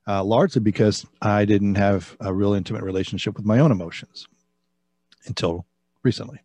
uh, 0.07 0.23
largely 0.23 0.61
because 0.61 1.05
I 1.21 1.45
didn't 1.45 1.75
have 1.75 2.17
a 2.19 2.33
real 2.33 2.53
intimate 2.53 2.83
relationship 2.83 3.35
with 3.35 3.45
my 3.45 3.59
own 3.59 3.71
emotions 3.71 4.27
until 5.25 5.65
recently. 6.01 6.39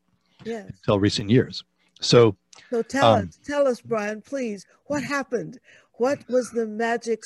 Yes. 0.45 0.67
Until 0.69 1.01
recent 1.01 1.31
years. 1.31 1.65
So. 2.01 2.37
So 2.71 2.83
tell 2.83 3.15
um, 3.15 3.29
us, 3.29 3.39
tell 3.45 3.69
us, 3.69 3.81
Brian, 3.81 4.21
please, 4.21 4.67
what 4.87 5.03
happened? 5.03 5.61
What 5.99 6.27
was 6.29 6.51
the 6.51 6.67
magic, 6.67 7.23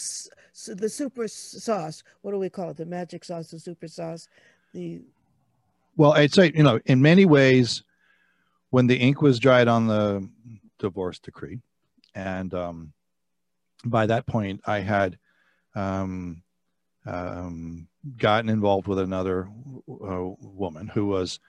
the 0.66 0.88
super 0.88 1.28
sauce? 1.28 2.02
What 2.22 2.32
do 2.32 2.38
we 2.38 2.50
call 2.50 2.70
it? 2.70 2.76
The 2.78 2.86
magic 2.86 3.24
sauce, 3.24 3.50
the 3.50 3.58
super 3.58 3.86
sauce, 3.86 4.28
the 4.74 5.02
well, 5.96 6.12
I'd 6.12 6.32
say, 6.32 6.52
you 6.54 6.62
know, 6.62 6.80
in 6.86 7.02
many 7.02 7.26
ways, 7.26 7.82
when 8.70 8.86
the 8.86 8.96
ink 8.96 9.20
was 9.20 9.38
dried 9.38 9.68
on 9.68 9.86
the 9.86 10.26
divorce 10.78 11.18
decree, 11.18 11.60
and 12.14 12.52
um, 12.54 12.92
by 13.84 14.06
that 14.06 14.26
point, 14.26 14.62
I 14.66 14.80
had 14.80 15.18
um, 15.74 16.42
um, 17.04 17.88
gotten 18.16 18.48
involved 18.48 18.88
with 18.88 18.98
another 18.98 19.48
uh, 19.86 20.30
woman 20.40 20.88
who 20.88 21.06
was, 21.06 21.40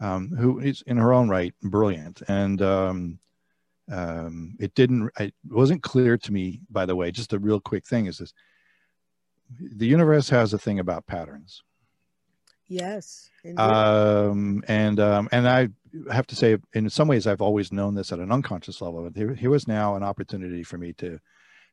um, 0.00 0.28
who 0.28 0.60
is 0.60 0.82
in 0.86 0.96
her 0.96 1.12
own 1.12 1.28
right 1.28 1.54
brilliant, 1.62 2.22
and 2.26 2.62
um, 2.62 3.18
um, 3.90 4.56
it 4.58 4.74
didn't, 4.74 5.10
it 5.18 5.34
wasn't 5.48 5.82
clear 5.82 6.16
to 6.18 6.32
me. 6.32 6.60
By 6.70 6.86
the 6.86 6.96
way, 6.96 7.10
just 7.10 7.32
a 7.32 7.38
real 7.38 7.60
quick 7.60 7.86
thing 7.86 8.06
is 8.06 8.18
this: 8.18 8.32
the 9.58 9.86
universe 9.86 10.28
has 10.30 10.52
a 10.52 10.58
thing 10.58 10.78
about 10.78 11.06
patterns 11.06 11.62
Yes. 12.70 13.28
Um, 13.56 14.62
and 14.68 15.00
um, 15.00 15.28
and 15.32 15.48
I 15.48 15.68
have 16.12 16.28
to 16.28 16.36
say, 16.36 16.56
in 16.72 16.88
some 16.88 17.08
ways, 17.08 17.26
I've 17.26 17.42
always 17.42 17.72
known 17.72 17.96
this 17.96 18.12
at 18.12 18.20
an 18.20 18.30
unconscious 18.30 18.80
level. 18.80 19.02
But 19.02 19.16
here, 19.16 19.34
here 19.34 19.50
was 19.50 19.66
now 19.66 19.96
an 19.96 20.04
opportunity 20.04 20.62
for 20.62 20.78
me 20.78 20.92
to 20.94 21.18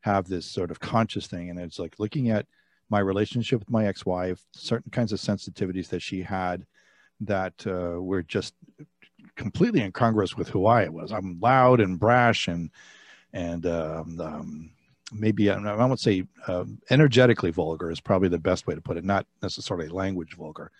have 0.01 0.27
this 0.27 0.47
sort 0.47 0.71
of 0.71 0.79
conscious 0.79 1.27
thing, 1.27 1.51
and 1.51 1.59
it's 1.59 1.77
like 1.77 1.99
looking 1.99 2.31
at 2.31 2.47
my 2.89 2.99
relationship 2.99 3.59
with 3.59 3.69
my 3.69 3.85
ex-wife, 3.85 4.41
certain 4.53 4.89
kinds 4.89 5.13
of 5.13 5.19
sensitivities 5.19 5.89
that 5.89 6.01
she 6.01 6.23
had 6.23 6.65
that 7.19 7.53
uh, 7.67 8.01
were 8.01 8.23
just 8.23 8.55
completely 9.37 9.81
incongruous 9.81 10.35
with 10.35 10.49
who 10.49 10.65
I 10.65 10.89
was. 10.89 11.11
I'm 11.11 11.39
loud 11.39 11.79
and 11.79 11.99
brash 11.99 12.47
and 12.47 12.69
and 13.33 13.65
um, 13.65 14.19
um, 14.19 14.71
maybe 15.11 15.49
I 15.49 15.57
won't 15.75 15.99
say 15.99 16.23
uh, 16.47 16.65
energetically 16.89 17.51
vulgar 17.51 17.91
is 17.91 18.01
probably 18.01 18.29
the 18.29 18.39
best 18.39 18.67
way 18.67 18.75
to 18.75 18.81
put 18.81 18.97
it, 18.97 19.05
not 19.05 19.25
necessarily 19.41 19.87
language 19.87 20.35
vulgar, 20.35 20.71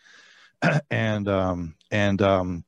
and 0.91 1.28
um, 1.28 1.76
and 1.91 2.22
um, 2.22 2.66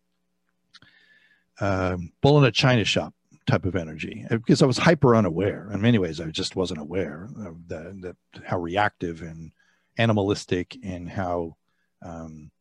uh, 1.59 1.97
bull 2.21 2.37
in 2.37 2.45
a 2.45 2.51
china 2.51 2.85
shop 2.85 3.13
type 3.47 3.65
of 3.65 3.75
energy 3.75 4.25
because 4.29 4.61
I 4.61 4.65
was 4.65 4.77
hyper 4.77 5.15
unaware. 5.15 5.69
In 5.73 5.81
many 5.81 5.97
ways, 5.97 6.21
I 6.21 6.25
just 6.25 6.55
wasn't 6.55 6.81
aware 6.81 7.29
of 7.45 7.67
that, 7.69 8.01
that 8.01 8.43
how 8.45 8.59
reactive 8.59 9.21
and 9.21 9.51
animalistic 9.97 10.77
and 10.83 11.09
how 11.09 11.55
um, 12.01 12.51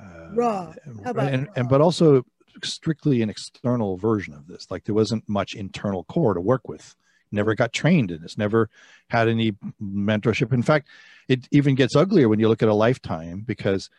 uh, 0.00 0.28
raw, 0.34 0.72
and, 0.84 1.16
raw? 1.16 1.22
and 1.56 1.68
but 1.68 1.80
also 1.80 2.24
strictly 2.64 3.22
an 3.22 3.30
external 3.30 3.96
version 3.96 4.34
of 4.34 4.46
this. 4.46 4.70
Like 4.70 4.84
there 4.84 4.94
wasn't 4.94 5.28
much 5.28 5.54
internal 5.54 6.04
core 6.04 6.34
to 6.34 6.40
work 6.40 6.68
with 6.68 6.94
never 7.32 7.54
got 7.54 7.72
trained 7.72 8.10
in 8.10 8.22
this, 8.22 8.38
never 8.38 8.70
had 9.08 9.28
any 9.28 9.52
mentorship. 9.82 10.52
In 10.52 10.62
fact, 10.62 10.88
it 11.28 11.48
even 11.50 11.74
gets 11.74 11.96
uglier 11.96 12.28
when 12.28 12.40
you 12.40 12.48
look 12.48 12.62
at 12.62 12.68
a 12.68 12.74
lifetime 12.74 13.44
because 13.46 13.90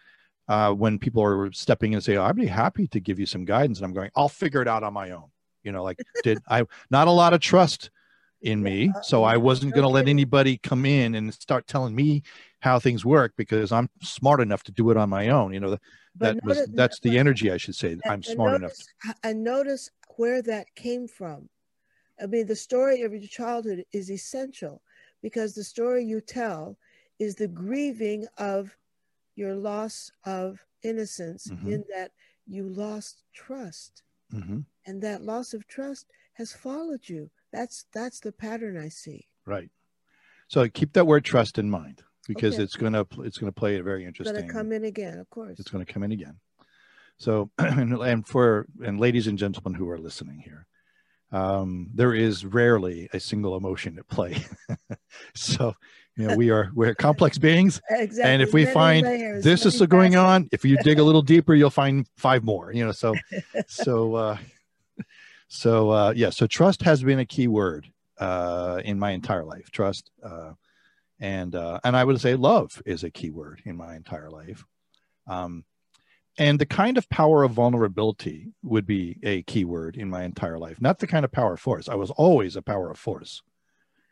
uh, 0.47 0.73
when 0.73 0.97
people 0.97 1.23
are 1.23 1.51
stepping 1.51 1.91
in 1.91 1.97
and 1.97 2.03
say, 2.03 2.17
oh, 2.17 2.23
I'd 2.23 2.35
be 2.35 2.47
happy 2.47 2.87
to 2.87 2.99
give 2.99 3.19
you 3.19 3.25
some 3.25 3.45
guidance. 3.45 3.79
And 3.79 3.85
I'm 3.85 3.93
going, 3.93 4.09
I'll 4.15 4.29
figure 4.29 4.61
it 4.61 4.67
out 4.67 4.83
on 4.83 4.93
my 4.93 5.11
own. 5.11 5.29
You 5.63 5.71
know, 5.71 5.83
like 5.83 5.99
did 6.23 6.39
I 6.47 6.63
not 6.89 7.07
a 7.07 7.11
lot 7.11 7.33
of 7.33 7.41
trust 7.41 7.91
in 8.41 8.63
me. 8.63 8.91
So 9.03 9.25
I 9.25 9.35
wasn't 9.35 9.73
going 9.73 9.83
to 9.83 9.89
let 9.89 10.07
anybody 10.07 10.57
come 10.57 10.85
in 10.85 11.15
and 11.15 11.33
start 11.33 11.67
telling 11.67 11.93
me 11.93 12.23
how 12.61 12.79
things 12.79 13.03
work 13.03 13.33
because 13.35 13.73
I'm 13.73 13.89
smart 14.01 14.39
enough 14.39 14.63
to 14.63 14.71
do 14.71 14.89
it 14.91 14.97
on 14.97 15.09
my 15.09 15.29
own. 15.29 15.53
You 15.53 15.59
know, 15.59 15.77
that 16.19 16.43
was, 16.43 16.67
that's 16.73 16.99
the 16.99 17.17
energy 17.17 17.51
I 17.51 17.57
should 17.57 17.75
say. 17.75 17.97
I'm 18.05 18.23
smart 18.23 18.61
notice, 18.61 18.87
enough. 19.03 19.17
And 19.23 19.43
notice 19.43 19.89
where 20.17 20.41
that 20.43 20.73
came 20.75 21.07
from 21.07 21.49
I 22.21 22.25
mean, 22.25 22.47
the 22.47 22.55
story 22.55 23.01
of 23.03 23.13
your 23.13 23.27
childhood 23.27 23.85
is 23.91 24.11
essential 24.11 24.81
because 25.21 25.53
the 25.53 25.63
story 25.63 26.03
you 26.03 26.21
tell 26.21 26.77
is 27.17 27.35
the 27.35 27.47
grieving 27.47 28.27
of 28.37 28.75
your 29.35 29.55
loss 29.55 30.11
of 30.25 30.63
innocence 30.83 31.47
mm-hmm. 31.47 31.71
in 31.71 31.83
that 31.93 32.11
you 32.47 32.69
lost 32.69 33.23
trust. 33.33 34.03
Mm-hmm. 34.33 34.59
And 34.85 35.01
that 35.01 35.23
loss 35.23 35.53
of 35.53 35.67
trust 35.67 36.07
has 36.33 36.51
followed 36.51 37.07
you. 37.07 37.29
That's 37.51 37.85
that's 37.93 38.19
the 38.19 38.31
pattern 38.31 38.77
I 38.77 38.89
see. 38.89 39.27
Right. 39.45 39.69
So 40.47 40.67
keep 40.67 40.93
that 40.93 41.07
word 41.07 41.23
trust 41.25 41.57
in 41.57 41.69
mind 41.69 42.03
because 42.29 42.53
okay. 42.53 42.63
it's 42.63 42.75
gonna 42.75 43.07
it's 43.21 43.39
gonna 43.39 43.51
play 43.51 43.79
a 43.79 43.83
very 43.83 44.05
interesting. 44.05 44.35
It's 44.35 44.43
gonna 44.43 44.53
come 44.53 44.71
in 44.71 44.85
again, 44.85 45.17
of 45.17 45.27
course. 45.31 45.59
It's 45.59 45.71
gonna 45.71 45.83
come 45.83 46.03
in 46.03 46.11
again. 46.11 46.35
So 47.17 47.49
and 47.57 48.25
for 48.27 48.67
and 48.85 48.99
ladies 48.99 49.25
and 49.25 49.35
gentlemen 49.35 49.73
who 49.73 49.89
are 49.89 49.97
listening 49.97 50.37
here, 50.39 50.67
um, 51.31 51.89
there 51.91 52.13
is 52.13 52.45
rarely 52.45 53.09
a 53.13 53.19
single 53.19 53.57
emotion 53.57 53.97
at 53.97 54.07
play. 54.07 54.45
so, 55.35 55.73
you 56.15 56.27
know, 56.27 56.35
we 56.35 56.51
are 56.51 56.69
we're 56.75 56.93
complex 56.93 57.39
beings, 57.39 57.81
exactly. 57.89 58.31
and 58.31 58.43
if 58.43 58.53
we 58.53 58.61
many 58.61 58.73
find 58.75 59.07
layers, 59.07 59.43
this 59.43 59.65
is 59.65 59.81
going 59.87 60.15
on, 60.15 60.47
if 60.51 60.63
you 60.63 60.77
dig 60.83 60.99
a 60.99 61.03
little 61.03 61.23
deeper, 61.23 61.55
you'll 61.55 61.71
find 61.71 62.07
five 62.15 62.43
more. 62.43 62.71
You 62.71 62.85
know, 62.85 62.91
so 62.91 63.15
so 63.67 64.13
uh, 64.13 64.37
so 65.47 65.89
uh, 65.89 66.13
yeah, 66.15 66.29
so 66.29 66.45
trust 66.45 66.83
has 66.83 67.01
been 67.01 67.17
a 67.17 67.25
key 67.25 67.47
word 67.47 67.91
uh, 68.19 68.81
in 68.85 68.99
my 68.99 69.11
entire 69.11 69.43
life. 69.43 69.71
Trust, 69.71 70.11
uh, 70.23 70.51
and 71.19 71.55
uh, 71.55 71.79
and 71.83 71.95
I 71.95 72.03
would 72.03 72.19
say 72.21 72.35
love 72.35 72.81
is 72.85 73.03
a 73.03 73.09
key 73.11 73.29
word 73.29 73.61
in 73.65 73.75
my 73.75 73.95
entire 73.95 74.29
life. 74.29 74.63
Um, 75.27 75.65
and 76.37 76.57
the 76.57 76.65
kind 76.65 76.97
of 76.97 77.09
power 77.09 77.43
of 77.43 77.51
vulnerability 77.51 78.53
would 78.63 78.85
be 78.85 79.17
a 79.23 79.41
key 79.43 79.65
word 79.65 79.97
in 79.97 80.09
my 80.09 80.23
entire 80.23 80.57
life 80.57 80.79
not 80.79 80.99
the 80.99 81.07
kind 81.07 81.25
of 81.25 81.31
power 81.31 81.53
of 81.53 81.59
force 81.59 81.89
i 81.89 81.95
was 81.95 82.11
always 82.11 82.55
a 82.55 82.61
power 82.61 82.89
of 82.89 82.97
force 82.97 83.41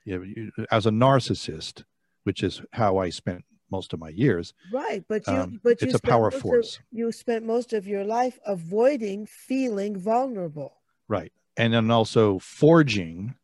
you 0.04 0.20
know, 0.58 0.66
as 0.72 0.86
a 0.86 0.90
narcissist 0.90 1.84
which 2.24 2.44
is 2.44 2.62
how 2.74 2.98
i 2.98 3.10
spent 3.10 3.46
most 3.70 3.92
of 3.94 4.00
my 4.00 4.10
years. 4.10 4.54
Right, 4.72 5.04
but 5.10 5.28
you 5.28 5.34
Um, 5.34 5.60
but 5.64 5.82
you 5.82 5.88
it's 5.88 5.96
a 5.96 6.00
power 6.02 6.26
most 6.32 6.36
of- 6.36 6.42
force. 6.42 6.80
you 6.92 7.12
spent 7.12 7.46
most 7.46 7.74
of 7.74 7.86
your 7.86 8.04
life 8.06 8.40
avoiding 8.46 9.26
feeling 9.26 9.98
vulnerable. 10.00 10.74
Right. 11.10 11.34
And 11.58 11.74
then 11.74 11.92
also 11.92 12.40
forging 12.40 13.36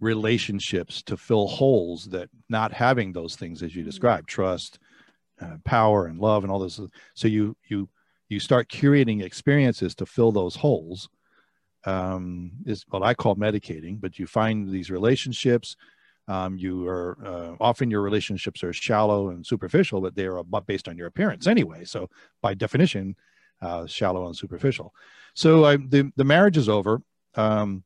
relationships 0.00 1.02
to 1.02 1.16
fill 1.16 1.46
holes 1.46 2.06
that 2.06 2.28
not 2.48 2.72
having 2.72 3.12
those 3.12 3.36
things 3.36 3.62
as 3.62 3.74
you 3.74 3.82
described 3.82 4.28
trust 4.28 4.78
uh, 5.40 5.56
power 5.64 6.06
and 6.06 6.18
love 6.18 6.44
and 6.44 6.52
all 6.52 6.58
this 6.58 6.80
so 7.14 7.28
you 7.28 7.56
you 7.68 7.88
you 8.28 8.38
start 8.38 8.68
curating 8.68 9.22
experiences 9.22 9.94
to 9.94 10.06
fill 10.06 10.30
those 10.30 10.54
holes 10.54 11.08
um, 11.84 12.52
is 12.66 12.84
what 12.90 13.02
i 13.02 13.12
call 13.12 13.36
medicating 13.36 14.00
but 14.00 14.18
you 14.18 14.26
find 14.26 14.70
these 14.70 14.90
relationships 14.90 15.76
um, 16.28 16.58
you 16.58 16.86
are 16.86 17.18
uh, 17.24 17.56
often 17.60 17.90
your 17.90 18.02
relationships 18.02 18.62
are 18.62 18.72
shallow 18.72 19.30
and 19.30 19.46
superficial 19.46 20.00
but 20.00 20.14
they 20.14 20.26
are 20.26 20.42
based 20.66 20.88
on 20.88 20.96
your 20.96 21.06
appearance 21.06 21.46
anyway 21.46 21.84
so 21.84 22.08
by 22.40 22.54
definition 22.54 23.16
uh, 23.60 23.86
shallow 23.86 24.26
and 24.26 24.36
superficial. 24.36 24.94
So 25.34 25.64
I, 25.64 25.76
the 25.76 26.12
the 26.16 26.24
marriage 26.24 26.56
is 26.56 26.68
over 26.68 27.02
um, 27.34 27.84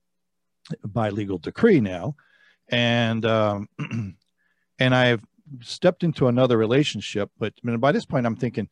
by 0.84 1.10
legal 1.10 1.38
decree 1.38 1.80
now, 1.80 2.16
and 2.68 3.24
um, 3.24 3.68
and 4.78 4.94
I've 4.94 5.24
stepped 5.60 6.04
into 6.04 6.28
another 6.28 6.56
relationship. 6.56 7.30
But 7.38 7.54
I 7.62 7.66
mean, 7.66 7.78
by 7.78 7.92
this 7.92 8.06
point, 8.06 8.26
I'm 8.26 8.36
thinking, 8.36 8.68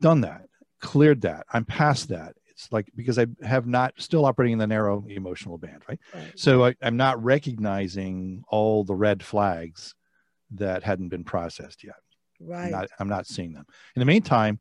done 0.00 0.22
that, 0.22 0.46
cleared 0.80 1.22
that, 1.22 1.46
I'm 1.52 1.64
past 1.64 2.08
that. 2.08 2.34
It's 2.50 2.70
like 2.70 2.88
because 2.94 3.18
I 3.18 3.26
have 3.42 3.66
not 3.66 3.94
still 3.96 4.24
operating 4.24 4.52
in 4.54 4.58
the 4.58 4.66
narrow 4.66 5.04
emotional 5.08 5.58
band, 5.58 5.82
right? 5.88 5.98
Right. 6.14 6.32
So 6.36 6.66
I, 6.66 6.74
I'm 6.80 6.96
not 6.96 7.22
recognizing 7.22 8.44
all 8.48 8.84
the 8.84 8.94
red 8.94 9.22
flags 9.24 9.94
that 10.52 10.82
hadn't 10.84 11.08
been 11.08 11.24
processed 11.24 11.82
yet. 11.82 11.96
Right. 12.40 12.66
I'm 12.66 12.70
not, 12.70 12.88
I'm 13.00 13.08
not 13.08 13.26
seeing 13.26 13.52
them. 13.52 13.66
In 13.96 14.00
the 14.00 14.06
meantime, 14.06 14.60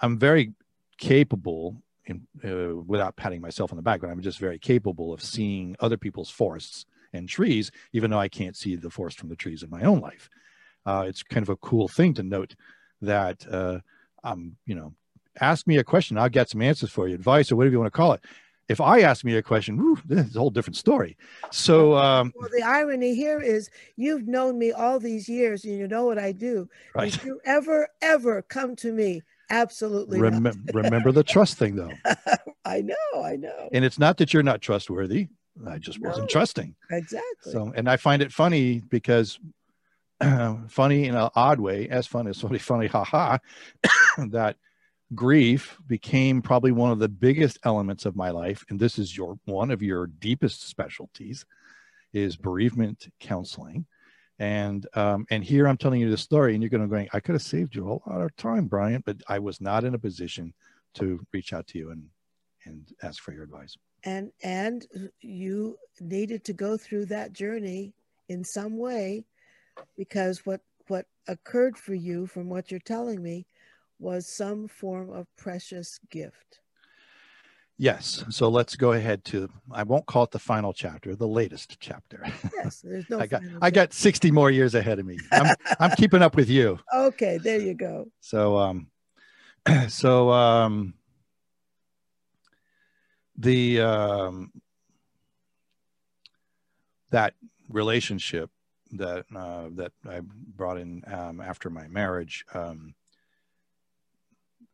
I'm 0.00 0.18
very 0.18 0.52
capable, 0.98 1.81
in, 2.06 2.26
uh, 2.44 2.76
without 2.76 3.16
patting 3.16 3.40
myself 3.40 3.72
on 3.72 3.76
the 3.76 3.82
back, 3.82 4.00
but 4.00 4.10
I'm 4.10 4.20
just 4.20 4.38
very 4.38 4.58
capable 4.58 5.12
of 5.12 5.22
seeing 5.22 5.76
other 5.80 5.96
people's 5.96 6.30
forests 6.30 6.86
and 7.12 7.28
trees, 7.28 7.70
even 7.92 8.10
though 8.10 8.18
I 8.18 8.28
can't 8.28 8.56
see 8.56 8.76
the 8.76 8.90
forest 8.90 9.18
from 9.18 9.28
the 9.28 9.36
trees 9.36 9.62
in 9.62 9.70
my 9.70 9.82
own 9.82 10.00
life. 10.00 10.28
Uh, 10.84 11.04
it's 11.06 11.22
kind 11.22 11.42
of 11.42 11.48
a 11.48 11.56
cool 11.56 11.88
thing 11.88 12.14
to 12.14 12.22
note 12.22 12.54
that, 13.00 13.46
uh, 13.50 13.80
um, 14.24 14.56
you 14.66 14.74
know, 14.74 14.94
ask 15.40 15.66
me 15.66 15.78
a 15.78 15.84
question, 15.84 16.18
I'll 16.18 16.28
get 16.28 16.50
some 16.50 16.62
answers 16.62 16.90
for 16.90 17.08
you, 17.08 17.14
advice 17.14 17.50
or 17.50 17.56
whatever 17.56 17.72
you 17.72 17.78
want 17.80 17.92
to 17.92 17.96
call 17.96 18.12
it. 18.12 18.24
If 18.68 18.80
I 18.80 19.00
ask 19.00 19.24
me 19.24 19.36
a 19.36 19.42
question, 19.42 19.76
whew, 19.76 19.98
this 20.06 20.26
is 20.28 20.36
a 20.36 20.38
whole 20.38 20.50
different 20.50 20.76
story. 20.76 21.16
So, 21.50 21.96
um, 21.96 22.32
well, 22.34 22.48
the 22.56 22.64
irony 22.64 23.14
here 23.14 23.40
is 23.40 23.70
you've 23.96 24.26
known 24.26 24.58
me 24.58 24.72
all 24.72 24.98
these 24.98 25.28
years 25.28 25.64
and 25.64 25.76
you 25.78 25.86
know 25.86 26.04
what 26.04 26.18
I 26.18 26.32
do. 26.32 26.68
right. 26.94 27.12
Did 27.12 27.24
you 27.24 27.40
ever, 27.44 27.88
ever 28.00 28.42
come 28.42 28.76
to 28.76 28.92
me? 28.92 29.22
Absolutely 29.52 30.18
not. 30.18 30.54
Remember 30.72 31.12
the 31.12 31.22
trust 31.22 31.58
thing 31.58 31.76
though. 31.76 31.92
I 32.64 32.80
know, 32.80 33.22
I 33.22 33.36
know. 33.36 33.68
And 33.72 33.84
it's 33.84 33.98
not 33.98 34.16
that 34.16 34.32
you're 34.32 34.42
not 34.42 34.62
trustworthy. 34.62 35.28
I 35.66 35.78
just 35.78 36.00
wasn't 36.00 36.30
trusting. 36.30 36.74
exactly. 36.90 37.52
So, 37.52 37.72
and 37.76 37.88
I 37.88 37.98
find 37.98 38.22
it 38.22 38.32
funny 38.32 38.80
because 38.88 39.38
funny 40.68 41.04
in 41.06 41.14
an 41.14 41.28
odd 41.34 41.60
way, 41.60 41.88
as 41.90 42.06
fun 42.06 42.26
as 42.26 42.40
funny, 42.40 42.58
funny, 42.58 42.86
haha, 42.86 43.36
that 44.30 44.56
grief 45.14 45.76
became 45.86 46.40
probably 46.40 46.72
one 46.72 46.90
of 46.90 46.98
the 46.98 47.08
biggest 47.08 47.58
elements 47.64 48.06
of 48.06 48.16
my 48.16 48.30
life. 48.30 48.64
And 48.70 48.80
this 48.80 48.98
is 48.98 49.14
your 49.14 49.38
one 49.44 49.70
of 49.70 49.82
your 49.82 50.06
deepest 50.06 50.66
specialties 50.66 51.44
is 52.14 52.36
bereavement 52.36 53.08
counseling. 53.20 53.84
And 54.42 54.88
um, 54.94 55.24
and 55.30 55.44
here 55.44 55.68
I'm 55.68 55.76
telling 55.76 56.00
you 56.00 56.10
the 56.10 56.16
story, 56.16 56.54
and 56.54 56.62
you're 56.64 56.68
going 56.68 56.82
to 56.82 56.88
going. 56.88 57.08
I 57.12 57.20
could 57.20 57.36
have 57.36 57.42
saved 57.42 57.76
you 57.76 57.86
a 57.86 58.10
lot 58.10 58.22
of 58.22 58.34
time, 58.36 58.66
Brian, 58.66 59.00
but 59.06 59.18
I 59.28 59.38
was 59.38 59.60
not 59.60 59.84
in 59.84 59.94
a 59.94 59.98
position 60.00 60.52
to 60.94 61.24
reach 61.32 61.52
out 61.52 61.68
to 61.68 61.78
you 61.78 61.92
and 61.92 62.08
and 62.64 62.92
ask 63.04 63.22
for 63.22 63.32
your 63.32 63.44
advice. 63.44 63.76
and 64.02 64.32
and 64.42 64.86
you 65.20 65.78
needed 66.00 66.42
to 66.44 66.52
go 66.52 66.76
through 66.76 67.06
that 67.06 67.32
journey 67.32 67.94
in 68.28 68.42
some 68.42 68.78
way 68.78 69.24
because 69.96 70.44
what 70.44 70.60
what 70.88 71.06
occurred 71.28 71.78
for 71.78 71.94
you 71.94 72.26
from 72.26 72.48
what 72.48 72.68
you're 72.68 72.80
telling 72.80 73.22
me 73.22 73.46
was 74.00 74.26
some 74.26 74.66
form 74.66 75.08
of 75.10 75.28
precious 75.36 76.00
gift 76.10 76.58
Yes. 77.82 78.24
So 78.30 78.48
let's 78.48 78.76
go 78.76 78.92
ahead 78.92 79.24
to 79.24 79.50
I 79.72 79.82
won't 79.82 80.06
call 80.06 80.22
it 80.22 80.30
the 80.30 80.38
final 80.38 80.72
chapter, 80.72 81.16
the 81.16 81.26
latest 81.26 81.78
chapter. 81.80 82.24
yes 82.54 82.80
there's 82.80 83.10
no 83.10 83.18
I 83.20 83.26
got 83.26 83.42
I 83.60 83.70
got 83.72 83.92
60 83.92 84.30
more 84.30 84.52
years 84.52 84.76
ahead 84.76 85.00
of 85.00 85.04
me. 85.06 85.18
I'm 85.32 85.56
I'm 85.80 85.90
keeping 85.96 86.22
up 86.22 86.36
with 86.36 86.48
you. 86.48 86.78
okay 86.94 87.38
there 87.38 87.58
you 87.58 87.74
go 87.74 88.06
So 88.20 88.56
um 88.56 88.86
so 89.88 90.30
um 90.30 90.94
the 93.36 93.80
um 93.80 94.52
that 97.10 97.34
relationship 97.68 98.48
that 98.92 99.24
uh 99.34 99.70
that 99.72 99.90
I 100.08 100.20
brought 100.20 100.78
in 100.78 101.02
um 101.08 101.40
after 101.40 101.68
my 101.68 101.88
marriage 101.88 102.44
um 102.54 102.94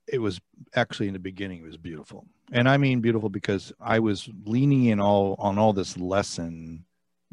it 0.06 0.18
was 0.18 0.42
actually 0.74 1.06
in 1.06 1.12
the 1.12 1.18
beginning 1.18 1.58
it 1.58 1.64
was 1.64 1.76
beautiful. 1.76 2.26
And 2.52 2.68
i 2.68 2.76
mean 2.76 3.00
beautiful 3.00 3.28
because 3.28 3.72
i 3.80 3.98
was 3.98 4.28
leaning 4.44 4.84
in 4.86 5.00
all 5.00 5.36
on 5.38 5.58
all 5.58 5.72
this 5.72 5.96
lesson 5.96 6.84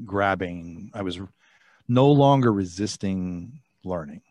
grabbing. 0.03 0.91
I 0.93 1.01
was 1.01 1.19
no 1.87 2.07
longer 2.11 2.51
resisting 2.51 3.61
learning. 3.83 4.21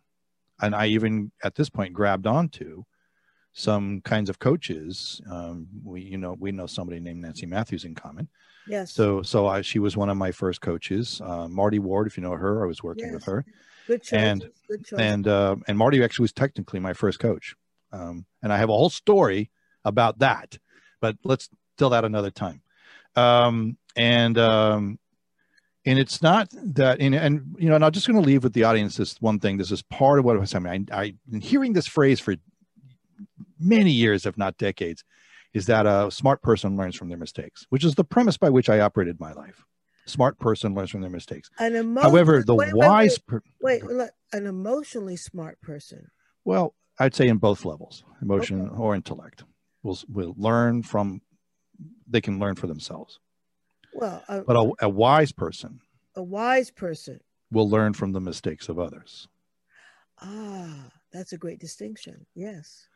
And 0.61 0.75
i 0.75 0.87
even 0.87 1.33
at 1.43 1.55
this 1.55 1.71
point 1.71 1.93
grabbed 1.95 2.27
onto 2.27 2.85
some 3.53 4.01
kinds 4.03 4.29
of 4.29 4.39
coaches. 4.39 5.21
Um, 5.31 5.69
we 5.85 6.01
you 6.03 6.19
know 6.19 6.37
we 6.39 6.53
know 6.53 6.67
somebody 6.67 7.01
named 7.01 7.23
nancy 7.23 7.47
matthews 7.47 7.85
in 7.85 7.95
common. 7.95 8.29
Yes. 8.67 8.93
So 8.93 9.23
so 9.23 9.47
I, 9.47 9.61
she 9.63 9.79
was 9.79 9.97
one 9.97 10.09
of 10.11 10.17
my 10.17 10.33
first 10.33 10.61
coaches. 10.61 11.21
Uh, 11.25 11.49
marty 11.49 11.79
ward 11.79 12.07
if 12.07 12.17
you 12.17 12.23
know 12.23 12.33
her 12.33 12.65
i 12.65 12.67
was 12.67 12.83
working 12.83 13.13
with 13.13 13.25
her. 13.25 13.45
Good 13.87 14.03
choice. 14.03 14.13
And- 14.13 14.51
good 14.69 14.85
choice. 14.85 15.01
and 15.01 15.29
uh, 15.29 15.57
and 15.69 15.77
Marty 15.79 16.03
actually 16.03 16.25
was 16.25 16.33
technically 16.33 16.81
my 16.81 16.95
first 16.95 17.19
coach, 17.19 17.55
um, 17.95 18.27
and 18.43 18.53
I 18.53 18.59
have 18.59 18.69
a 18.69 18.73
whole 18.73 18.91
story 18.91 19.51
about 19.85 20.19
that, 20.19 20.59
but 21.01 21.17
let's 21.23 21.49
tell 21.79 21.91
that 21.91 22.05
another 22.05 22.31
time. 22.31 22.61
Um, 23.15 23.77
and 23.97 24.37
um, 24.37 24.99
and 25.87 25.99
it's 25.99 26.21
not 26.21 26.49
that, 26.53 27.01
and, 27.01 27.15
and 27.15 27.57
you 27.59 27.69
know, 27.69 27.77
and 27.77 27.85
I'm 27.85 27.93
just 27.93 28.07
going 28.07 28.21
to 28.21 28.27
leave 28.27 28.43
with 28.43 28.53
the 28.53 28.65
audience 28.65 28.97
this 28.97 29.21
one 29.21 29.39
thing. 29.39 29.57
This 29.59 29.71
is 29.71 29.83
part 29.83 30.19
of 30.19 30.25
what 30.25 30.37
I 30.37 30.41
was 30.41 30.51
saying. 30.51 30.67
I, 30.67 30.85
I've 30.91 31.15
been 31.31 31.41
hearing 31.41 31.73
this 31.73 31.87
phrase 31.87 32.19
for 32.19 32.35
many 33.61 33.93
years, 33.93 34.27
if 34.27 34.37
not 34.37 34.59
decades, 34.59 35.05
is 35.53 35.67
that 35.67 35.87
a 35.87 36.11
smart 36.11 36.43
person 36.43 36.77
learns 36.77 36.97
from 36.97 37.09
their 37.09 37.19
mistakes, 37.19 37.67
which 37.69 37.85
is 37.85 37.95
the 37.95 38.05
premise 38.05 38.37
by 38.37 38.51
which 38.51 38.69
I 38.69 38.81
operated 38.81 39.21
my 39.21 39.33
life. 39.33 39.65
Smart 40.07 40.39
person 40.39 40.75
learns 40.75 40.91
from 40.91 41.01
their 41.01 41.11
mistakes. 41.11 41.49
an 41.59 41.77
emo- 41.77 42.03
However, 42.03 42.43
the 42.43 42.55
wait, 42.55 42.75
wait, 42.75 42.87
wise, 42.87 43.19
per- 43.19 43.43
wait, 43.61 43.83
wait 43.87 44.11
an 44.33 44.47
emotionally 44.47 45.17
smart 45.17 45.61
person 45.63 46.11
Well, 46.45 46.75
I'd 46.99 47.15
say 47.15 47.29
in 47.29 47.39
both 47.39 47.65
levels, 47.65 48.05
emotion 48.23 48.69
Okay. 48.69 48.77
or 48.77 48.95
intellect, 48.95 49.45
will 49.83 49.99
will 50.09 50.35
learn 50.37 50.83
from. 50.83 51.21
They 52.07 52.21
can 52.21 52.39
learn 52.39 52.55
for 52.55 52.67
themselves, 52.69 53.19
well 53.93 54.25
a, 54.29 54.43
but 54.43 54.57
a, 54.57 54.73
a 54.87 54.89
wise 54.89 55.33
person 55.33 55.81
a 56.17 56.23
wise 56.23 56.71
person 56.71 57.21
will 57.51 57.69
learn 57.69 57.93
from 57.95 58.13
the 58.13 58.21
mistakes 58.21 58.69
of 58.69 58.79
others. 58.79 59.29
ah 60.23 60.91
that's 61.13 61.33
a 61.33 61.39
great 61.39 61.59
distinction 61.61 62.27
yes 62.35 62.89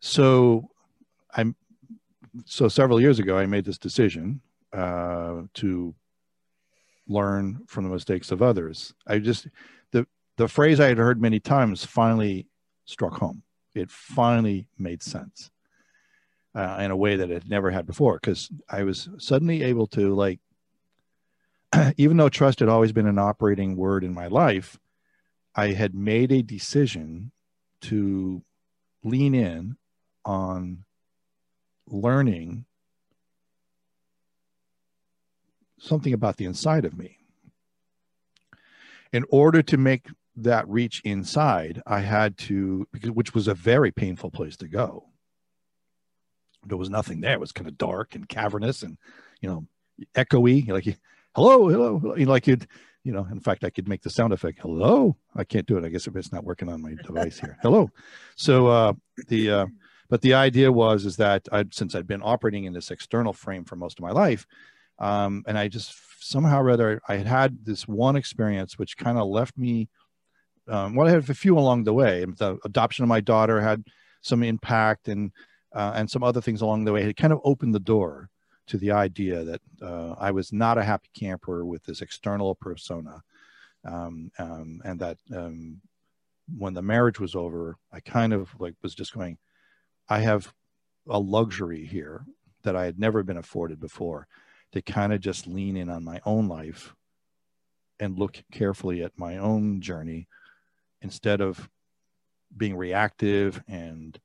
So, 0.00 0.70
I'm. 1.36 1.54
So 2.44 2.68
several 2.68 3.00
years 3.00 3.18
ago, 3.18 3.38
I 3.38 3.46
made 3.46 3.64
this 3.64 3.78
decision 3.78 4.40
uh, 4.72 5.42
to 5.54 5.94
learn 7.08 7.64
from 7.66 7.84
the 7.84 7.90
mistakes 7.90 8.30
of 8.30 8.42
others. 8.42 8.92
I 9.06 9.18
just 9.18 9.46
the 9.92 10.06
the 10.36 10.48
phrase 10.48 10.80
I 10.80 10.88
had 10.88 10.98
heard 10.98 11.20
many 11.20 11.40
times 11.40 11.84
finally 11.84 12.46
struck 12.86 13.18
home. 13.18 13.42
It 13.74 13.90
finally 13.90 14.66
made 14.78 15.02
sense 15.02 15.50
uh, 16.54 16.78
in 16.80 16.90
a 16.90 16.96
way 16.96 17.16
that 17.16 17.30
it 17.30 17.46
never 17.46 17.70
had 17.70 17.86
before 17.86 18.14
because 18.14 18.48
I 18.70 18.84
was 18.84 19.10
suddenly 19.18 19.62
able 19.62 19.86
to 19.88 20.14
like, 20.14 20.40
even 21.98 22.16
though 22.16 22.30
trust 22.30 22.60
had 22.60 22.70
always 22.70 22.92
been 22.92 23.06
an 23.06 23.18
operating 23.18 23.76
word 23.76 24.02
in 24.02 24.14
my 24.14 24.28
life, 24.28 24.78
I 25.54 25.72
had 25.72 25.94
made 25.94 26.32
a 26.32 26.42
decision 26.42 27.32
to 27.82 28.42
lean 29.04 29.34
in 29.34 29.76
on 30.24 30.84
learning 31.86 32.64
something 35.78 36.12
about 36.12 36.36
the 36.36 36.46
inside 36.46 36.84
of 36.84 36.96
me. 36.96 37.18
In 39.12 39.24
order 39.28 39.62
to 39.62 39.76
make 39.76 40.08
that 40.36 40.68
reach 40.68 41.00
inside, 41.04 41.82
I 41.86 42.00
had 42.00 42.36
to, 42.38 42.86
which 43.12 43.34
was 43.34 43.48
a 43.48 43.54
very 43.54 43.90
painful 43.90 44.30
place 44.30 44.56
to 44.58 44.68
go. 44.68 45.08
There 46.66 46.76
was 46.76 46.90
nothing 46.90 47.20
there. 47.20 47.34
It 47.34 47.40
was 47.40 47.52
kind 47.52 47.68
of 47.68 47.78
dark 47.78 48.14
and 48.14 48.28
cavernous 48.28 48.82
and, 48.82 48.98
you 49.40 49.48
know, 49.48 49.66
echoey. 50.14 50.68
Like, 50.68 50.98
hello, 51.34 51.68
hello. 51.68 52.14
You 52.16 52.26
like 52.26 52.46
you'd, 52.46 52.66
you 53.04 53.12
know, 53.12 53.26
in 53.30 53.40
fact, 53.40 53.64
I 53.64 53.70
could 53.70 53.88
make 53.88 54.02
the 54.02 54.10
sound 54.10 54.32
effect. 54.32 54.58
Hello. 54.60 55.16
I 55.34 55.44
can't 55.44 55.66
do 55.66 55.78
it. 55.78 55.84
I 55.84 55.88
guess 55.88 56.06
it's 56.06 56.32
not 56.32 56.44
working 56.44 56.68
on 56.68 56.82
my 56.82 56.94
device 57.04 57.38
here. 57.38 57.56
Hello. 57.62 57.90
So 58.34 58.66
uh, 58.66 58.92
the 59.28 59.50
uh, 59.50 59.66
but 60.08 60.22
the 60.22 60.34
idea 60.34 60.70
was 60.70 61.04
is 61.04 61.16
that 61.16 61.48
I 61.52 61.64
since 61.70 61.94
I'd 61.94 62.06
been 62.06 62.22
operating 62.22 62.64
in 62.64 62.72
this 62.72 62.90
external 62.90 63.32
frame 63.32 63.64
for 63.64 63.76
most 63.76 63.98
of 63.98 64.02
my 64.02 64.10
life, 64.10 64.46
um, 64.98 65.44
and 65.46 65.56
I 65.56 65.68
just 65.68 65.94
somehow 66.20 66.60
or 66.60 66.70
other 66.70 67.00
I 67.08 67.16
had 67.16 67.26
had 67.26 67.64
this 67.64 67.86
one 67.86 68.16
experience 68.16 68.78
which 68.78 68.96
kind 68.96 69.18
of 69.18 69.28
left 69.28 69.56
me. 69.56 69.88
Um, 70.68 70.94
well, 70.94 71.06
I 71.06 71.12
had 71.12 71.28
a 71.28 71.34
few 71.34 71.58
along 71.58 71.84
the 71.84 71.92
way. 71.92 72.24
The 72.24 72.58
adoption 72.64 73.04
of 73.04 73.08
my 73.08 73.20
daughter 73.20 73.60
had 73.60 73.84
some 74.20 74.42
impact, 74.42 75.08
and 75.08 75.32
uh, 75.74 75.92
and 75.94 76.10
some 76.10 76.22
other 76.22 76.40
things 76.40 76.62
along 76.62 76.84
the 76.84 76.92
way. 76.92 77.02
It 77.02 77.16
kind 77.16 77.32
of 77.32 77.40
opened 77.44 77.74
the 77.74 77.80
door 77.80 78.30
to 78.68 78.78
the 78.78 78.90
idea 78.90 79.44
that 79.44 79.60
uh, 79.80 80.14
I 80.18 80.30
was 80.32 80.52
not 80.52 80.78
a 80.78 80.84
happy 80.84 81.08
camper 81.14 81.64
with 81.64 81.84
this 81.84 82.02
external 82.02 82.54
persona, 82.56 83.22
um, 83.84 84.30
um, 84.38 84.80
and 84.84 84.98
that 85.00 85.18
um, 85.34 85.80
when 86.56 86.74
the 86.74 86.82
marriage 86.82 87.20
was 87.20 87.34
over, 87.34 87.76
I 87.92 88.00
kind 88.00 88.32
of 88.32 88.50
like 88.58 88.74
was 88.82 88.94
just 88.94 89.14
going, 89.14 89.38
I 90.08 90.20
have 90.20 90.52
a 91.08 91.18
luxury 91.18 91.84
here 91.84 92.24
that 92.62 92.74
I 92.74 92.84
had 92.84 92.98
never 92.98 93.22
been 93.22 93.36
afforded 93.36 93.78
before 93.78 94.26
to 94.72 94.82
kind 94.82 95.12
of 95.12 95.20
just 95.20 95.46
lean 95.46 95.76
in 95.76 95.88
on 95.88 96.04
my 96.04 96.20
own 96.24 96.48
life 96.48 96.94
and 98.00 98.18
look 98.18 98.42
carefully 98.52 99.02
at 99.02 99.18
my 99.18 99.38
own 99.38 99.80
journey 99.80 100.26
instead 101.06 101.40
of 101.40 101.70
being 102.56 102.76
reactive 102.76 103.62
and 103.68 104.18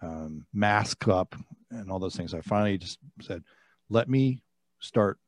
um, 0.00 0.46
mask 0.54 1.06
up 1.06 1.34
and 1.70 1.90
all 1.90 1.98
those 1.98 2.16
things. 2.16 2.32
I 2.32 2.40
finally 2.40 2.78
just 2.78 2.98
said, 3.20 3.42
let 3.90 4.08
me 4.08 4.42
start 4.80 5.18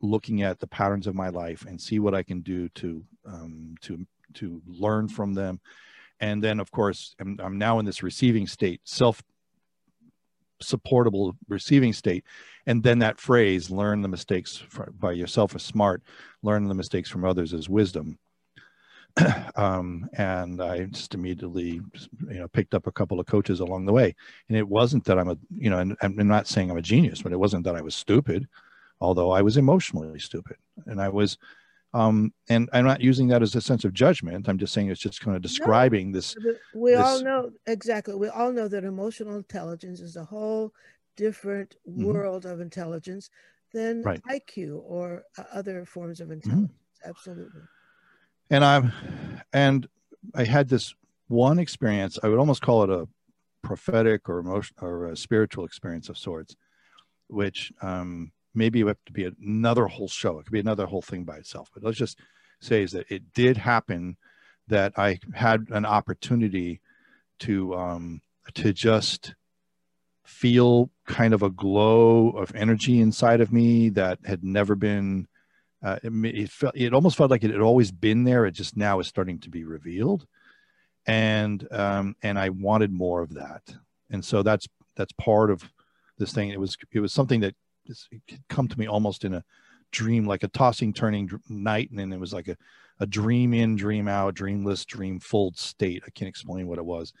looking 0.00 0.42
at 0.42 0.60
the 0.60 0.68
patterns 0.68 1.08
of 1.08 1.16
my 1.16 1.30
life 1.30 1.66
and 1.66 1.80
see 1.80 1.98
what 1.98 2.14
I 2.14 2.22
can 2.22 2.42
do 2.42 2.68
to 2.80 3.04
um, 3.26 3.74
to 3.82 4.06
to 4.34 4.62
learn 4.66 5.08
from 5.08 5.34
them. 5.34 5.60
And 6.20 6.42
then, 6.42 6.60
of 6.60 6.70
course, 6.70 7.16
I'm, 7.20 7.40
I'm 7.42 7.58
now 7.58 7.80
in 7.80 7.84
this 7.84 8.02
receiving 8.04 8.46
state, 8.46 8.80
self 8.84 9.20
supportable 10.60 11.36
receiving 11.48 11.92
state. 11.92 12.24
And 12.66 12.82
then 12.82 13.00
that 13.00 13.18
phrase, 13.18 13.70
learn 13.70 14.02
the 14.02 14.08
mistakes 14.08 14.62
for, 14.68 14.92
by 14.98 15.12
yourself 15.12 15.56
is 15.56 15.62
smart, 15.62 16.02
learn 16.42 16.68
the 16.68 16.74
mistakes 16.74 17.10
from 17.10 17.24
others 17.24 17.52
is 17.52 17.68
wisdom. 17.68 18.18
um, 19.56 20.08
and 20.14 20.62
I 20.62 20.84
just 20.84 21.14
immediately, 21.14 21.80
you 22.28 22.38
know, 22.38 22.48
picked 22.48 22.74
up 22.74 22.86
a 22.86 22.92
couple 22.92 23.20
of 23.20 23.26
coaches 23.26 23.60
along 23.60 23.86
the 23.86 23.92
way. 23.92 24.14
And 24.48 24.56
it 24.56 24.68
wasn't 24.68 25.04
that 25.04 25.18
I'm 25.18 25.30
a, 25.30 25.38
you 25.56 25.70
know, 25.70 25.78
and 25.78 25.96
I'm 26.00 26.28
not 26.28 26.46
saying 26.46 26.70
I'm 26.70 26.76
a 26.76 26.82
genius, 26.82 27.22
but 27.22 27.32
it 27.32 27.38
wasn't 27.38 27.64
that 27.64 27.76
I 27.76 27.80
was 27.80 27.94
stupid, 27.94 28.48
although 29.00 29.30
I 29.30 29.42
was 29.42 29.56
emotionally 29.56 30.18
stupid. 30.18 30.56
And 30.86 31.00
I 31.00 31.08
was, 31.08 31.38
um, 31.94 32.32
and 32.48 32.68
I'm 32.72 32.84
not 32.84 33.00
using 33.00 33.28
that 33.28 33.42
as 33.42 33.54
a 33.54 33.60
sense 33.60 33.84
of 33.84 33.94
judgment. 33.94 34.48
I'm 34.48 34.58
just 34.58 34.74
saying 34.74 34.90
it's 34.90 35.00
just 35.00 35.20
kind 35.20 35.36
of 35.36 35.42
describing 35.42 36.10
no, 36.10 36.18
this. 36.18 36.36
We 36.74 36.92
this, 36.92 37.00
all 37.00 37.22
know 37.22 37.50
exactly. 37.66 38.14
We 38.14 38.28
all 38.28 38.52
know 38.52 38.68
that 38.68 38.84
emotional 38.84 39.36
intelligence 39.36 40.00
is 40.00 40.16
a 40.16 40.24
whole 40.24 40.72
different 41.16 41.76
mm-hmm. 41.88 42.04
world 42.04 42.44
of 42.46 42.60
intelligence 42.60 43.30
than 43.72 44.02
right. 44.02 44.22
IQ 44.30 44.82
or 44.84 45.24
uh, 45.36 45.44
other 45.52 45.84
forms 45.84 46.20
of 46.20 46.26
mm-hmm. 46.26 46.34
intelligence. 46.34 46.72
Mm-hmm. 46.72 47.08
Absolutely 47.08 47.62
and 48.50 48.64
i'm 48.64 48.92
and 49.52 49.88
i 50.34 50.44
had 50.44 50.68
this 50.68 50.94
one 51.28 51.58
experience 51.58 52.18
i 52.22 52.28
would 52.28 52.38
almost 52.38 52.62
call 52.62 52.82
it 52.82 52.90
a 52.90 53.06
prophetic 53.62 54.28
or 54.28 54.38
emotion 54.38 54.74
or 54.80 55.06
a 55.06 55.16
spiritual 55.16 55.64
experience 55.64 56.08
of 56.08 56.16
sorts 56.16 56.56
which 57.28 57.72
um 57.82 58.32
maybe 58.58 58.82
would 58.82 58.90
have 58.90 59.04
to 59.06 59.12
be 59.12 59.30
another 59.40 59.86
whole 59.86 60.08
show. 60.08 60.38
It 60.38 60.44
could 60.44 60.52
be 60.52 60.60
another 60.60 60.86
whole 60.86 61.00
thing 61.00 61.24
by 61.24 61.36
itself. 61.36 61.70
But 61.72 61.82
let's 61.82 61.96
just 61.96 62.18
say 62.60 62.82
is 62.82 62.92
that 62.92 63.10
it 63.10 63.32
did 63.32 63.56
happen 63.56 64.16
that 64.66 64.92
i 64.98 65.18
had 65.32 65.66
an 65.70 65.86
opportunity 65.86 66.80
to 67.38 67.74
um 67.74 68.20
to 68.52 68.72
just 68.72 69.34
feel 70.24 70.90
kind 71.06 71.32
of 71.32 71.42
a 71.42 71.50
glow 71.50 72.30
of 72.30 72.54
energy 72.54 73.00
inside 73.00 73.40
of 73.40 73.52
me 73.52 73.88
that 73.88 74.18
had 74.26 74.42
never 74.42 74.74
been 74.74 75.26
uh, 75.82 75.98
it, 76.02 76.12
it, 76.24 76.50
felt 76.50 76.76
it 76.76 76.92
almost 76.92 77.16
felt 77.16 77.30
like 77.30 77.44
it 77.44 77.50
had 77.50 77.60
always 77.60 77.90
been 77.90 78.24
there. 78.24 78.46
It 78.46 78.52
just 78.52 78.76
now 78.76 78.98
is 79.00 79.06
starting 79.06 79.38
to 79.40 79.50
be 79.50 79.64
revealed, 79.64 80.26
and 81.06 81.66
um, 81.72 82.16
and 82.22 82.38
I 82.38 82.48
wanted 82.48 82.92
more 82.92 83.22
of 83.22 83.34
that, 83.34 83.62
and 84.10 84.24
so 84.24 84.42
that's 84.42 84.66
that's 84.96 85.12
part 85.12 85.50
of 85.50 85.62
this 86.18 86.32
thing. 86.32 86.50
It 86.50 86.58
was 86.58 86.76
it 86.90 87.00
was 87.00 87.12
something 87.12 87.40
that 87.40 87.54
it 87.86 88.40
come 88.48 88.66
to 88.68 88.78
me 88.78 88.88
almost 88.88 89.24
in 89.24 89.34
a 89.34 89.44
dream, 89.92 90.26
like 90.26 90.42
a 90.42 90.48
tossing, 90.48 90.92
turning 90.92 91.30
night, 91.48 91.90
and 91.90 91.98
then 91.98 92.12
it 92.12 92.20
was 92.20 92.32
like 92.32 92.48
a 92.48 92.56
a 93.00 93.06
dream 93.06 93.54
in, 93.54 93.76
dream 93.76 94.08
out, 94.08 94.34
dreamless, 94.34 94.84
dreamful 94.84 95.52
state. 95.54 96.02
I 96.04 96.10
can't 96.10 96.28
explain 96.28 96.66
what 96.66 96.78
it 96.78 96.84
was, 96.84 97.12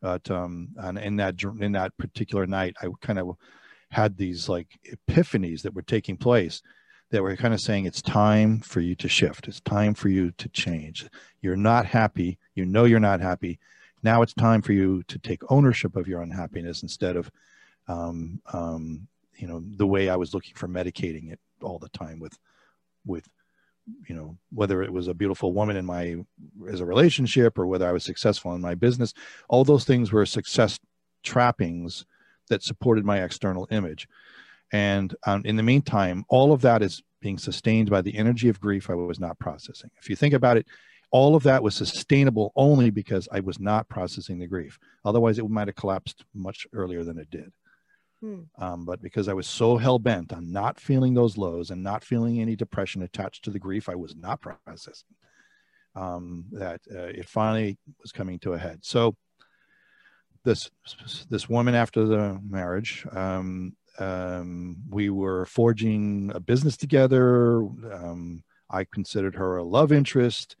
but 0.00 0.30
um, 0.30 0.70
and 0.78 0.98
in 0.98 1.16
that 1.16 1.42
in 1.60 1.72
that 1.72 1.96
particular 1.98 2.46
night, 2.46 2.74
I 2.80 2.88
kind 3.02 3.18
of 3.18 3.36
had 3.90 4.16
these 4.16 4.48
like 4.48 4.78
epiphanies 4.90 5.60
that 5.62 5.74
were 5.74 5.82
taking 5.82 6.16
place 6.16 6.62
that 7.10 7.22
we're 7.22 7.36
kind 7.36 7.54
of 7.54 7.60
saying 7.60 7.86
it's 7.86 8.02
time 8.02 8.60
for 8.60 8.80
you 8.80 8.94
to 8.96 9.08
shift. 9.08 9.48
It's 9.48 9.60
time 9.60 9.94
for 9.94 10.08
you 10.08 10.32
to 10.32 10.48
change. 10.50 11.06
You're 11.40 11.56
not 11.56 11.86
happy. 11.86 12.38
You 12.54 12.66
know 12.66 12.84
you're 12.84 13.00
not 13.00 13.20
happy. 13.20 13.58
Now 14.02 14.22
it's 14.22 14.34
time 14.34 14.62
for 14.62 14.72
you 14.72 15.02
to 15.04 15.18
take 15.18 15.40
ownership 15.50 15.96
of 15.96 16.06
your 16.06 16.22
unhappiness 16.22 16.82
instead 16.82 17.16
of, 17.16 17.30
um, 17.88 18.40
um, 18.52 19.08
you 19.36 19.48
know, 19.48 19.62
the 19.76 19.86
way 19.86 20.08
I 20.08 20.16
was 20.16 20.34
looking 20.34 20.54
for 20.54 20.68
medicating 20.68 21.32
it 21.32 21.40
all 21.62 21.78
the 21.78 21.88
time 21.88 22.20
with, 22.20 22.38
with, 23.06 23.26
you 24.06 24.14
know, 24.14 24.36
whether 24.52 24.82
it 24.82 24.92
was 24.92 25.08
a 25.08 25.14
beautiful 25.14 25.52
woman 25.54 25.76
in 25.76 25.86
my 25.86 26.16
as 26.70 26.80
a 26.80 26.86
relationship 26.86 27.58
or 27.58 27.66
whether 27.66 27.88
I 27.88 27.92
was 27.92 28.04
successful 28.04 28.54
in 28.54 28.60
my 28.60 28.74
business. 28.74 29.14
All 29.48 29.64
those 29.64 29.84
things 29.84 30.12
were 30.12 30.26
success 30.26 30.78
trappings 31.22 32.04
that 32.48 32.62
supported 32.62 33.04
my 33.04 33.22
external 33.22 33.66
image 33.70 34.06
and 34.72 35.14
um, 35.26 35.42
in 35.44 35.56
the 35.56 35.62
meantime, 35.62 36.24
all 36.28 36.52
of 36.52 36.60
that 36.62 36.82
is 36.82 37.02
being 37.20 37.38
sustained 37.38 37.90
by 37.90 38.02
the 38.02 38.16
energy 38.16 38.48
of 38.48 38.60
grief 38.60 38.90
I 38.90 38.94
was 38.94 39.20
not 39.20 39.38
processing. 39.38 39.90
If 40.00 40.08
you 40.08 40.16
think 40.16 40.34
about 40.34 40.56
it, 40.56 40.66
all 41.10 41.34
of 41.34 41.42
that 41.44 41.62
was 41.62 41.74
sustainable 41.74 42.52
only 42.54 42.90
because 42.90 43.28
I 43.32 43.40
was 43.40 43.58
not 43.58 43.88
processing 43.88 44.38
the 44.38 44.46
grief. 44.46 44.78
Otherwise, 45.04 45.38
it 45.38 45.48
might 45.48 45.68
have 45.68 45.76
collapsed 45.76 46.24
much 46.34 46.66
earlier 46.72 47.02
than 47.02 47.18
it 47.18 47.30
did. 47.30 47.52
Hmm. 48.20 48.40
Um, 48.58 48.84
but 48.84 49.00
because 49.00 49.28
I 49.28 49.32
was 49.32 49.46
so 49.46 49.76
hell 49.76 49.98
bent 49.98 50.32
on 50.32 50.52
not 50.52 50.80
feeling 50.80 51.14
those 51.14 51.38
lows 51.38 51.70
and 51.70 51.82
not 51.82 52.04
feeling 52.04 52.40
any 52.40 52.56
depression 52.56 53.02
attached 53.02 53.44
to 53.44 53.50
the 53.50 53.60
grief 53.60 53.88
I 53.88 53.94
was 53.94 54.16
not 54.16 54.40
processing, 54.40 55.14
um, 55.94 56.44
that 56.52 56.80
uh, 56.92 57.04
it 57.04 57.28
finally 57.28 57.78
was 58.02 58.12
coming 58.12 58.38
to 58.40 58.54
a 58.54 58.58
head. 58.58 58.80
So 58.82 59.16
this 60.44 60.70
this 61.30 61.48
woman 61.48 61.74
after 61.74 62.04
the 62.06 62.40
marriage, 62.46 63.06
um, 63.12 63.74
um, 63.98 64.76
we 64.88 65.10
were 65.10 65.46
forging 65.46 66.30
a 66.34 66.40
business 66.40 66.76
together. 66.76 67.58
Um, 67.92 68.42
I 68.70 68.84
considered 68.84 69.34
her 69.34 69.56
a 69.56 69.64
love 69.64 69.92
interest. 69.92 70.56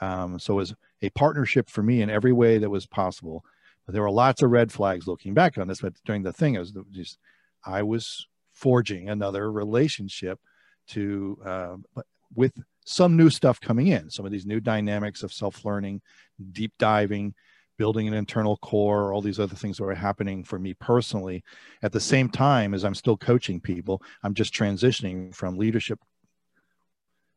Um, 0.00 0.38
so 0.38 0.54
it 0.54 0.56
was 0.56 0.74
a 1.02 1.10
partnership 1.10 1.70
for 1.70 1.82
me 1.82 2.02
in 2.02 2.10
every 2.10 2.32
way 2.32 2.58
that 2.58 2.70
was 2.70 2.86
possible. 2.86 3.44
But 3.84 3.92
there 3.92 4.02
were 4.02 4.10
lots 4.10 4.42
of 4.42 4.50
red 4.50 4.72
flags 4.72 5.06
looking 5.06 5.34
back 5.34 5.58
on 5.58 5.68
this. 5.68 5.80
But 5.80 5.94
during 6.04 6.22
the 6.22 6.32
thing, 6.32 6.56
I 6.56 6.60
was 6.60 6.72
just, 6.90 7.18
I 7.64 7.82
was 7.82 8.26
forging 8.52 9.08
another 9.08 9.50
relationship 9.50 10.38
to, 10.88 11.38
uh, 11.44 12.02
with 12.34 12.52
some 12.84 13.16
new 13.16 13.30
stuff 13.30 13.60
coming 13.60 13.88
in, 13.88 14.10
some 14.10 14.24
of 14.24 14.32
these 14.32 14.46
new 14.46 14.60
dynamics 14.60 15.22
of 15.22 15.32
self 15.32 15.64
learning, 15.64 16.02
deep 16.52 16.72
diving, 16.78 17.34
building 17.78 18.08
an 18.08 18.14
internal 18.14 18.56
core, 18.58 19.12
all 19.12 19.20
these 19.20 19.40
other 19.40 19.54
things 19.54 19.78
that 19.78 19.84
are 19.84 19.94
happening 19.94 20.44
for 20.44 20.58
me 20.58 20.74
personally. 20.74 21.42
At 21.82 21.92
the 21.92 22.00
same 22.00 22.28
time 22.28 22.74
as 22.74 22.84
I'm 22.84 22.94
still 22.94 23.16
coaching 23.16 23.60
people, 23.60 24.02
I'm 24.22 24.34
just 24.34 24.54
transitioning 24.54 25.34
from 25.34 25.58
leadership 25.58 25.98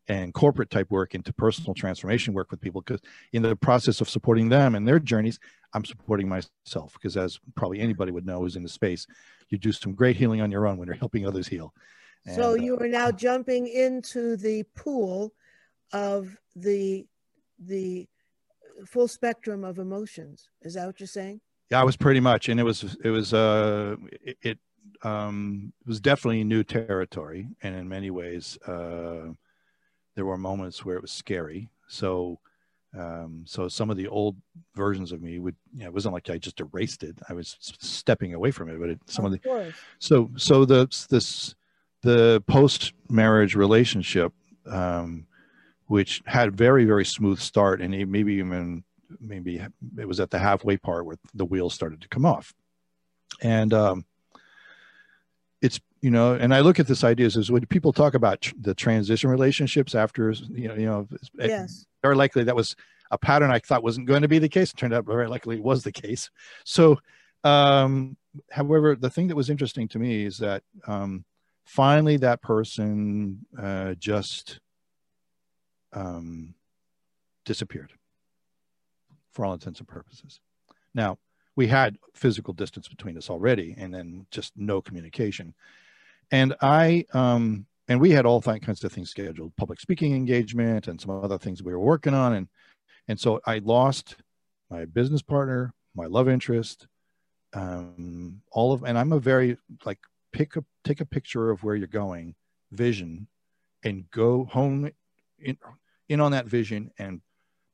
and 0.10 0.34
corporate 0.34 0.72
type 0.72 0.90
work 0.90 1.14
into 1.14 1.32
personal 1.32 1.74
transformation 1.74 2.34
work 2.34 2.50
with 2.52 2.60
people 2.60 2.82
because 2.82 3.00
in 3.32 3.44
the 3.44 3.56
process 3.56 4.02
of 4.02 4.10
supporting 4.10 4.50
them 4.50 4.76
and 4.76 4.88
their 4.88 5.00
journeys 5.00 5.40
i'm 5.74 5.86
supporting 5.86 6.28
myself 6.28 6.94
because 6.94 7.16
as 7.16 7.40
probably 7.56 7.80
anybody 7.80 8.12
would 8.12 8.26
know 8.26 8.40
who's 8.40 8.56
in 8.56 8.64
the 8.64 8.70
space 8.70 9.06
you 9.50 9.58
do 9.58 9.72
some 9.72 9.94
great 9.94 10.16
healing 10.16 10.42
on 10.42 10.52
your 10.52 10.68
own 10.68 10.78
when 10.78 10.88
you're 10.88 10.96
helping 10.96 11.28
others 11.28 11.48
heal 11.48 11.74
and, 12.26 12.36
so 12.36 12.56
you 12.56 12.76
uh, 12.76 12.84
are 12.84 12.88
now 12.88 13.12
jumping 13.12 13.68
into 13.68 14.36
the 14.36 14.64
pool 14.76 15.32
of 15.94 16.36
the 16.56 17.06
the 17.60 18.08
full 18.86 19.08
spectrum 19.08 19.64
of 19.64 19.80
emotions. 19.80 20.50
Is 20.62 20.74
that 20.74 20.86
what 20.88 21.00
you're 21.00 21.08
saying? 21.08 21.42
Yeah, 21.70 21.82
I 21.82 21.84
was 21.84 21.98
pretty 21.98 22.20
much, 22.20 22.50
and 22.50 22.60
it 22.60 22.64
was 22.64 22.98
it 23.04 23.10
was 23.10 23.34
uh 23.34 23.96
it, 24.22 24.38
it 24.42 24.60
um 25.04 25.74
was 25.86 26.00
definitely 26.00 26.44
new 26.44 26.64
territory, 26.64 27.48
and 27.62 27.76
in 27.76 27.88
many 27.88 28.10
ways 28.12 28.58
uh 28.68 29.28
there 30.16 30.26
were 30.26 30.38
moments 30.38 30.84
where 30.84 30.96
it 30.96 31.02
was 31.02 31.12
scary. 31.12 31.70
So 31.88 32.40
um 32.98 33.44
so 33.46 33.68
some 33.68 33.90
of 33.90 33.98
the 33.98 34.08
old 34.08 34.36
versions 34.76 35.12
of 35.12 35.22
me 35.22 35.40
would 35.40 35.56
you 35.74 35.82
know, 35.82 35.88
it 35.88 35.94
wasn't 35.94 36.14
like 36.14 36.28
i 36.30 36.38
just 36.40 36.60
erased 36.60 37.04
it 37.04 37.16
i 37.30 37.34
was 37.34 37.56
stepping 37.60 38.34
away 38.34 38.50
from 38.50 38.68
it 38.68 38.80
but 38.80 38.90
it, 38.90 39.00
some 39.06 39.26
of, 39.26 39.32
of 39.32 39.40
the 39.40 39.48
course. 39.48 39.76
so 40.00 40.30
so 40.36 40.66
the 40.66 40.88
this 41.10 41.54
the 42.02 42.44
post 42.48 42.94
marriage 43.08 43.54
relationship 43.56 44.34
um 44.66 45.28
which 45.90 46.22
had 46.28 46.56
very 46.56 46.86
very 46.86 47.04
smooth 47.04 47.40
start, 47.40 47.82
and 47.82 47.92
maybe 48.12 48.36
even 48.36 48.84
maybe 49.20 49.60
it 49.98 50.08
was 50.08 50.20
at 50.20 50.30
the 50.30 50.38
halfway 50.38 50.78
part 50.78 51.04
where 51.04 51.18
the 51.34 51.46
wheels 51.46 51.74
started 51.74 52.00
to 52.00 52.08
come 52.08 52.28
off, 52.28 52.54
and 53.42 53.74
um, 53.74 54.06
it's 55.64 55.80
you 56.02 56.12
know, 56.12 56.36
and 56.36 56.54
I 56.54 56.60
look 56.60 56.80
at 56.80 56.86
this 56.86 57.04
idea 57.04 57.26
as 57.26 57.52
when 57.52 57.66
people 57.66 57.92
talk 57.92 58.14
about 58.14 58.42
tr- 58.42 58.54
the 58.62 58.76
transition 58.76 59.32
relationships 59.32 59.96
after 59.96 60.32
you 60.52 60.68
know 60.68 60.76
you 60.76 60.86
know 60.86 61.08
yes. 61.40 61.88
very 62.04 62.16
likely 62.16 62.44
that 62.44 62.56
was 62.56 62.76
a 63.10 63.18
pattern 63.18 63.50
I 63.50 63.58
thought 63.58 63.82
wasn't 63.82 64.06
going 64.06 64.22
to 64.22 64.28
be 64.28 64.38
the 64.38 64.48
case. 64.48 64.72
It 64.72 64.78
turned 64.78 64.94
out 64.94 65.08
very 65.08 65.28
likely 65.28 65.56
it 65.56 65.64
was 65.64 65.84
the 65.84 65.92
case. 65.92 66.30
So, 66.66 67.00
um, 67.44 68.16
however, 68.52 68.96
the 68.96 69.10
thing 69.10 69.28
that 69.30 69.36
was 69.36 69.50
interesting 69.50 69.88
to 69.88 69.98
me 69.98 70.26
is 70.26 70.38
that 70.38 70.62
um, 70.86 71.26
finally 71.66 72.18
that 72.18 72.44
person 72.44 73.44
uh, 73.60 73.96
just 73.96 74.60
um, 75.94 76.54
disappeared 77.46 77.94
for 79.32 79.46
all 79.46 79.54
intents 79.54 79.80
and 79.80 79.88
purposes. 79.88 80.40
Now, 80.94 81.18
we 81.56 81.68
had 81.68 81.98
physical 82.14 82.54
distance 82.54 82.88
between 82.88 83.18
us 83.18 83.30
already 83.30 83.76
and 83.78 83.94
then 83.94 84.26
just 84.32 84.54
no 84.56 84.82
communication. 84.82 85.54
And 86.32 86.56
I, 86.62 87.06
um, 87.14 87.66
and 87.90 88.00
we 88.00 88.12
had 88.12 88.26
all 88.26 88.42
kinds 88.42 88.84
of 88.84 88.92
things 88.92 89.10
scheduled 89.10 89.56
public 89.58 89.80
speaking 89.82 90.16
engagement 90.16 90.88
and 90.88 91.02
some 91.02 91.12
other 91.12 91.38
things 91.38 91.62
we 91.62 91.74
were 91.74 91.80
working 91.80 92.14
on 92.14 92.34
and 92.34 92.48
and 93.10 93.20
so 93.20 93.42
i 93.46 93.58
lost 93.58 94.16
my 94.70 94.86
business 94.86 95.22
partner 95.22 95.74
my 95.96 96.06
love 96.06 96.30
interest 96.30 96.88
um 97.54 98.42
all 98.52 98.72
of 98.72 98.84
and 98.84 98.98
i'm 98.98 99.12
a 99.12 99.20
very 99.20 99.58
like 99.84 100.00
pick 100.32 100.56
a, 100.56 100.64
take 100.84 101.02
a 101.02 101.06
picture 101.06 101.50
of 101.50 101.64
where 101.64 101.76
you're 101.76 101.88
going 101.88 102.36
vision 102.72 103.28
and 103.84 104.10
go 104.12 104.46
home 104.46 104.90
in 105.40 105.58
in 106.10 106.20
on 106.20 106.32
that 106.32 106.48
vision 106.48 106.92
and 106.98 107.22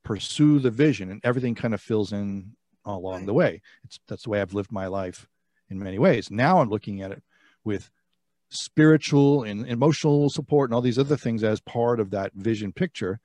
pursue 0.03 0.59
the 0.59 0.69
vision 0.69 1.09
and 1.09 1.19
everything 1.23 1.55
kind 1.55 1.73
of 1.73 1.81
fills 1.81 2.13
in 2.13 2.51
along 2.85 3.17
right. 3.17 3.25
the 3.25 3.33
way. 3.33 3.61
It's 3.83 3.99
that's 4.07 4.23
the 4.23 4.29
way 4.29 4.41
i've 4.41 4.53
lived 4.53 4.71
my 4.71 4.87
life 4.87 5.27
in 5.69 5.79
many 5.79 5.97
ways. 5.97 6.29
Now 6.29 6.59
i'm 6.59 6.69
looking 6.69 7.01
at 7.01 7.11
it 7.11 7.23
with 7.63 7.89
spiritual 8.49 9.43
and 9.43 9.65
emotional 9.67 10.29
support 10.29 10.69
and 10.69 10.75
all 10.75 10.81
these 10.81 10.99
other 10.99 11.17
things 11.17 11.43
as 11.43 11.59
part 11.61 11.99
of 11.99 12.11
that 12.11 12.31
vision 12.33 12.71
picture. 12.71 13.19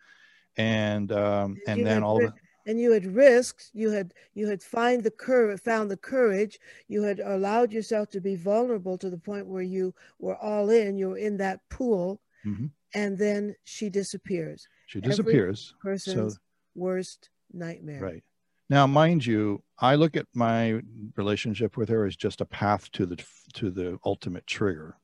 And 0.56 1.12
um 1.12 1.58
and, 1.66 1.78
and 1.78 1.86
then 1.86 2.02
all 2.02 2.24
of 2.24 2.32
and 2.66 2.80
you 2.80 2.92
had 2.92 3.06
risked 3.14 3.70
you 3.72 3.90
had 3.90 4.14
you 4.34 4.46
had 4.48 4.62
find 4.62 5.02
the 5.02 5.11
courage 5.11 5.61
found 5.61 5.90
the 5.90 5.96
courage. 5.96 6.58
You 6.88 7.02
had 7.02 7.20
allowed 7.20 7.72
yourself 7.72 8.08
to 8.11 8.20
be 8.20 8.36
vulnerable 8.36 8.96
to 8.98 9.11
the 9.11 9.18
point 9.18 9.46
where 9.46 9.62
you 9.62 9.94
were 10.18 10.36
all 10.36 10.70
in. 10.70 10.96
You 10.96 11.11
were 11.11 11.18
in 11.18 11.36
that 11.38 11.61
pool. 11.68 12.20
Mm-hmm. 12.46 12.66
And 12.95 13.18
then 13.18 13.55
she 13.64 13.88
disappears 13.88 14.66
she 14.86 15.01
disappears 15.01 15.74
Every 15.80 15.93
person's 15.93 16.34
so, 16.34 16.41
worst 16.74 17.30
nightmare 17.53 18.01
right 18.01 18.24
now 18.68 18.86
mind 18.86 19.24
you 19.24 19.62
i 19.78 19.95
look 19.95 20.16
at 20.16 20.26
my 20.34 20.80
relationship 21.16 21.76
with 21.76 21.88
her 21.88 22.07
as 22.07 22.16
just 22.16 22.41
a 22.41 22.47
path 22.47 22.91
to 22.93 23.07
the 23.07 23.22
to 23.55 23.70
the 23.70 23.99
ultimate 24.05 24.47
trigger 24.47 24.97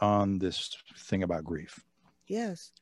on 0.00 0.38
this 0.38 0.76
thing 0.96 1.22
about 1.22 1.44
grief. 1.44 1.80
Yes. 2.26 2.72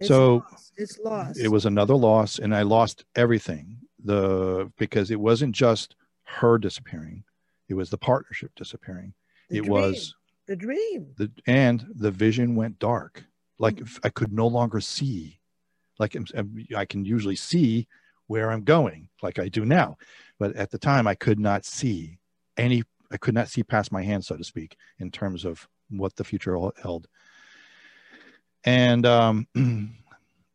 It's 0.00 0.08
so 0.08 0.44
lost. 0.50 0.72
it's 0.76 0.98
lost. 0.98 1.38
It 1.38 1.48
was 1.48 1.66
another 1.66 1.94
loss, 1.94 2.38
and 2.38 2.54
I 2.54 2.62
lost 2.62 3.04
everything. 3.14 3.78
The 4.04 4.70
because 4.76 5.10
it 5.10 5.20
wasn't 5.20 5.54
just 5.54 5.94
her 6.24 6.58
disappearing; 6.58 7.24
it 7.68 7.74
was 7.74 7.90
the 7.90 7.98
partnership 7.98 8.50
disappearing. 8.56 9.14
The 9.50 9.58
it 9.58 9.64
dream. 9.64 9.72
was 9.72 10.14
the 10.46 10.56
dream. 10.56 11.14
The 11.16 11.30
and 11.46 11.86
the 11.94 12.10
vision 12.10 12.56
went 12.56 12.78
dark. 12.78 13.24
Like. 13.58 13.80
I 14.02 14.08
could 14.10 14.32
no 14.32 14.46
longer 14.46 14.80
see. 14.80 15.40
Like 15.98 16.16
I 16.76 16.84
can 16.84 17.04
usually 17.04 17.36
see 17.36 17.86
where 18.26 18.50
I'm 18.50 18.64
going, 18.64 19.08
like 19.22 19.38
I 19.38 19.48
do 19.48 19.64
now, 19.64 19.96
but 20.38 20.56
at 20.56 20.70
the 20.70 20.78
time 20.78 21.06
I 21.06 21.14
could 21.14 21.38
not 21.38 21.64
see 21.64 22.18
any. 22.56 22.82
I 23.12 23.16
could 23.16 23.34
not 23.34 23.48
see 23.48 23.62
past 23.62 23.92
my 23.92 24.02
hand, 24.02 24.24
so 24.24 24.36
to 24.36 24.42
speak, 24.42 24.76
in 24.98 25.10
terms 25.10 25.44
of 25.44 25.68
what 25.88 26.16
the 26.16 26.24
future 26.24 26.58
held. 26.82 27.06
And 28.64 29.06
um, 29.06 29.46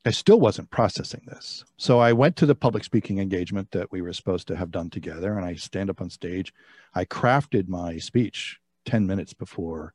I 0.06 0.12
still 0.12 0.39
wasn't 0.39 0.72
processing 0.72 1.22
this. 1.26 1.64
So 1.78 2.00
I 2.00 2.12
went 2.12 2.36
to 2.38 2.45
the 2.45 2.56
public 2.56 2.84
speaking 2.84 3.20
engagement 3.20 3.72
that 3.72 3.91
we 3.91 4.02
were 4.02 4.12
supposed 4.12 4.47
to 4.47 4.58
have 4.58 4.72
done 4.72 4.89
together, 4.89 5.38
and 5.38 5.45
I 5.45 5.56
stand 5.56 5.89
up 5.89 6.02
on 6.02 6.10
stage. 6.10 6.54
I 6.95 7.06
crafted 7.06 7.70
my 7.70 7.97
speech 7.97 8.60
10 8.86 9.08
minutes 9.08 9.34
before 9.34 9.93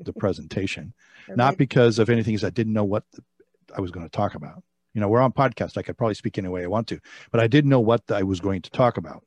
the 0.00 0.12
presentation, 0.12 0.94
not 1.28 1.56
because 1.56 1.98
of 1.98 2.10
anything, 2.10 2.34
Is 2.34 2.44
I 2.44 2.50
didn't 2.50 2.72
know 2.72 2.84
what 2.84 3.04
the, 3.12 3.22
I 3.76 3.80
was 3.80 3.90
going 3.90 4.06
to 4.06 4.10
talk 4.10 4.34
about. 4.34 4.62
You 4.94 5.00
know, 5.00 5.08
we're 5.08 5.20
on 5.20 5.32
podcast. 5.32 5.76
I 5.76 5.82
could 5.82 5.98
probably 5.98 6.14
speak 6.14 6.38
any 6.38 6.48
way 6.48 6.64
I 6.64 6.68
want 6.68 6.88
to, 6.88 7.00
but 7.30 7.40
I 7.40 7.46
didn't 7.46 7.70
know 7.70 7.80
what 7.80 8.10
I 8.10 8.22
was 8.22 8.40
going 8.40 8.62
to 8.62 8.70
talk 8.70 8.96
about 8.96 9.22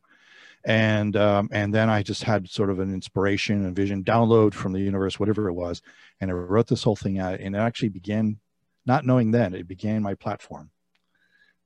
and 0.64 1.16
um, 1.16 1.50
and 1.52 1.74
then 1.74 1.90
I 1.90 2.04
just 2.04 2.24
had 2.24 2.50
sort 2.50 2.70
of 2.70 2.80
an 2.80 2.94
inspiration 2.94 3.66
and 3.66 3.76
vision 3.76 4.04
download 4.04 4.54
from 4.54 4.74
the 4.74 4.80
universe, 4.80 5.20
whatever 5.20 5.48
it 5.48 5.54
was, 5.54 5.82
and 6.20 6.30
I 6.30 6.34
wrote 6.34 6.68
this 6.68 6.84
whole 6.84 6.96
thing 6.96 7.20
out, 7.20 7.40
and 7.40 7.56
it 7.56 7.60
actually 7.60 7.90
began, 7.90 8.40
not 8.86 9.06
knowing 9.06 9.32
then, 9.32 9.54
it 9.54 9.68
began 9.68 10.04
my 10.04 10.14
platform 10.14 10.70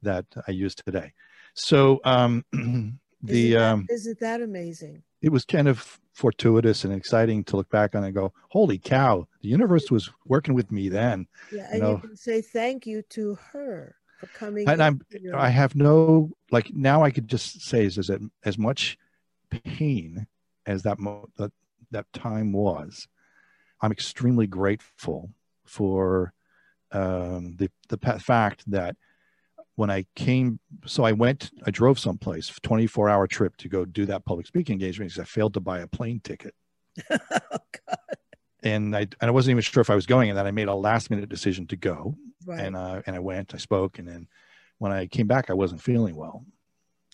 that 0.02 0.26
I 0.48 0.52
use 0.52 0.76
today. 0.76 1.14
So 1.54 2.00
um, 2.06 2.46
the 2.54 3.54
isn't 3.54 3.54
that, 3.54 3.62
um, 3.62 3.88
isn't 3.90 4.20
that 4.20 4.42
amazing? 4.42 5.04
It 5.22 5.30
was 5.30 5.46
kind 5.46 5.68
of 5.68 6.00
fortuitous 6.16 6.86
and 6.86 6.94
exciting 6.94 7.44
to 7.44 7.58
look 7.58 7.70
back 7.70 7.94
on 7.94 8.04
and 8.04 8.16
go, 8.16 8.34
"Holy 8.50 8.80
cow! 8.80 9.28
The 9.42 9.50
universe 9.50 9.92
was 9.92 10.10
working 10.26 10.56
with 10.56 10.72
me 10.72 10.90
then." 10.90 11.28
Yeah, 11.52 11.68
and 11.68 11.76
you, 11.76 11.82
know? 11.82 11.92
you 11.92 11.98
can 11.98 12.16
say 12.16 12.42
thank 12.42 12.88
you 12.88 13.04
to 13.10 13.38
her 13.52 13.96
for 14.18 14.28
coming. 14.28 14.68
And 14.68 14.82
I'm 14.82 15.02
your... 15.12 15.36
I 15.36 15.50
have 15.50 15.76
no 15.76 16.32
like 16.52 16.74
now 16.74 17.04
I 17.04 17.12
could 17.12 17.28
just 17.28 17.62
say 17.62 17.86
is, 17.86 17.98
is 17.98 18.08
that 18.08 18.22
as 18.46 18.58
much 18.58 18.98
pain 19.50 20.26
as 20.66 20.84
that 20.84 21.00
mo- 21.00 21.30
that 21.38 21.52
that 21.92 22.12
time 22.14 22.54
was, 22.54 23.08
I'm 23.82 23.92
extremely 23.92 24.48
grateful 24.48 25.30
for 25.66 26.34
um, 26.92 27.56
the 27.58 27.70
the 27.90 27.98
fact 28.20 28.64
that 28.72 28.96
when 29.76 29.90
I 29.90 30.06
came, 30.16 30.60
so 30.86 31.04
I 31.04 31.12
went, 31.12 31.52
I 31.66 31.72
drove 31.72 32.00
someplace, 32.00 32.52
24 32.64 33.10
hour 33.10 33.28
trip 33.28 33.58
to 33.58 33.70
go 33.70 33.86
do 33.86 34.06
that 34.06 34.26
public 34.26 34.48
speaking 34.48 34.74
engagement 34.74 35.12
because 35.12 35.22
I 35.22 35.26
failed 35.26 35.54
to 35.56 35.60
buy 35.60 35.80
a 35.80 35.88
plane 35.88 36.22
ticket. 36.24 36.54
oh, 37.12 37.18
God. 37.52 37.98
And 38.64 38.96
I, 38.96 39.02
and 39.02 39.16
I 39.22 39.32
wasn't 39.32 39.52
even 39.52 39.62
sure 39.62 39.82
if 39.82 39.90
I 39.90 39.96
was 39.96 40.06
going, 40.06 40.30
and 40.30 40.38
then 40.38 40.48
I 40.48 40.52
made 40.52 40.70
a 40.70 40.74
last 40.74 41.12
minute 41.12 41.30
decision 41.30 41.68
to 41.68 41.76
go. 41.76 42.16
Right. 42.46 42.60
And 42.60 42.76
uh, 42.76 43.02
and 43.06 43.16
I 43.16 43.20
went, 43.20 43.54
I 43.54 43.58
spoke, 43.58 44.00
and 44.00 44.08
then 44.08 44.28
when 44.78 44.92
I 44.92 45.08
came 45.08 45.28
back, 45.28 45.50
I 45.50 45.54
wasn't 45.54 45.82
feeling 45.82 46.16
well. 46.16 46.46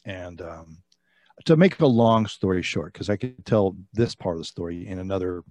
And 0.06 0.42
um, 0.42 0.78
to 1.46 1.58
make 1.58 1.80
a 1.80 1.86
long 1.86 2.28
story 2.28 2.62
short, 2.62 2.94
because 2.94 3.10
I 3.10 3.18
could 3.18 3.46
tell 3.46 3.76
this 3.94 4.16
part 4.16 4.36
of 4.36 4.42
the 4.42 4.46
story 4.46 4.88
in 4.88 5.00
another 5.00 5.44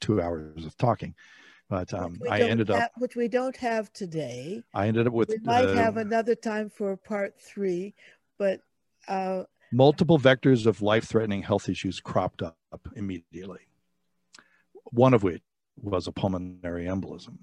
two 0.00 0.22
hours 0.22 0.64
of 0.64 0.76
talking, 0.76 1.14
but 1.68 1.92
um, 1.92 2.18
I 2.30 2.40
ended 2.40 2.68
have, 2.68 2.82
up 2.82 2.92
which 2.98 3.14
we 3.14 3.28
don't 3.28 3.56
have 3.56 3.92
today. 3.92 4.62
I 4.74 4.88
ended 4.88 5.06
up 5.06 5.12
with. 5.12 5.28
We 5.28 5.38
might 5.44 5.68
uh, 5.68 5.74
have 5.74 5.96
another 5.98 6.34
time 6.34 6.70
for 6.70 6.96
part 6.96 7.38
three, 7.38 7.94
but 8.38 8.60
uh, 9.06 9.44
multiple 9.72 10.18
vectors 10.18 10.66
of 10.66 10.80
life-threatening 10.80 11.42
health 11.42 11.68
issues 11.68 12.00
cropped 12.00 12.42
up 12.42 12.56
immediately. 12.96 13.60
One 14.84 15.12
of 15.12 15.22
which 15.22 15.42
was 15.80 16.06
a 16.06 16.12
pulmonary 16.12 16.86
embolism. 16.86 17.36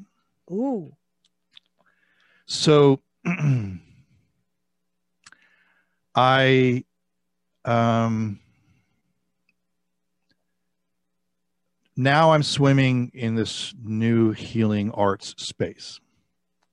Ooh. 0.51 0.95
So 2.47 3.01
I 6.15 6.83
um 7.63 8.39
now 11.95 12.31
I'm 12.31 12.43
swimming 12.43 13.11
in 13.13 13.35
this 13.35 13.73
new 13.83 14.31
healing 14.31 14.91
arts 14.91 15.33
space. 15.37 15.99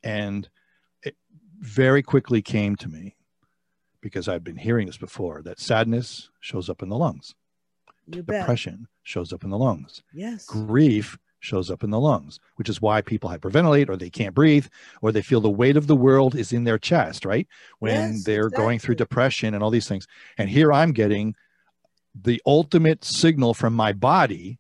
And 0.03 0.49
it 1.03 1.16
very 1.61 2.03
quickly 2.03 2.43
came 2.43 2.77
to 2.77 2.89
me 2.89 3.16
because 4.01 4.29
I've 4.29 4.45
been 4.45 4.57
hearing 4.57 4.87
this 4.87 4.97
before 4.99 5.43
that 5.43 5.61
sadness 5.61 6.31
shows 6.41 6.68
up 6.68 6.83
in 6.83 6.89
the 6.89 6.97
lungs. 6.97 7.35
You 8.07 8.23
Depression 8.23 8.79
bet. 8.79 8.89
shows 9.05 9.33
up 9.33 9.45
in 9.45 9.51
the 9.51 9.59
lungs. 9.59 10.03
Yes. 10.12 10.45
Grief 10.45 11.16
shows 11.39 11.70
up 11.70 11.83
in 11.83 11.91
the 11.91 12.01
lungs, 12.01 12.39
which 12.57 12.68
is 12.68 12.81
why 12.81 13.01
people 13.01 13.31
hyperventilate 13.31 13.89
or 13.89 13.97
they 13.97 14.11
can't 14.11 14.35
breathe 14.35 14.66
or 15.03 15.12
they 15.12 15.23
feel 15.23 15.41
the 15.41 15.51
weight 15.51 15.77
of 15.77 15.87
the 15.87 15.97
world 15.97 16.35
is 16.35 16.53
in 16.53 16.64
their 16.64 16.79
chest, 16.79 17.25
right? 17.25 17.47
When 17.79 18.12
yes, 18.14 18.25
they're 18.25 18.47
exactly. 18.47 18.64
going 18.64 18.79
through 18.79 18.95
depression 18.97 19.55
and 19.55 19.62
all 19.62 19.70
these 19.70 19.89
things. 19.89 20.07
And 20.39 20.49
here 20.49 20.73
I'm 20.73 20.93
getting 20.93 21.35
the 22.14 22.41
ultimate 22.47 23.05
signal 23.05 23.55
from 23.55 23.75
my 23.75 23.93
body. 23.93 24.59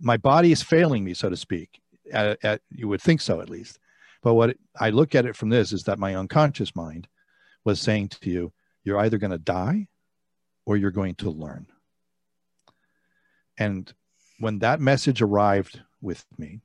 My 0.00 0.16
body 0.16 0.52
is 0.52 0.62
failing 0.62 1.04
me, 1.04 1.14
so 1.14 1.30
to 1.30 1.36
speak. 1.36 1.80
At, 2.12 2.38
at, 2.44 2.60
you 2.70 2.88
would 2.88 3.00
think 3.00 3.20
so, 3.20 3.40
at 3.40 3.50
least. 3.50 3.78
But 4.22 4.34
what 4.34 4.56
I 4.78 4.90
look 4.90 5.14
at 5.14 5.26
it 5.26 5.36
from 5.36 5.48
this 5.48 5.72
is 5.72 5.84
that 5.84 5.98
my 5.98 6.14
unconscious 6.14 6.74
mind 6.76 7.08
was 7.64 7.80
saying 7.80 8.08
to 8.08 8.30
you, 8.30 8.52
you're 8.84 8.98
either 8.98 9.18
going 9.18 9.30
to 9.30 9.38
die 9.38 9.88
or 10.66 10.76
you're 10.76 10.90
going 10.90 11.14
to 11.16 11.30
learn. 11.30 11.66
And 13.58 13.92
when 14.38 14.58
that 14.60 14.80
message 14.80 15.20
arrived 15.20 15.80
with 16.00 16.24
me, 16.38 16.60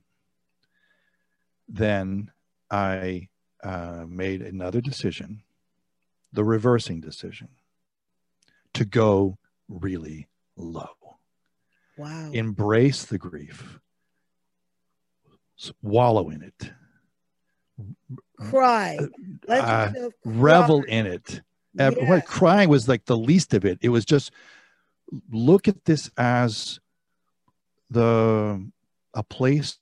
then 1.68 2.30
I 2.70 3.28
uh, 3.62 4.04
made 4.08 4.42
another 4.42 4.80
decision, 4.80 5.42
the 6.32 6.44
reversing 6.44 7.00
decision, 7.00 7.48
to 8.74 8.84
go 8.84 9.38
really 9.68 10.28
low. 10.56 11.05
Wow. 11.96 12.30
Embrace 12.32 13.04
the 13.06 13.18
grief, 13.18 13.78
wallow 15.82 16.28
in 16.28 16.42
it, 16.42 16.70
cry, 18.38 18.98
uh, 19.48 19.90
yourself 19.94 20.12
revel 20.24 20.82
cry. 20.82 20.92
in 20.92 21.06
it. 21.06 21.40
Uh, 21.78 21.92
What 22.06 22.26
crying 22.26 22.68
was 22.68 22.88
like 22.88 23.04
the 23.06 23.16
least 23.16 23.54
of 23.54 23.64
it. 23.64 23.78
It 23.82 23.90
was 23.90 24.04
just 24.04 24.30
look 25.30 25.68
at 25.68 25.84
this 25.84 26.10
as 26.16 26.80
the 27.90 28.70
a 29.14 29.22
place 29.22 29.78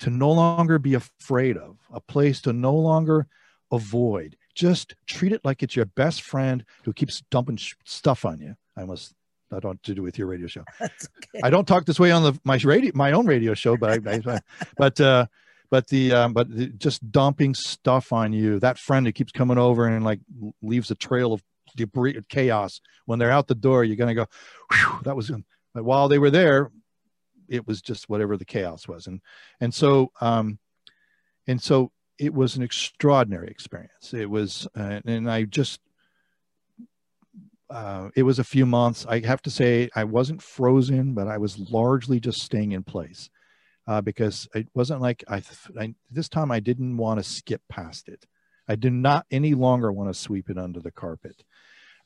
to 0.00 0.10
no 0.10 0.30
longer 0.30 0.78
be 0.78 0.94
afraid 0.94 1.56
of, 1.56 1.78
a 1.92 2.00
place 2.00 2.40
to 2.42 2.52
no 2.52 2.74
longer 2.74 3.26
avoid. 3.72 4.36
Just 4.54 4.94
treat 5.06 5.32
it 5.32 5.44
like 5.44 5.62
it's 5.62 5.74
your 5.74 5.86
best 5.86 6.22
friend 6.22 6.64
who 6.84 6.92
keeps 6.92 7.22
dumping 7.30 7.56
sh- 7.56 7.74
stuff 7.84 8.24
on 8.24 8.40
you. 8.40 8.54
I 8.76 8.84
must. 8.84 9.14
I 9.52 9.60
don't 9.60 9.72
have 9.72 9.82
to 9.82 9.94
do 9.94 10.02
with 10.02 10.18
your 10.18 10.28
radio 10.28 10.46
show. 10.46 10.64
Okay. 10.82 11.40
I 11.42 11.50
don't 11.50 11.66
talk 11.66 11.84
this 11.84 11.98
way 11.98 12.12
on 12.12 12.22
the 12.22 12.38
my 12.44 12.56
radio 12.62 12.92
my 12.94 13.12
own 13.12 13.26
radio 13.26 13.54
show, 13.54 13.76
but 13.76 14.06
I, 14.06 14.20
I 14.26 14.40
but 14.76 15.00
uh 15.00 15.26
but 15.70 15.88
the 15.88 16.12
um 16.12 16.32
but 16.32 16.48
the, 16.48 16.66
just 16.66 17.10
dumping 17.10 17.54
stuff 17.54 18.12
on 18.12 18.32
you. 18.32 18.60
That 18.60 18.78
friend 18.78 19.04
who 19.06 19.12
keeps 19.12 19.32
coming 19.32 19.58
over 19.58 19.86
and 19.86 20.04
like 20.04 20.20
leaves 20.62 20.90
a 20.90 20.94
trail 20.94 21.32
of 21.32 21.42
debris 21.76 22.20
chaos. 22.28 22.80
When 23.06 23.18
they're 23.18 23.32
out 23.32 23.48
the 23.48 23.54
door, 23.54 23.84
you're 23.84 23.96
gonna 23.96 24.14
go, 24.14 24.26
Whew, 24.72 25.00
that 25.02 25.16
was. 25.16 25.30
But 25.72 25.84
while 25.84 26.08
they 26.08 26.18
were 26.18 26.30
there, 26.30 26.70
it 27.48 27.66
was 27.66 27.82
just 27.82 28.08
whatever 28.08 28.36
the 28.36 28.44
chaos 28.44 28.86
was, 28.86 29.06
and 29.08 29.20
and 29.60 29.74
so 29.74 30.12
um 30.20 30.58
and 31.46 31.60
so 31.60 31.90
it 32.18 32.32
was 32.32 32.56
an 32.56 32.62
extraordinary 32.62 33.48
experience. 33.48 34.14
It 34.14 34.30
was, 34.30 34.68
uh, 34.76 35.00
and 35.04 35.30
I 35.30 35.44
just 35.44 35.80
uh, 37.70 38.10
it 38.14 38.22
was 38.22 38.38
a 38.38 38.44
few 38.44 38.66
months. 38.66 39.06
I 39.08 39.20
have 39.20 39.42
to 39.42 39.50
say 39.50 39.88
I 39.94 40.04
wasn't 40.04 40.42
frozen, 40.42 41.14
but 41.14 41.28
I 41.28 41.38
was 41.38 41.58
largely 41.58 42.20
just 42.20 42.42
staying 42.42 42.72
in 42.72 42.82
place 42.82 43.30
uh, 43.86 44.00
because 44.00 44.48
it 44.54 44.68
wasn't 44.74 45.00
like 45.00 45.24
I, 45.28 45.42
I. 45.78 45.94
This 46.10 46.28
time 46.28 46.50
I 46.50 46.60
didn't 46.60 46.96
want 46.96 47.18
to 47.18 47.24
skip 47.24 47.62
past 47.68 48.08
it. 48.08 48.26
I 48.68 48.76
did 48.76 48.92
not 48.92 49.26
any 49.30 49.54
longer 49.54 49.92
want 49.92 50.12
to 50.12 50.18
sweep 50.18 50.50
it 50.50 50.58
under 50.58 50.80
the 50.80 50.90
carpet. 50.90 51.44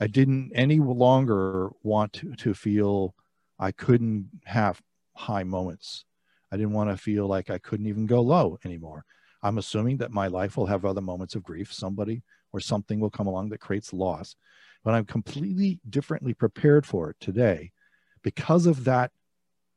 I 0.00 0.06
didn't 0.06 0.52
any 0.54 0.78
longer 0.78 1.70
want 1.82 2.12
to, 2.14 2.34
to 2.36 2.54
feel 2.54 3.14
I 3.58 3.72
couldn't 3.72 4.28
have 4.44 4.80
high 5.14 5.44
moments. 5.44 6.04
I 6.52 6.56
didn't 6.56 6.72
want 6.72 6.90
to 6.90 6.96
feel 6.96 7.26
like 7.26 7.50
I 7.50 7.58
couldn't 7.58 7.86
even 7.86 8.06
go 8.06 8.20
low 8.20 8.58
anymore. 8.64 9.04
I'm 9.42 9.58
assuming 9.58 9.98
that 9.98 10.12
my 10.12 10.28
life 10.28 10.56
will 10.56 10.66
have 10.66 10.84
other 10.84 11.00
moments 11.00 11.34
of 11.34 11.42
grief. 11.42 11.72
Somebody 11.72 12.22
or 12.52 12.60
something 12.60 13.00
will 13.00 13.10
come 13.10 13.26
along 13.26 13.50
that 13.50 13.60
creates 13.60 13.92
loss 13.92 14.34
but 14.88 14.94
I'm 14.94 15.04
completely 15.04 15.80
differently 15.90 16.32
prepared 16.32 16.86
for 16.86 17.10
it 17.10 17.16
today 17.20 17.72
because 18.22 18.64
of 18.64 18.84
that 18.84 19.10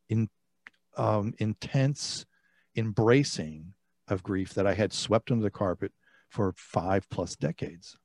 in, 0.08 0.30
um, 0.96 1.34
intense 1.38 2.26
embracing 2.78 3.74
of 4.08 4.24
grief 4.24 4.54
that 4.54 4.66
I 4.66 4.74
had 4.74 4.94
swept 4.94 5.30
under 5.30 5.44
the 5.44 5.52
carpet 5.52 5.92
for 6.30 6.54
five 6.56 7.10
plus 7.10 7.36
decades. 7.36 7.98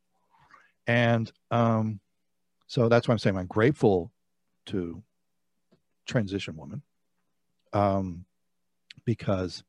And 0.88 1.30
um, 1.52 2.00
so 2.66 2.88
that's 2.88 3.06
why 3.06 3.12
I'm 3.12 3.18
saying 3.20 3.36
I'm 3.36 3.46
grateful 3.46 4.10
to 4.66 5.00
Transition 6.06 6.56
Woman 6.56 6.82
um, 7.72 8.24
because 9.04 9.62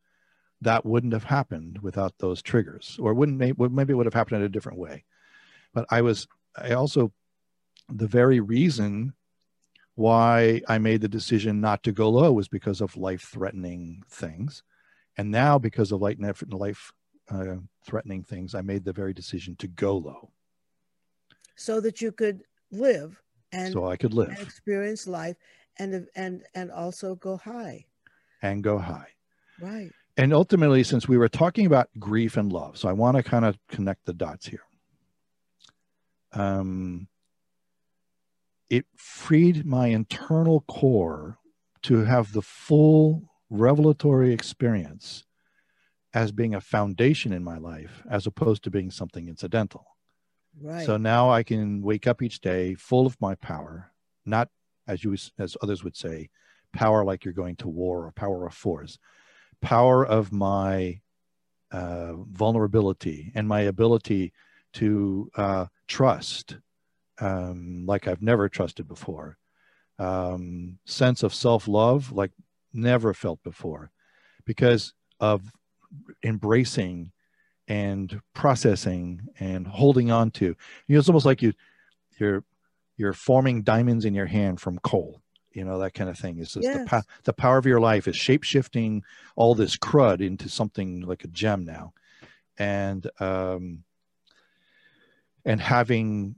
that 0.62 0.88
wouldn't 0.88 1.14
have 1.14 1.26
happened 1.26 1.78
without 1.84 2.18
those 2.18 2.42
triggers, 2.42 2.98
or 3.00 3.14
wouldn't 3.14 3.38
maybe 3.38 3.52
it 3.94 3.96
would 3.96 4.08
have 4.08 4.14
happened 4.16 4.38
in 4.38 4.46
a 4.48 4.50
different 4.50 4.80
way. 4.80 5.06
But 5.76 5.86
I 5.92 6.02
was 6.02 6.28
I 6.58 6.72
also, 6.72 7.14
the 7.90 8.08
very 8.08 8.40
reason 8.40 9.14
why 9.96 10.62
I 10.68 10.78
made 10.78 11.02
the 11.02 11.08
decision 11.08 11.60
not 11.60 11.84
to 11.84 11.92
go 11.92 12.10
low 12.10 12.32
was 12.32 12.48
because 12.48 12.82
of 12.82 12.98
life 12.98 13.24
threatening 13.24 14.04
things. 14.10 14.64
And 15.18 15.32
now, 15.32 15.58
because 15.58 15.92
of 15.92 16.02
life, 16.02 16.44
life 16.50 16.92
uh, 17.30 17.56
threatening 17.84 18.24
things, 18.24 18.54
I 18.54 18.62
made 18.62 18.86
the 18.86 18.94
very 18.94 19.14
decision 19.14 19.56
to 19.58 19.68
go 19.68 19.98
low. 19.98 20.32
So 21.56 21.82
that 21.82 22.02
you 22.02 22.12
could 22.12 22.44
live 22.72 23.20
and, 23.52 23.74
so 23.74 23.88
I 23.88 23.98
could 23.98 24.14
live 24.14 24.30
and 24.30 24.40
experience 24.40 25.08
life 25.08 25.38
and, 25.80 26.08
and, 26.16 26.44
and 26.54 26.72
also 26.72 27.16
go 27.16 27.38
high. 27.38 27.86
And 28.44 28.64
go 28.64 28.78
high. 28.78 29.08
Right. 29.60 29.92
And 30.18 30.34
ultimately, 30.34 30.84
since 30.84 31.08
we 31.08 31.18
were 31.18 31.30
talking 31.30 31.66
about 31.66 31.90
grief 31.98 32.38
and 32.38 32.54
love, 32.54 32.78
so 32.78 32.88
I 32.88 32.94
want 32.94 33.18
to 33.18 33.24
kind 33.24 33.46
of 33.46 33.58
connect 33.68 34.06
the 34.06 34.14
dots 34.14 34.46
here 34.46 34.62
um, 36.34 37.08
it 38.70 38.86
freed 38.96 39.66
my 39.66 39.88
internal 39.88 40.62
core 40.62 41.38
to 41.84 42.04
have 42.04 42.34
the 42.34 42.42
full 42.42 43.30
revelatory 43.50 44.34
experience 44.34 45.24
as 46.14 46.32
being 46.32 46.56
a 46.56 46.62
foundation 46.62 47.32
in 47.32 47.44
my 47.44 47.58
life 47.58 48.04
as 48.10 48.26
opposed 48.26 48.64
to 48.64 48.72
being 48.72 48.92
something 48.92 49.28
incidental. 49.28 49.86
Right. 50.60 50.86
So 50.86 50.98
now 50.98 51.30
I 51.30 51.44
can 51.44 51.82
wake 51.82 52.08
up 52.08 52.22
each 52.22 52.42
day 52.42 52.74
full 52.74 53.06
of 53.06 53.20
my 53.22 53.36
power, 53.36 53.92
not 54.26 54.50
as 54.88 55.04
you 55.04 55.16
as 55.38 55.56
others 55.62 55.84
would 55.84 55.96
say, 55.96 56.30
power 56.74 57.06
like 57.06 57.24
you're 57.24 57.34
going 57.34 57.56
to 57.58 57.68
war 57.68 58.06
or 58.06 58.12
power 58.12 58.48
of 58.48 58.54
force, 58.54 58.98
power 59.62 60.06
of 60.06 60.32
my 60.32 61.02
uh, 61.72 62.14
vulnerability 62.16 63.32
and 63.36 63.48
my 63.48 63.62
ability 63.62 64.34
to 64.74 65.30
uh, 65.36 65.66
trust 65.88 66.58
um, 67.20 67.86
like 67.86 68.08
I've 68.08 68.22
never 68.22 68.50
trusted 68.50 68.88
before, 68.88 69.38
um, 70.00 70.80
sense 70.86 71.24
of 71.24 71.34
self 71.34 71.68
love 71.68 72.12
like 72.12 72.32
never 72.74 73.14
felt 73.14 73.42
before, 73.44 73.92
because 74.46 74.94
of 75.20 75.42
embracing 76.24 77.12
and 77.68 78.22
processing 78.34 79.28
and 79.40 79.68
holding 79.68 80.12
on 80.12 80.32
to. 80.32 80.46
You 80.46 80.56
know, 80.88 81.00
it's 81.00 81.10
almost 81.10 81.26
like 81.26 81.42
you 81.42 81.54
you're 82.20 82.44
you're 82.98 83.14
forming 83.14 83.62
diamonds 83.64 84.06
in 84.06 84.14
your 84.14 84.26
hand 84.26 84.60
from 84.60 84.80
coal. 84.80 85.22
You 85.52 85.66
know 85.66 85.80
that 85.80 85.94
kind 85.96 86.10
of 86.10 86.18
thing. 86.18 86.38
It's 86.40 86.54
just 86.54 86.64
Yes. 86.64 86.84
the 86.84 86.86
po- 86.86 87.08
the 87.24 87.34
power 87.34 87.58
of 87.58 87.66
your 87.66 87.80
life 87.80 88.08
is 88.08 88.16
shape 88.16 88.44
shifting 88.44 89.04
all 89.36 89.56
this 89.56 89.76
crud 89.76 90.22
into 90.22 90.50
something 90.50 91.02
like 91.02 91.24
a 91.24 91.28
gem 91.30 91.66
now, 91.66 91.94
and 92.60 93.10
um, 93.20 93.84
and 95.46 95.60
having 95.60 96.36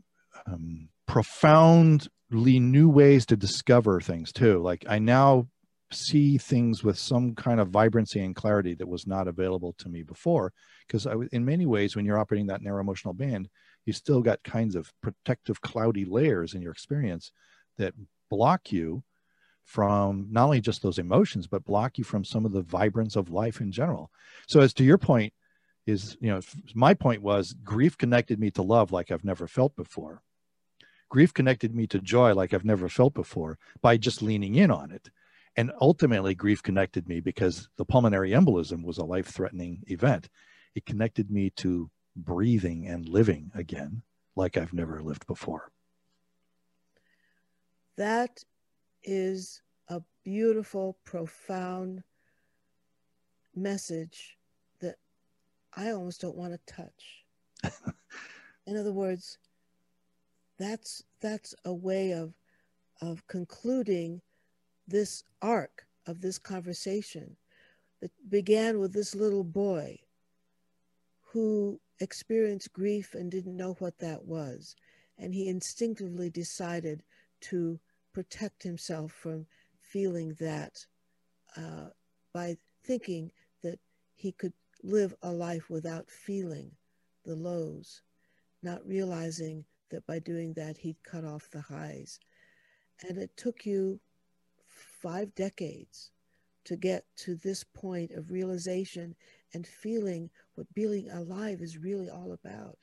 um, 0.52 0.89
profoundly 1.08 2.60
new 2.60 2.89
ways 2.89 3.26
to 3.28 3.38
discover 3.38 4.02
things 4.02 4.32
too. 4.32 4.60
Like 4.60 4.86
I 4.88 5.00
now 5.00 5.47
see 5.91 6.38
things 6.38 6.84
with 6.84 6.97
some 6.97 7.34
kind 7.34 7.60
of 7.60 7.70
vibrancy 7.70 8.20
and 8.20 8.36
clarity 8.36 8.76
that 8.76 8.88
was 8.88 9.08
not 9.08 9.28
available 9.28 9.74
to 9.80 9.89
me 9.89 10.04
before. 10.04 10.54
Because 10.88 11.08
I, 11.08 11.14
in 11.32 11.45
many 11.45 11.66
ways, 11.66 11.95
when 11.95 12.06
you're 12.06 12.20
operating 12.20 12.47
that 12.47 12.62
narrow 12.62 12.82
emotional 12.82 13.14
band, 13.14 13.50
you 13.86 13.93
still 13.93 14.22
got 14.22 14.43
kinds 14.43 14.76
of 14.76 14.91
protective 15.02 15.62
cloudy 15.62 16.06
layers 16.06 16.54
in 16.54 16.62
your 16.62 16.72
experience 16.72 17.32
that 17.78 17.93
block 18.30 18.72
you 18.72 19.04
from 19.64 20.28
not 20.32 20.45
only 20.45 20.62
just 20.62 20.82
those 20.82 21.00
emotions, 21.00 21.47
but 21.47 21.66
block 21.66 21.97
you 21.97 22.04
from 22.04 22.24
some 22.24 22.45
of 22.45 22.52
the 22.52 22.62
vibrance 22.62 23.16
of 23.16 23.32
life 23.32 23.62
in 23.62 23.72
general. 23.72 24.12
So, 24.47 24.62
as 24.62 24.74
to 24.76 24.84
your 24.84 24.97
point, 24.97 25.34
is 25.89 26.18
you 26.22 26.30
know 26.30 26.39
my 26.74 26.93
point 26.93 27.22
was 27.22 27.54
grief 27.64 27.97
connected 27.97 28.39
me 28.39 28.52
to 28.52 28.62
love 28.62 28.91
like 28.91 29.12
i've 29.12 29.24
never 29.24 29.47
felt 29.47 29.76
before 29.76 30.22
grief 31.10 31.34
connected 31.34 31.76
me 31.76 31.88
to 31.88 31.99
joy 31.99 32.34
like 32.34 32.53
i've 32.53 32.66
never 32.66 32.88
felt 32.88 33.14
before 33.14 33.57
by 33.82 33.97
just 33.97 34.22
leaning 34.22 34.55
in 34.55 34.72
on 34.72 34.91
it. 34.91 35.10
And 35.55 35.72
ultimately 35.82 36.36
grief 36.36 36.64
connected 36.64 37.10
me 37.10 37.20
because 37.20 37.68
the 37.76 37.84
pulmonary 37.84 38.32
embolism 38.32 38.84
was 38.84 38.97
a 38.97 39.03
life 39.03 39.28
threatening 39.28 39.84
event. 39.88 40.30
It 40.76 40.86
connected 40.86 41.30
me 41.30 41.49
to 41.57 41.89
breathing 42.16 42.88
and 42.88 43.10
living 43.10 43.51
again 43.55 44.03
like 44.36 44.57
i've 44.57 44.74
never 44.74 45.01
lived 45.01 45.26
before. 45.28 45.72
That 47.97 48.43
is 49.03 49.62
a 49.89 50.01
beautiful, 50.24 50.97
profound 51.03 52.03
message 53.55 54.38
that 54.80 54.95
I 55.76 55.91
almost 55.91 56.22
don't 56.22 56.38
want 56.38 56.53
to 56.53 56.74
touch. 56.74 57.74
In 58.68 58.78
other 58.78 58.93
words, 58.93 59.38
that's 60.60 61.03
that's 61.22 61.55
a 61.66 61.74
way 61.74 62.12
of 62.12 62.34
of 63.01 63.26
concluding 63.28 64.22
this 64.88 65.24
arc 65.41 65.88
of 66.05 66.22
this 66.22 66.38
conversation 66.38 67.36
that 68.01 68.12
began 68.30 68.80
with 68.80 68.93
this 68.93 69.16
little 69.16 69.43
boy 69.43 69.97
who 71.22 71.80
experienced 71.99 72.74
grief 72.74 73.14
and 73.14 73.32
didn't 73.32 73.57
know 73.57 73.76
what 73.80 73.97
that 73.99 74.26
was. 74.26 74.76
And 75.18 75.34
he 75.34 75.47
instinctively 75.47 76.30
decided 76.30 77.03
to 77.41 77.80
protect 78.14 78.64
himself 78.64 79.12
from 79.12 79.45
feeling 79.80 80.36
that 80.39 80.86
uh, 81.55 81.89
by 82.34 82.57
thinking 82.84 83.32
that 83.62 83.80
he 84.16 84.32
could 84.32 84.53
live 84.84 85.14
a 85.22 85.32
life 85.32 85.70
without 85.70 86.10
feeling 86.10 86.72
the 87.26 87.36
lows, 87.36 88.01
not 88.64 88.86
realizing 88.88 89.66
that 89.90 90.06
by 90.08 90.20
doing 90.20 90.54
that, 90.54 90.78
he'd 90.78 91.04
cut 91.04 91.26
off 91.26 91.50
the 91.50 91.62
highs. 91.62 92.20
And 93.08 93.18
it 93.18 93.36
took 93.38 93.66
you 93.66 94.00
five 95.02 95.34
decades 95.36 96.12
to 96.66 96.76
get 96.76 97.06
to 97.16 97.36
this 97.36 97.64
point 97.64 98.12
of 98.12 98.32
realization 98.32 99.16
and 99.54 99.66
feeling 99.66 100.30
what 100.56 100.72
being 100.74 101.10
alive 101.10 101.62
is 101.62 101.78
really 101.78 102.10
all 102.10 102.34
about. 102.34 102.78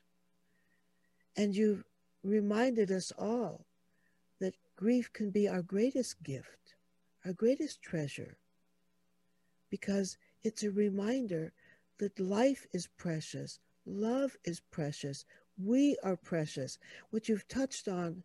And 1.36 1.54
you've 1.54 1.84
reminded 2.24 2.90
us 2.90 3.12
all 3.18 3.66
that 4.40 4.54
grief 4.74 5.12
can 5.12 5.30
be 5.30 5.48
our 5.48 5.62
greatest 5.62 6.22
gift, 6.22 6.74
our 7.24 7.32
greatest 7.32 7.82
treasure, 7.82 8.38
because 9.70 10.16
it's 10.42 10.62
a 10.62 10.70
reminder 10.70 11.52
that 11.98 12.18
life 12.18 12.66
is 12.72 12.88
precious, 12.98 13.58
love 13.84 14.36
is 14.44 14.60
precious, 14.70 15.24
we 15.62 15.96
are 16.02 16.16
precious. 16.16 16.78
What 17.10 17.28
you've 17.28 17.48
touched 17.48 17.88
on, 17.88 18.22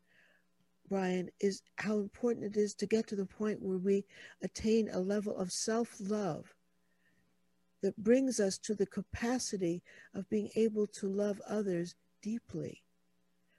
Brian, 0.89 1.29
is 1.39 1.61
how 1.77 1.97
important 1.97 2.55
it 2.55 2.59
is 2.59 2.73
to 2.75 2.85
get 2.85 3.07
to 3.07 3.15
the 3.15 3.25
point 3.25 3.61
where 3.61 3.77
we 3.77 4.05
attain 4.41 4.89
a 4.89 4.99
level 4.99 5.35
of 5.37 5.51
self 5.51 5.95
love 5.99 6.53
that 7.81 7.97
brings 7.97 8.39
us 8.39 8.57
to 8.59 8.75
the 8.75 8.85
capacity 8.85 9.81
of 10.13 10.29
being 10.29 10.49
able 10.55 10.85
to 10.87 11.07
love 11.07 11.41
others 11.47 11.95
deeply. 12.21 12.83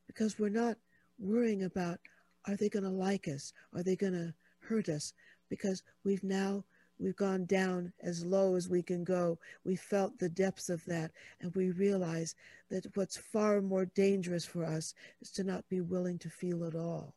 Because 0.07 0.39
we're 0.39 0.49
not 0.49 0.77
worrying 1.19 1.65
about 1.65 1.99
are 2.47 2.57
they 2.57 2.69
going 2.69 2.85
to 2.85 2.91
like 2.91 3.29
us? 3.29 3.53
Are 3.75 3.83
they 3.83 3.97
going 3.97 4.15
to 4.15 4.35
hurt 4.61 4.89
us? 4.89 5.13
Because 5.49 5.83
we've 6.05 6.25
now 6.25 6.65
we've 7.03 7.17
gone 7.17 7.45
down 7.47 7.93
as 8.03 8.25
low 8.25 8.55
as 8.55 8.69
we 8.69 8.83
can 8.83 9.03
go. 9.03 9.39
We 9.65 9.75
felt 9.77 10.19
the 10.19 10.29
depths 10.29 10.69
of 10.69 10.85
that 10.87 11.11
and 11.41 11.55
we 11.55 11.71
realize 11.71 12.37
that 12.71 12.87
what's 12.95 13.17
far 13.17 13.61
more 13.61 13.87
dangerous 13.87 14.45
for 14.45 14.65
us 14.65 14.95
is 15.21 15.31
to 15.33 15.45
not 15.45 15.69
be 15.69 15.81
willing 15.81 16.19
to 16.21 16.31
feel 16.31 16.65
at 16.65 16.77
all. 16.77 17.15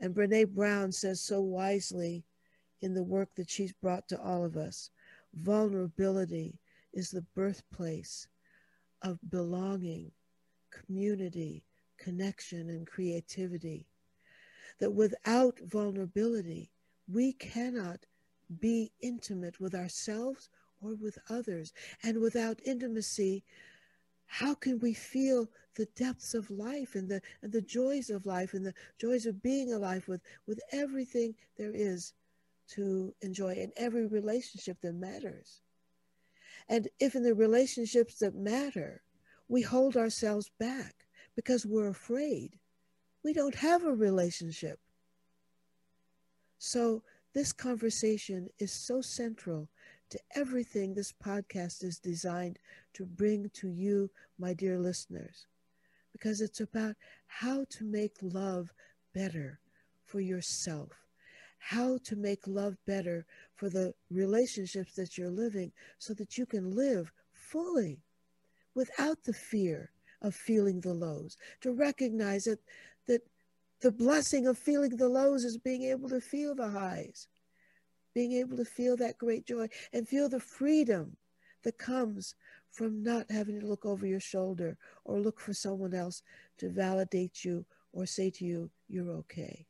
And 0.00 0.14
Brené 0.14 0.48
Brown 0.48 0.90
says 0.90 1.20
so 1.20 1.40
wisely 1.40 2.24
in 2.80 2.92
the 2.92 3.04
work 3.04 3.28
that 3.36 3.48
she's 3.48 3.72
brought 3.72 4.08
to 4.08 4.20
all 4.20 4.44
of 4.44 4.56
us. 4.56 4.90
Vulnerability 5.34 6.58
is 6.92 7.10
the 7.10 7.24
birthplace 7.36 8.26
of 9.02 9.18
belonging, 9.30 10.10
community, 10.70 11.62
connection, 11.98 12.68
and 12.70 12.86
creativity. 12.86 13.86
That 14.80 14.90
without 14.92 15.60
vulnerability, 15.60 16.72
we 17.06 17.34
cannot 17.34 18.04
be 18.60 18.92
intimate 19.00 19.60
with 19.60 19.74
ourselves 19.74 20.48
or 20.80 20.94
with 20.94 21.18
others. 21.28 21.72
And 22.02 22.20
without 22.20 22.60
intimacy, 22.64 23.44
how 24.26 24.54
can 24.54 24.78
we 24.78 24.94
feel 24.94 25.48
the 25.74 25.86
depths 25.96 26.34
of 26.34 26.50
life 26.50 26.94
and 26.94 27.08
the 27.08 27.20
and 27.42 27.52
the 27.52 27.62
joys 27.62 28.10
of 28.10 28.26
life 28.26 28.54
and 28.54 28.64
the 28.64 28.74
joys 28.98 29.26
of 29.26 29.42
being 29.42 29.72
alive 29.72 30.06
with 30.06 30.20
with 30.46 30.60
everything 30.72 31.34
there 31.56 31.72
is 31.74 32.12
to 32.68 33.14
enjoy 33.20 33.52
in 33.54 33.72
every 33.76 34.06
relationship 34.06 34.80
that 34.80 34.94
matters. 34.94 35.60
And 36.68 36.88
if 37.00 37.14
in 37.14 37.22
the 37.22 37.34
relationships 37.34 38.18
that 38.20 38.34
matter, 38.34 39.02
we 39.48 39.62
hold 39.62 39.96
ourselves 39.96 40.50
back 40.58 41.06
because 41.36 41.66
we're 41.66 41.88
afraid, 41.88 42.58
we 43.24 43.32
don't 43.32 43.54
have 43.54 43.84
a 43.84 43.92
relationship. 43.92 44.78
So, 46.58 47.02
this 47.34 47.52
conversation 47.52 48.48
is 48.58 48.72
so 48.72 49.00
central 49.00 49.68
to 50.10 50.18
everything 50.34 50.94
this 50.94 51.12
podcast 51.12 51.82
is 51.82 51.98
designed 51.98 52.58
to 52.94 53.06
bring 53.06 53.50
to 53.54 53.68
you, 53.68 54.10
my 54.38 54.52
dear 54.52 54.78
listeners, 54.78 55.46
because 56.12 56.40
it's 56.40 56.60
about 56.60 56.96
how 57.26 57.64
to 57.70 57.84
make 57.84 58.16
love 58.20 58.72
better 59.14 59.60
for 60.04 60.20
yourself 60.20 60.90
how 61.62 61.96
to 62.02 62.16
make 62.16 62.44
love 62.48 62.76
better 62.86 63.24
for 63.54 63.70
the 63.70 63.94
relationships 64.10 64.94
that 64.96 65.16
you're 65.16 65.30
living 65.30 65.70
so 65.98 66.12
that 66.12 66.36
you 66.36 66.44
can 66.44 66.74
live 66.74 67.12
fully 67.32 68.00
without 68.74 69.22
the 69.22 69.32
fear 69.32 69.92
of 70.22 70.34
feeling 70.34 70.80
the 70.80 70.92
lows 70.92 71.36
to 71.60 71.72
recognize 71.72 72.44
that 72.44 72.58
the 73.82 73.92
blessing 73.92 74.46
of 74.46 74.56
feeling 74.56 74.96
the 74.96 75.08
lows 75.08 75.44
is 75.44 75.58
being 75.58 75.82
able 75.82 76.08
to 76.08 76.20
feel 76.20 76.54
the 76.54 76.68
highs 76.68 77.28
being 78.14 78.32
able 78.32 78.56
to 78.56 78.64
feel 78.64 78.96
that 78.96 79.18
great 79.18 79.46
joy 79.46 79.66
and 79.92 80.06
feel 80.06 80.28
the 80.28 80.40
freedom 80.40 81.16
that 81.64 81.78
comes 81.78 82.34
from 82.70 83.02
not 83.02 83.30
having 83.30 83.58
to 83.58 83.66
look 83.66 83.84
over 83.84 84.06
your 84.06 84.20
shoulder 84.20 84.76
or 85.04 85.20
look 85.20 85.40
for 85.40 85.52
someone 85.52 85.94
else 85.94 86.22
to 86.58 86.68
validate 86.68 87.44
you 87.44 87.64
or 87.92 88.06
say 88.06 88.30
to 88.30 88.44
you 88.44 88.70
you're 88.88 89.10
okay 89.10 89.66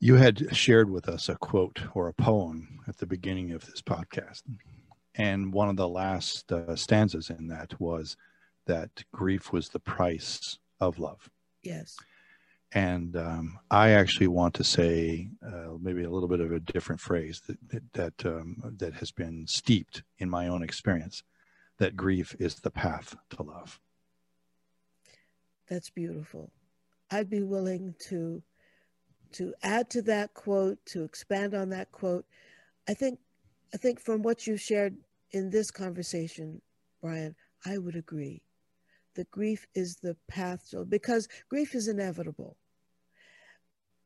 you 0.00 0.16
had 0.16 0.56
shared 0.56 0.90
with 0.90 1.08
us 1.08 1.28
a 1.28 1.36
quote 1.36 1.82
or 1.94 2.08
a 2.08 2.14
poem 2.14 2.80
at 2.88 2.96
the 2.96 3.06
beginning 3.06 3.52
of 3.52 3.66
this 3.66 3.82
podcast. 3.82 4.42
And 5.16 5.52
one 5.52 5.68
of 5.68 5.76
the 5.76 5.88
last 5.88 6.50
uh, 6.50 6.74
stanzas 6.74 7.28
in 7.28 7.48
that 7.48 7.78
was 7.78 8.16
that 8.66 8.88
grief 9.12 9.52
was 9.52 9.68
the 9.68 9.78
price 9.78 10.58
of 10.80 10.98
love. 10.98 11.28
Yes. 11.62 11.98
And 12.72 13.16
um, 13.16 13.58
I 13.70 13.90
actually 13.90 14.28
want 14.28 14.54
to 14.54 14.64
say 14.64 15.28
uh, 15.44 15.72
maybe 15.80 16.04
a 16.04 16.10
little 16.10 16.28
bit 16.28 16.40
of 16.40 16.52
a 16.52 16.60
different 16.60 17.00
phrase 17.00 17.42
that 17.48 17.92
that 17.94 18.26
um, 18.26 18.74
that 18.78 18.94
has 18.94 19.10
been 19.10 19.46
steeped 19.48 20.04
in 20.18 20.30
my 20.30 20.46
own 20.46 20.62
experience. 20.62 21.22
That 21.78 21.96
grief 21.96 22.36
is 22.38 22.56
the 22.56 22.70
path 22.70 23.16
to 23.30 23.42
love. 23.42 23.80
That's 25.68 25.90
beautiful. 25.90 26.52
I'd 27.10 27.30
be 27.30 27.42
willing 27.42 27.94
to 28.08 28.42
to 29.32 29.54
add 29.62 29.90
to 29.90 30.02
that 30.02 30.34
quote, 30.34 30.78
to 30.86 31.04
expand 31.04 31.54
on 31.54 31.70
that 31.70 31.92
quote, 31.92 32.24
I 32.88 32.94
think 32.94 33.18
I 33.72 33.76
think 33.76 34.00
from 34.00 34.22
what 34.22 34.46
you 34.46 34.56
shared 34.56 34.96
in 35.30 35.50
this 35.50 35.70
conversation, 35.70 36.60
Brian, 37.00 37.36
I 37.64 37.78
would 37.78 37.94
agree 37.94 38.42
that 39.14 39.30
grief 39.30 39.66
is 39.74 39.96
the 39.96 40.16
path 40.28 40.68
to 40.70 40.84
because 40.84 41.28
grief 41.48 41.74
is 41.74 41.88
inevitable. 41.88 42.56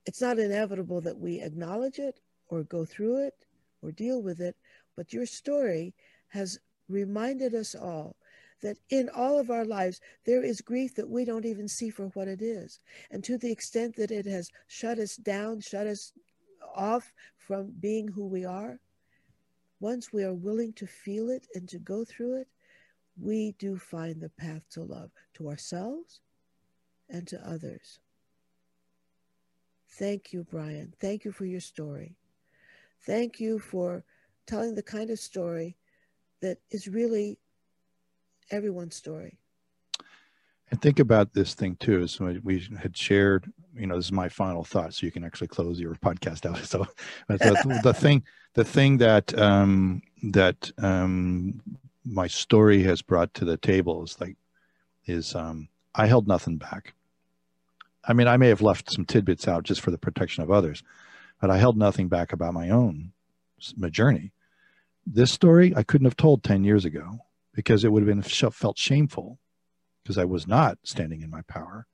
It's 0.07 0.21
not 0.21 0.39
inevitable 0.39 1.01
that 1.03 1.19
we 1.19 1.41
acknowledge 1.41 1.99
it 1.99 2.21
or 2.49 2.63
go 2.63 2.85
through 2.85 3.27
it 3.27 3.35
or 3.83 3.93
deal 3.93 4.23
with 4.23 4.41
it, 4.41 4.57
but 4.97 5.13
your 5.13 5.27
story 5.27 5.95
has 6.29 6.59
reminded 6.89 7.55
us 7.55 7.75
all 7.75 8.17
that 8.61 8.79
in 8.91 9.09
all 9.11 9.39
of 9.39 9.51
our 9.51 9.65
lives, 9.65 10.01
there 10.25 10.43
is 10.43 10.61
grief 10.61 10.95
that 10.95 11.09
we 11.09 11.25
don't 11.25 11.45
even 11.45 11.69
see 11.69 11.91
for 11.91 12.07
what 12.09 12.29
it 12.29 12.41
is. 12.41 12.81
And 13.11 13.23
to 13.25 13.37
the 13.37 13.53
extent 13.53 13.97
that 13.97 14.11
it 14.11 14.27
has 14.27 14.51
shut 14.69 14.99
us 14.99 15.17
down, 15.17 15.61
shut 15.61 15.87
us 15.87 16.13
off 16.75 17.13
from 17.37 17.73
being 17.79 18.09
who 18.09 18.27
we 18.27 18.45
are, 18.45 18.81
once 19.81 20.13
we 20.13 20.25
are 20.25 20.35
willing 20.35 20.73
to 20.73 20.87
feel 20.87 21.29
it 21.29 21.47
and 21.55 21.69
to 21.69 21.79
go 21.79 22.05
through 22.05 22.41
it, 22.41 22.49
we 23.21 23.53
do 23.59 23.77
find 23.77 24.21
the 24.21 24.31
path 24.31 24.63
to 24.71 24.83
love 24.83 25.11
to 25.35 25.49
ourselves 25.49 26.21
and 27.11 27.27
to 27.29 27.39
others. 27.47 28.01
Thank 29.99 30.33
you, 30.33 30.45
Brian. 30.51 30.93
Thank 31.01 31.25
you 31.25 31.31
for 31.31 31.45
your 31.45 31.61
story. 31.61 32.17
Thank 33.07 33.39
you 33.39 33.59
for 33.59 34.05
telling 34.47 34.75
the 34.75 34.83
kind 34.83 35.11
of 35.11 35.19
story 35.19 35.77
that 36.43 36.59
is 36.71 36.89
really 36.89 37.39
everyone's 38.51 38.97
story. 38.97 39.39
And 40.71 40.83
think 40.83 40.99
about 40.99 41.33
this 41.33 41.55
thing 41.55 41.77
too. 41.77 42.09
So 42.09 42.37
we 42.43 42.67
had 42.81 42.97
shared, 42.97 43.53
you 43.77 43.87
know, 43.87 43.97
this 43.97 44.07
is 44.07 44.13
my 44.13 44.29
final 44.29 44.65
thought, 44.65 44.95
so 44.95 45.07
you 45.07 45.13
can 45.13 45.23
actually 45.23 45.49
close 45.49 45.79
your 45.79 45.95
podcast 45.95 46.47
out. 46.47 46.59
So 46.65 46.87
the, 47.29 47.81
the 47.85 47.95
thing, 47.95 48.25
the 48.55 48.65
thing 48.65 48.99
that 48.99 49.39
um, 49.39 50.03
that 50.33 50.73
um, 50.79 51.63
my 52.05 52.27
story 52.27 52.83
has 52.83 53.01
brought 53.01 53.33
to 53.35 53.45
the 53.45 53.59
table 53.59 54.03
is 54.03 54.21
like, 54.21 54.37
is 55.07 55.35
um, 55.37 55.69
I 55.95 56.07
held 56.07 56.27
nothing 56.27 56.57
back. 56.57 56.95
I 58.07 58.13
mean, 58.13 58.29
I 58.29 58.37
may 58.37 58.49
have 58.49 58.63
left 58.63 58.93
some 58.93 59.05
tidbits 59.05 59.49
out 59.49 59.65
just 59.65 59.81
for 59.81 59.91
the 59.91 59.99
protection 59.99 60.43
of 60.43 60.51
others, 60.51 60.83
but 61.41 61.51
I 61.51 61.59
held 61.59 61.77
nothing 61.77 62.09
back 62.09 62.33
about 62.33 62.55
my 62.55 62.71
own 62.71 63.13
my 63.77 63.89
journey. 63.89 64.33
This 65.07 65.33
story 65.33 65.75
I 65.75 65.83
couldn't 65.83 66.07
have 66.07 66.17
told 66.17 66.43
ten 66.43 66.65
years 66.65 66.85
ago 66.85 67.21
because 67.55 67.85
it 67.85 67.93
would 67.93 68.07
have 68.07 68.15
been 68.15 68.51
felt 68.51 68.79
shameful 68.79 69.39
because 70.03 70.19
I 70.19 70.25
was 70.25 70.47
not 70.47 70.79
standing 70.83 71.23
in 71.23 71.31
my 71.31 71.43
power, 71.43 71.87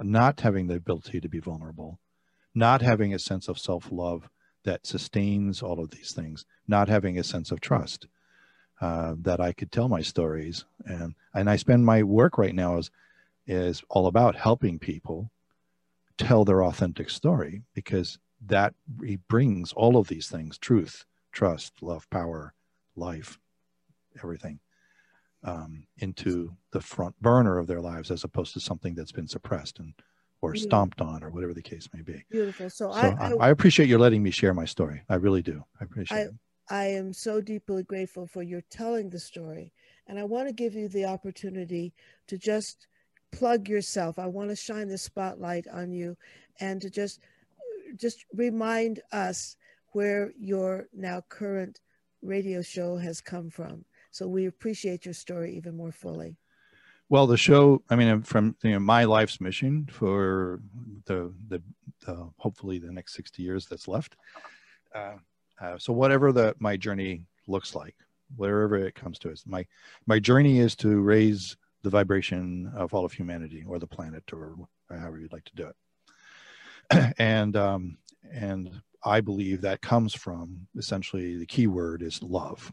not 0.00 0.40
having 0.40 0.68
the 0.68 0.76
ability 0.76 1.20
to 1.20 1.28
be 1.28 1.38
vulnerable, 1.38 1.98
not 2.54 2.82
having 2.82 3.12
a 3.12 3.18
sense 3.18 3.48
of 3.48 3.58
self 3.58 3.88
love 3.90 4.30
that 4.64 4.86
sustains 4.86 5.62
all 5.62 5.80
of 5.80 5.90
these 5.90 6.12
things, 6.12 6.44
not 6.66 6.88
having 6.88 7.18
a 7.18 7.24
sense 7.24 7.50
of 7.50 7.60
trust 7.60 8.06
uh, 8.80 9.14
that 9.20 9.40
I 9.40 9.52
could 9.52 9.72
tell 9.72 9.88
my 9.88 10.02
stories. 10.02 10.64
And, 10.84 11.14
and 11.34 11.48
I 11.48 11.56
spend 11.56 11.84
my 11.84 12.02
work 12.02 12.38
right 12.38 12.54
now 12.54 12.78
is, 12.78 12.90
is 13.46 13.82
all 13.88 14.06
about 14.06 14.36
helping 14.36 14.78
people 14.78 15.30
tell 16.18 16.44
their 16.44 16.64
authentic 16.64 17.10
story 17.10 17.62
because 17.74 18.18
that 18.46 18.74
brings 19.28 19.72
all 19.72 19.96
of 19.96 20.08
these 20.08 20.28
things 20.28 20.58
truth, 20.58 21.04
trust, 21.32 21.82
love, 21.82 22.08
power, 22.10 22.54
life, 22.96 23.38
everything 24.22 24.60
um, 25.44 25.86
into 25.98 26.52
the 26.72 26.80
front 26.80 27.20
burner 27.20 27.58
of 27.58 27.66
their 27.66 27.80
lives 27.80 28.10
as 28.10 28.24
opposed 28.24 28.52
to 28.54 28.60
something 28.60 28.94
that's 28.94 29.12
been 29.12 29.28
suppressed 29.28 29.78
and 29.78 29.94
or 30.40 30.52
Beautiful. 30.52 30.68
stomped 30.68 31.00
on 31.00 31.24
or 31.24 31.30
whatever 31.30 31.54
the 31.54 31.62
case 31.62 31.88
may 31.92 32.02
be. 32.02 32.24
Beautiful. 32.30 32.70
So, 32.70 32.92
So 32.92 32.98
I, 32.98 33.08
I, 33.08 33.32
I, 33.32 33.34
I 33.40 33.48
appreciate 33.50 33.88
you 33.88 33.98
letting 33.98 34.22
me 34.22 34.30
share 34.30 34.54
my 34.54 34.64
story. 34.64 35.02
I 35.08 35.16
really 35.16 35.42
do. 35.42 35.64
I 35.80 35.84
appreciate 35.84 36.18
it. 36.26 36.34
I 36.70 36.86
am 36.86 37.12
so 37.12 37.40
deeply 37.40 37.82
grateful 37.82 38.26
for 38.26 38.42
your 38.42 38.60
telling 38.70 39.10
the 39.10 39.18
story. 39.18 39.72
And 40.06 40.18
I 40.18 40.24
want 40.24 40.48
to 40.48 40.54
give 40.54 40.74
you 40.74 40.88
the 40.88 41.06
opportunity 41.06 41.94
to 42.28 42.38
just 42.38 42.86
plug 43.32 43.68
yourself. 43.68 44.18
I 44.18 44.26
want 44.26 44.50
to 44.50 44.56
shine 44.56 44.88
the 44.88 44.98
spotlight 44.98 45.66
on 45.68 45.92
you 45.92 46.16
and 46.60 46.80
to 46.82 46.90
just 46.90 47.20
just 47.96 48.24
remind 48.34 49.00
us 49.12 49.56
where 49.92 50.32
your 50.38 50.88
now 50.92 51.22
current 51.28 51.80
radio 52.22 52.62
show 52.62 52.96
has 52.96 53.20
come 53.20 53.50
from. 53.50 53.84
So 54.10 54.26
we 54.26 54.46
appreciate 54.46 55.04
your 55.04 55.14
story 55.14 55.56
even 55.56 55.76
more 55.76 55.92
fully. 55.92 56.36
Well, 57.10 57.26
the 57.26 57.38
show, 57.38 57.82
I 57.88 57.96
mean, 57.96 58.22
from 58.22 58.54
you 58.62 58.72
know, 58.72 58.80
my 58.80 59.04
life's 59.04 59.40
mission 59.40 59.88
for 59.90 60.60
the, 61.06 61.32
the, 61.48 61.62
hopefully 62.36 62.78
the 62.78 62.92
next 62.92 63.14
60 63.14 63.42
years 63.42 63.66
that's 63.66 63.88
left. 63.88 64.16
Uh, 64.94 65.14
uh, 65.60 65.78
so 65.78 65.92
whatever 65.92 66.32
the, 66.32 66.54
my 66.58 66.76
journey 66.76 67.22
looks 67.46 67.74
like, 67.74 67.94
wherever 68.36 68.76
it 68.76 68.94
comes 68.94 69.18
to 69.20 69.30
us, 69.30 69.44
my, 69.46 69.64
my 70.06 70.18
journey 70.18 70.58
is 70.58 70.76
to 70.76 71.00
raise 71.00 71.56
the 71.82 71.90
vibration 71.90 72.70
of 72.74 72.94
all 72.94 73.04
of 73.04 73.12
humanity 73.12 73.64
or 73.66 73.78
the 73.78 73.86
planet 73.86 74.24
or 74.32 74.56
however 74.90 75.18
you'd 75.18 75.32
like 75.32 75.44
to 75.44 75.54
do 75.56 75.66
it. 75.68 77.14
and, 77.18 77.56
um, 77.56 77.98
and 78.32 78.70
I 79.04 79.20
believe 79.20 79.60
that 79.60 79.80
comes 79.80 80.14
from 80.14 80.66
essentially 80.76 81.36
the 81.36 81.46
key 81.46 81.66
word 81.66 82.02
is 82.02 82.22
love. 82.22 82.72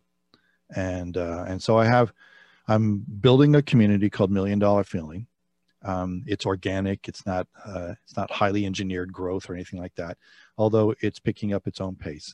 And, 0.76 1.18
uh, 1.18 1.46
and 1.48 1.62
so 1.62 1.78
I 1.78 1.86
have, 1.86 2.12
I'm 2.68 3.06
building 3.22 3.56
a 3.56 3.62
community 3.62 4.10
called 4.10 4.32
Million 4.32 4.60
Dollar 4.60 4.84
Feeling. 4.84 5.28
Um, 5.84 6.24
it's 6.26 6.48
organic. 6.48 7.08
It's 7.08 7.26
not 7.28 7.48
uh, 7.64 7.94
it's 8.04 8.18
not 8.18 8.32
highly 8.32 8.66
engineered 8.66 9.14
growth 9.14 9.48
or 9.50 9.54
anything 9.54 9.80
like 9.80 9.94
that. 9.96 10.18
Although 10.58 10.96
it's 11.00 11.20
picking 11.20 11.54
up 11.54 11.68
its 11.68 11.80
own 11.80 11.96
pace. 11.96 12.34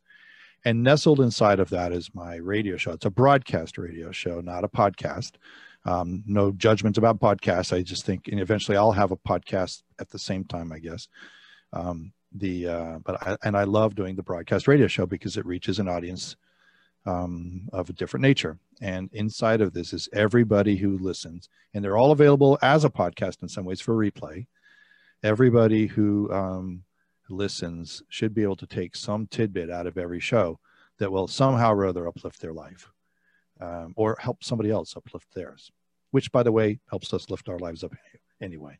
And 0.63 0.83
nestled 0.83 1.19
inside 1.19 1.59
of 1.59 1.69
that 1.71 1.91
is 1.91 2.13
my 2.13 2.35
radio 2.35 2.77
show. 2.77 2.91
It's 2.91 3.05
a 3.05 3.09
broadcast 3.09 3.77
radio 3.77 4.11
show, 4.11 4.41
not 4.41 4.63
a 4.63 4.69
podcast. 4.69 5.33
Um, 5.85 6.23
no 6.27 6.51
judgments 6.51 6.97
about 6.97 7.19
podcasts. 7.19 7.73
I 7.75 7.81
just 7.81 8.05
think, 8.05 8.27
and 8.27 8.39
eventually 8.39 8.77
I'll 8.77 8.91
have 8.91 9.11
a 9.11 9.17
podcast 9.17 9.81
at 9.99 10.09
the 10.09 10.19
same 10.19 10.43
time, 10.43 10.71
I 10.71 10.79
guess. 10.79 11.07
Um, 11.73 12.13
the 12.33 12.67
uh, 12.67 12.99
but 13.03 13.21
I, 13.21 13.37
and 13.43 13.57
I 13.57 13.63
love 13.63 13.95
doing 13.95 14.15
the 14.15 14.23
broadcast 14.23 14.67
radio 14.67 14.87
show 14.87 15.05
because 15.05 15.37
it 15.37 15.45
reaches 15.45 15.79
an 15.79 15.87
audience 15.87 16.35
um, 17.05 17.67
of 17.73 17.89
a 17.89 17.93
different 17.93 18.21
nature. 18.21 18.57
And 18.79 19.09
inside 19.13 19.61
of 19.61 19.73
this 19.73 19.93
is 19.93 20.09
everybody 20.13 20.77
who 20.77 20.97
listens, 20.97 21.49
and 21.73 21.83
they're 21.83 21.97
all 21.97 22.11
available 22.11 22.57
as 22.61 22.85
a 22.85 22.89
podcast 22.89 23.41
in 23.41 23.49
some 23.49 23.65
ways 23.65 23.81
for 23.81 23.95
replay. 23.95 24.47
Everybody 25.23 25.87
who 25.87 26.31
um, 26.31 26.83
listens 27.29 28.01
should 28.09 28.33
be 28.33 28.43
able 28.43 28.55
to 28.57 28.67
take 28.67 28.95
some 28.95 29.27
tidbit 29.27 29.69
out 29.69 29.87
of 29.87 29.97
every 29.97 30.19
show 30.19 30.59
that 30.99 31.11
will 31.11 31.27
somehow 31.27 31.73
or 31.73 31.85
other 31.85 32.07
uplift 32.07 32.41
their 32.41 32.53
life 32.53 32.91
um, 33.61 33.93
or 33.95 34.17
help 34.19 34.43
somebody 34.43 34.71
else 34.71 34.95
uplift 34.95 35.33
theirs, 35.33 35.71
which, 36.11 36.31
by 36.31 36.43
the 36.43 36.51
way, 36.51 36.79
helps 36.89 37.13
us 37.13 37.29
lift 37.29 37.49
our 37.49 37.59
lives 37.59 37.83
up 37.83 37.93
anyway. 38.41 38.79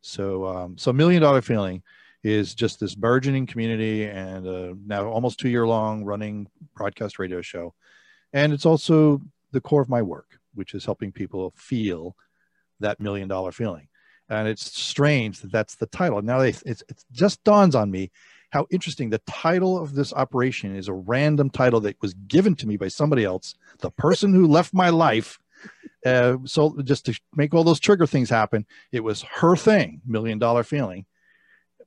So, 0.00 0.46
um, 0.46 0.78
so 0.78 0.92
million 0.92 1.22
dollar 1.22 1.42
feeling 1.42 1.82
is 2.22 2.54
just 2.54 2.80
this 2.80 2.94
burgeoning 2.94 3.46
community 3.46 4.04
and 4.04 4.46
uh, 4.46 4.74
now 4.86 5.06
almost 5.06 5.38
two 5.38 5.48
year 5.48 5.66
long 5.66 6.04
running 6.04 6.46
broadcast 6.74 7.18
radio 7.18 7.42
show. 7.42 7.74
And 8.32 8.52
it's 8.52 8.66
also 8.66 9.20
the 9.52 9.60
core 9.60 9.82
of 9.82 9.88
my 9.88 10.02
work, 10.02 10.38
which 10.54 10.74
is 10.74 10.84
helping 10.84 11.12
people 11.12 11.52
feel 11.56 12.16
that 12.80 13.00
million 13.00 13.28
dollar 13.28 13.52
feeling. 13.52 13.88
And 14.28 14.48
it's 14.48 14.78
strange 14.78 15.40
that 15.40 15.52
that's 15.52 15.74
the 15.76 15.86
title. 15.86 16.22
Now 16.22 16.38
they, 16.38 16.48
it's, 16.48 16.82
it 16.88 17.04
just 17.12 17.44
dawns 17.44 17.74
on 17.74 17.90
me 17.90 18.10
how 18.54 18.66
interesting 18.70 19.10
the 19.10 19.20
title 19.26 19.78
of 19.78 19.94
this 19.94 20.14
operation 20.14 20.74
is 20.74 20.88
a 20.88 20.94
random 20.94 21.50
title 21.50 21.80
that 21.80 22.00
was 22.00 22.14
given 22.26 22.54
to 22.54 22.66
me 22.66 22.78
by 22.78 22.88
somebody 22.88 23.24
else, 23.24 23.54
the 23.80 23.90
person 23.90 24.32
who 24.32 24.46
left 24.46 24.72
my 24.72 24.88
life. 24.88 25.38
Uh, 26.06 26.36
so 26.44 26.80
just 26.82 27.04
to 27.04 27.20
make 27.34 27.52
all 27.52 27.64
those 27.64 27.80
trigger 27.80 28.06
things 28.06 28.30
happen, 28.30 28.64
it 28.92 29.00
was 29.00 29.22
her 29.22 29.56
thing, 29.56 30.00
million 30.06 30.38
dollar 30.38 30.62
feeling 30.62 31.04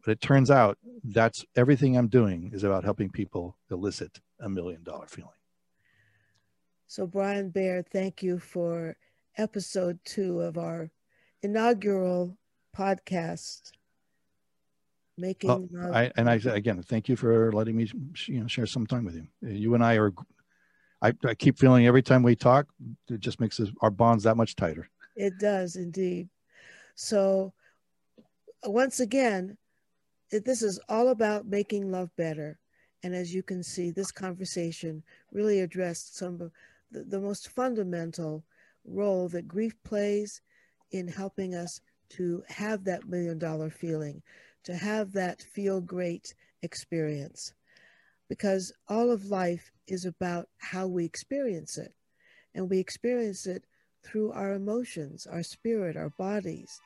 but 0.08 0.14
it 0.14 0.22
turns 0.22 0.50
out 0.50 0.78
that's 1.04 1.44
everything 1.58 1.98
I'm 1.98 2.08
doing 2.08 2.52
is 2.54 2.64
about 2.64 2.86
helping 2.86 3.10
people 3.10 3.58
elicit 3.70 4.22
a 4.40 4.48
million 4.48 4.82
dollar 4.82 5.06
feeling. 5.06 5.32
So, 6.88 7.06
Brian 7.06 7.50
Baird, 7.50 7.90
thank 7.90 8.24
you 8.24 8.40
for 8.40 8.96
episode 9.38 10.00
two 10.06 10.40
of 10.40 10.58
our 10.58 10.92
inaugural 11.42 12.38
podcast. 12.74 13.74
Making 15.18 15.70
well, 15.72 15.94
I, 15.94 16.12
and 16.16 16.30
I 16.30 16.36
again 16.36 16.82
thank 16.84 17.10
you 17.10 17.16
for 17.16 17.52
letting 17.52 17.76
me 17.76 17.90
you 18.28 18.42
know 18.42 18.48
share 18.48 18.68
some 18.68 18.86
time 18.86 19.04
with 19.06 19.16
you. 19.16 19.28
Uh, 19.44 19.50
you 19.52 19.74
and 19.74 19.84
I 19.84 19.98
are. 19.98 20.14
I, 21.02 21.14
I 21.26 21.36
keep 21.36 21.60
feeling 21.60 21.86
every 21.86 22.02
time 22.02 22.24
we 22.24 22.36
talk, 22.36 22.66
it 23.08 23.20
just 23.20 23.40
makes 23.40 23.60
us, 23.60 23.70
our 23.82 23.92
bonds 23.92 24.24
that 24.24 24.36
much 24.36 24.56
tighter. 24.56 24.90
It 25.16 25.38
does 25.40 25.76
indeed. 25.76 26.28
So, 26.96 27.54
uh, 28.66 28.72
once 28.72 29.00
again, 29.00 29.58
this 30.32 30.64
is 30.64 30.80
all 30.90 31.10
about 31.10 31.46
making 31.46 31.92
love 31.92 32.10
better. 32.18 32.60
And 33.04 33.14
as 33.14 33.34
you 33.34 33.44
can 33.44 33.62
see, 33.62 33.92
this 33.92 34.12
conversation 34.12 35.04
really 35.32 35.60
addressed 35.60 36.18
some 36.18 36.42
of 36.42 36.52
the, 36.92 37.04
the 37.04 37.22
most 37.22 37.50
fundamental 37.50 38.44
role 38.86 39.30
that 39.30 39.48
grief 39.48 39.76
plays 39.84 40.42
in 40.92 41.08
helping 41.08 41.54
us 41.54 41.80
to 42.10 42.44
have 42.48 42.84
that 42.86 43.08
million 43.08 43.38
dollar 43.38 43.70
feeling, 43.70 44.22
to 44.68 44.76
have 44.76 45.14
that 45.14 45.42
feel 45.42 45.80
great 45.80 46.36
experience. 46.62 47.54
Because 48.28 48.74
all 48.90 49.10
of 49.12 49.28
life 49.28 49.72
is 49.88 50.04
about 50.04 50.50
how 50.58 50.88
we 50.88 51.06
experience 51.06 51.78
it. 51.78 51.94
And 52.54 52.70
we 52.70 52.78
experience 52.78 53.48
it 53.48 53.64
through 54.04 54.34
our 54.34 54.52
emotions, 54.52 55.26
our 55.26 55.42
spirit, 55.42 55.96
our 55.96 56.10
bodies. 56.10 56.82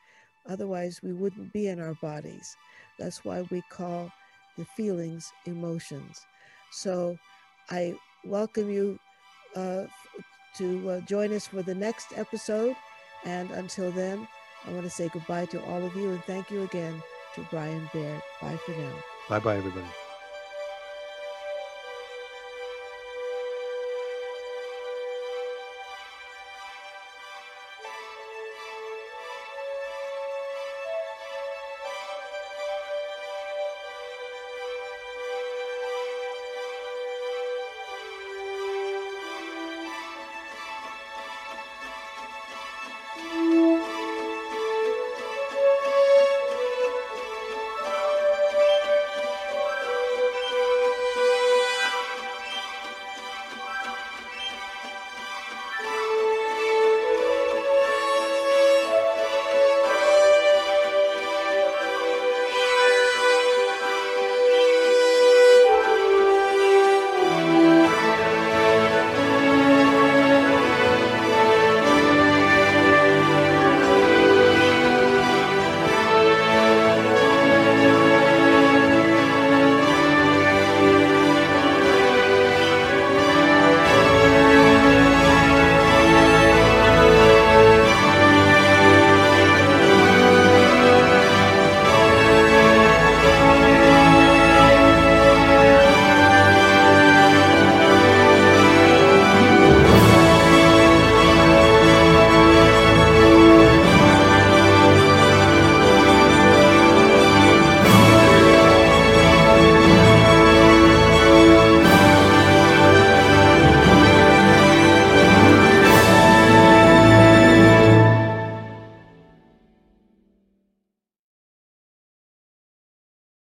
Otherwise, 0.47 0.99
we 1.01 1.11
wouldn't 1.11 1.51
be 1.53 1.69
in 1.69 1.79
our 1.79 1.95
bodies. 2.03 2.55
That's 2.99 3.25
why 3.25 3.45
we 3.49 3.63
call 3.71 4.11
the 4.59 4.65
feelings 4.77 5.33
emotions. 5.47 6.21
So 6.71 7.17
I 7.71 7.95
welcome 8.23 8.69
you 8.69 8.99
uh, 9.55 9.85
to 10.57 10.89
uh, 10.91 10.99
join 11.01 11.33
us 11.33 11.47
for 11.47 11.63
the 11.63 11.73
next 11.73 12.13
episode. 12.15 12.75
And 13.25 13.49
until 13.49 13.89
then, 13.91 14.27
I 14.67 14.71
want 14.71 14.83
to 14.83 14.91
say 14.91 15.09
goodbye 15.11 15.45
to 15.45 15.63
all 15.63 15.83
of 15.83 15.95
you 15.95 16.11
and 16.11 16.23
thank 16.25 16.51
you 16.51 16.61
again 16.61 17.01
to 17.33 17.43
Brian 17.43 17.89
Baird. 17.93 18.23
Bye 18.39 18.57
for 18.57 18.71
now. 18.73 18.93
Bye 19.29 19.39
bye, 19.39 19.57
everybody. 19.57 20.00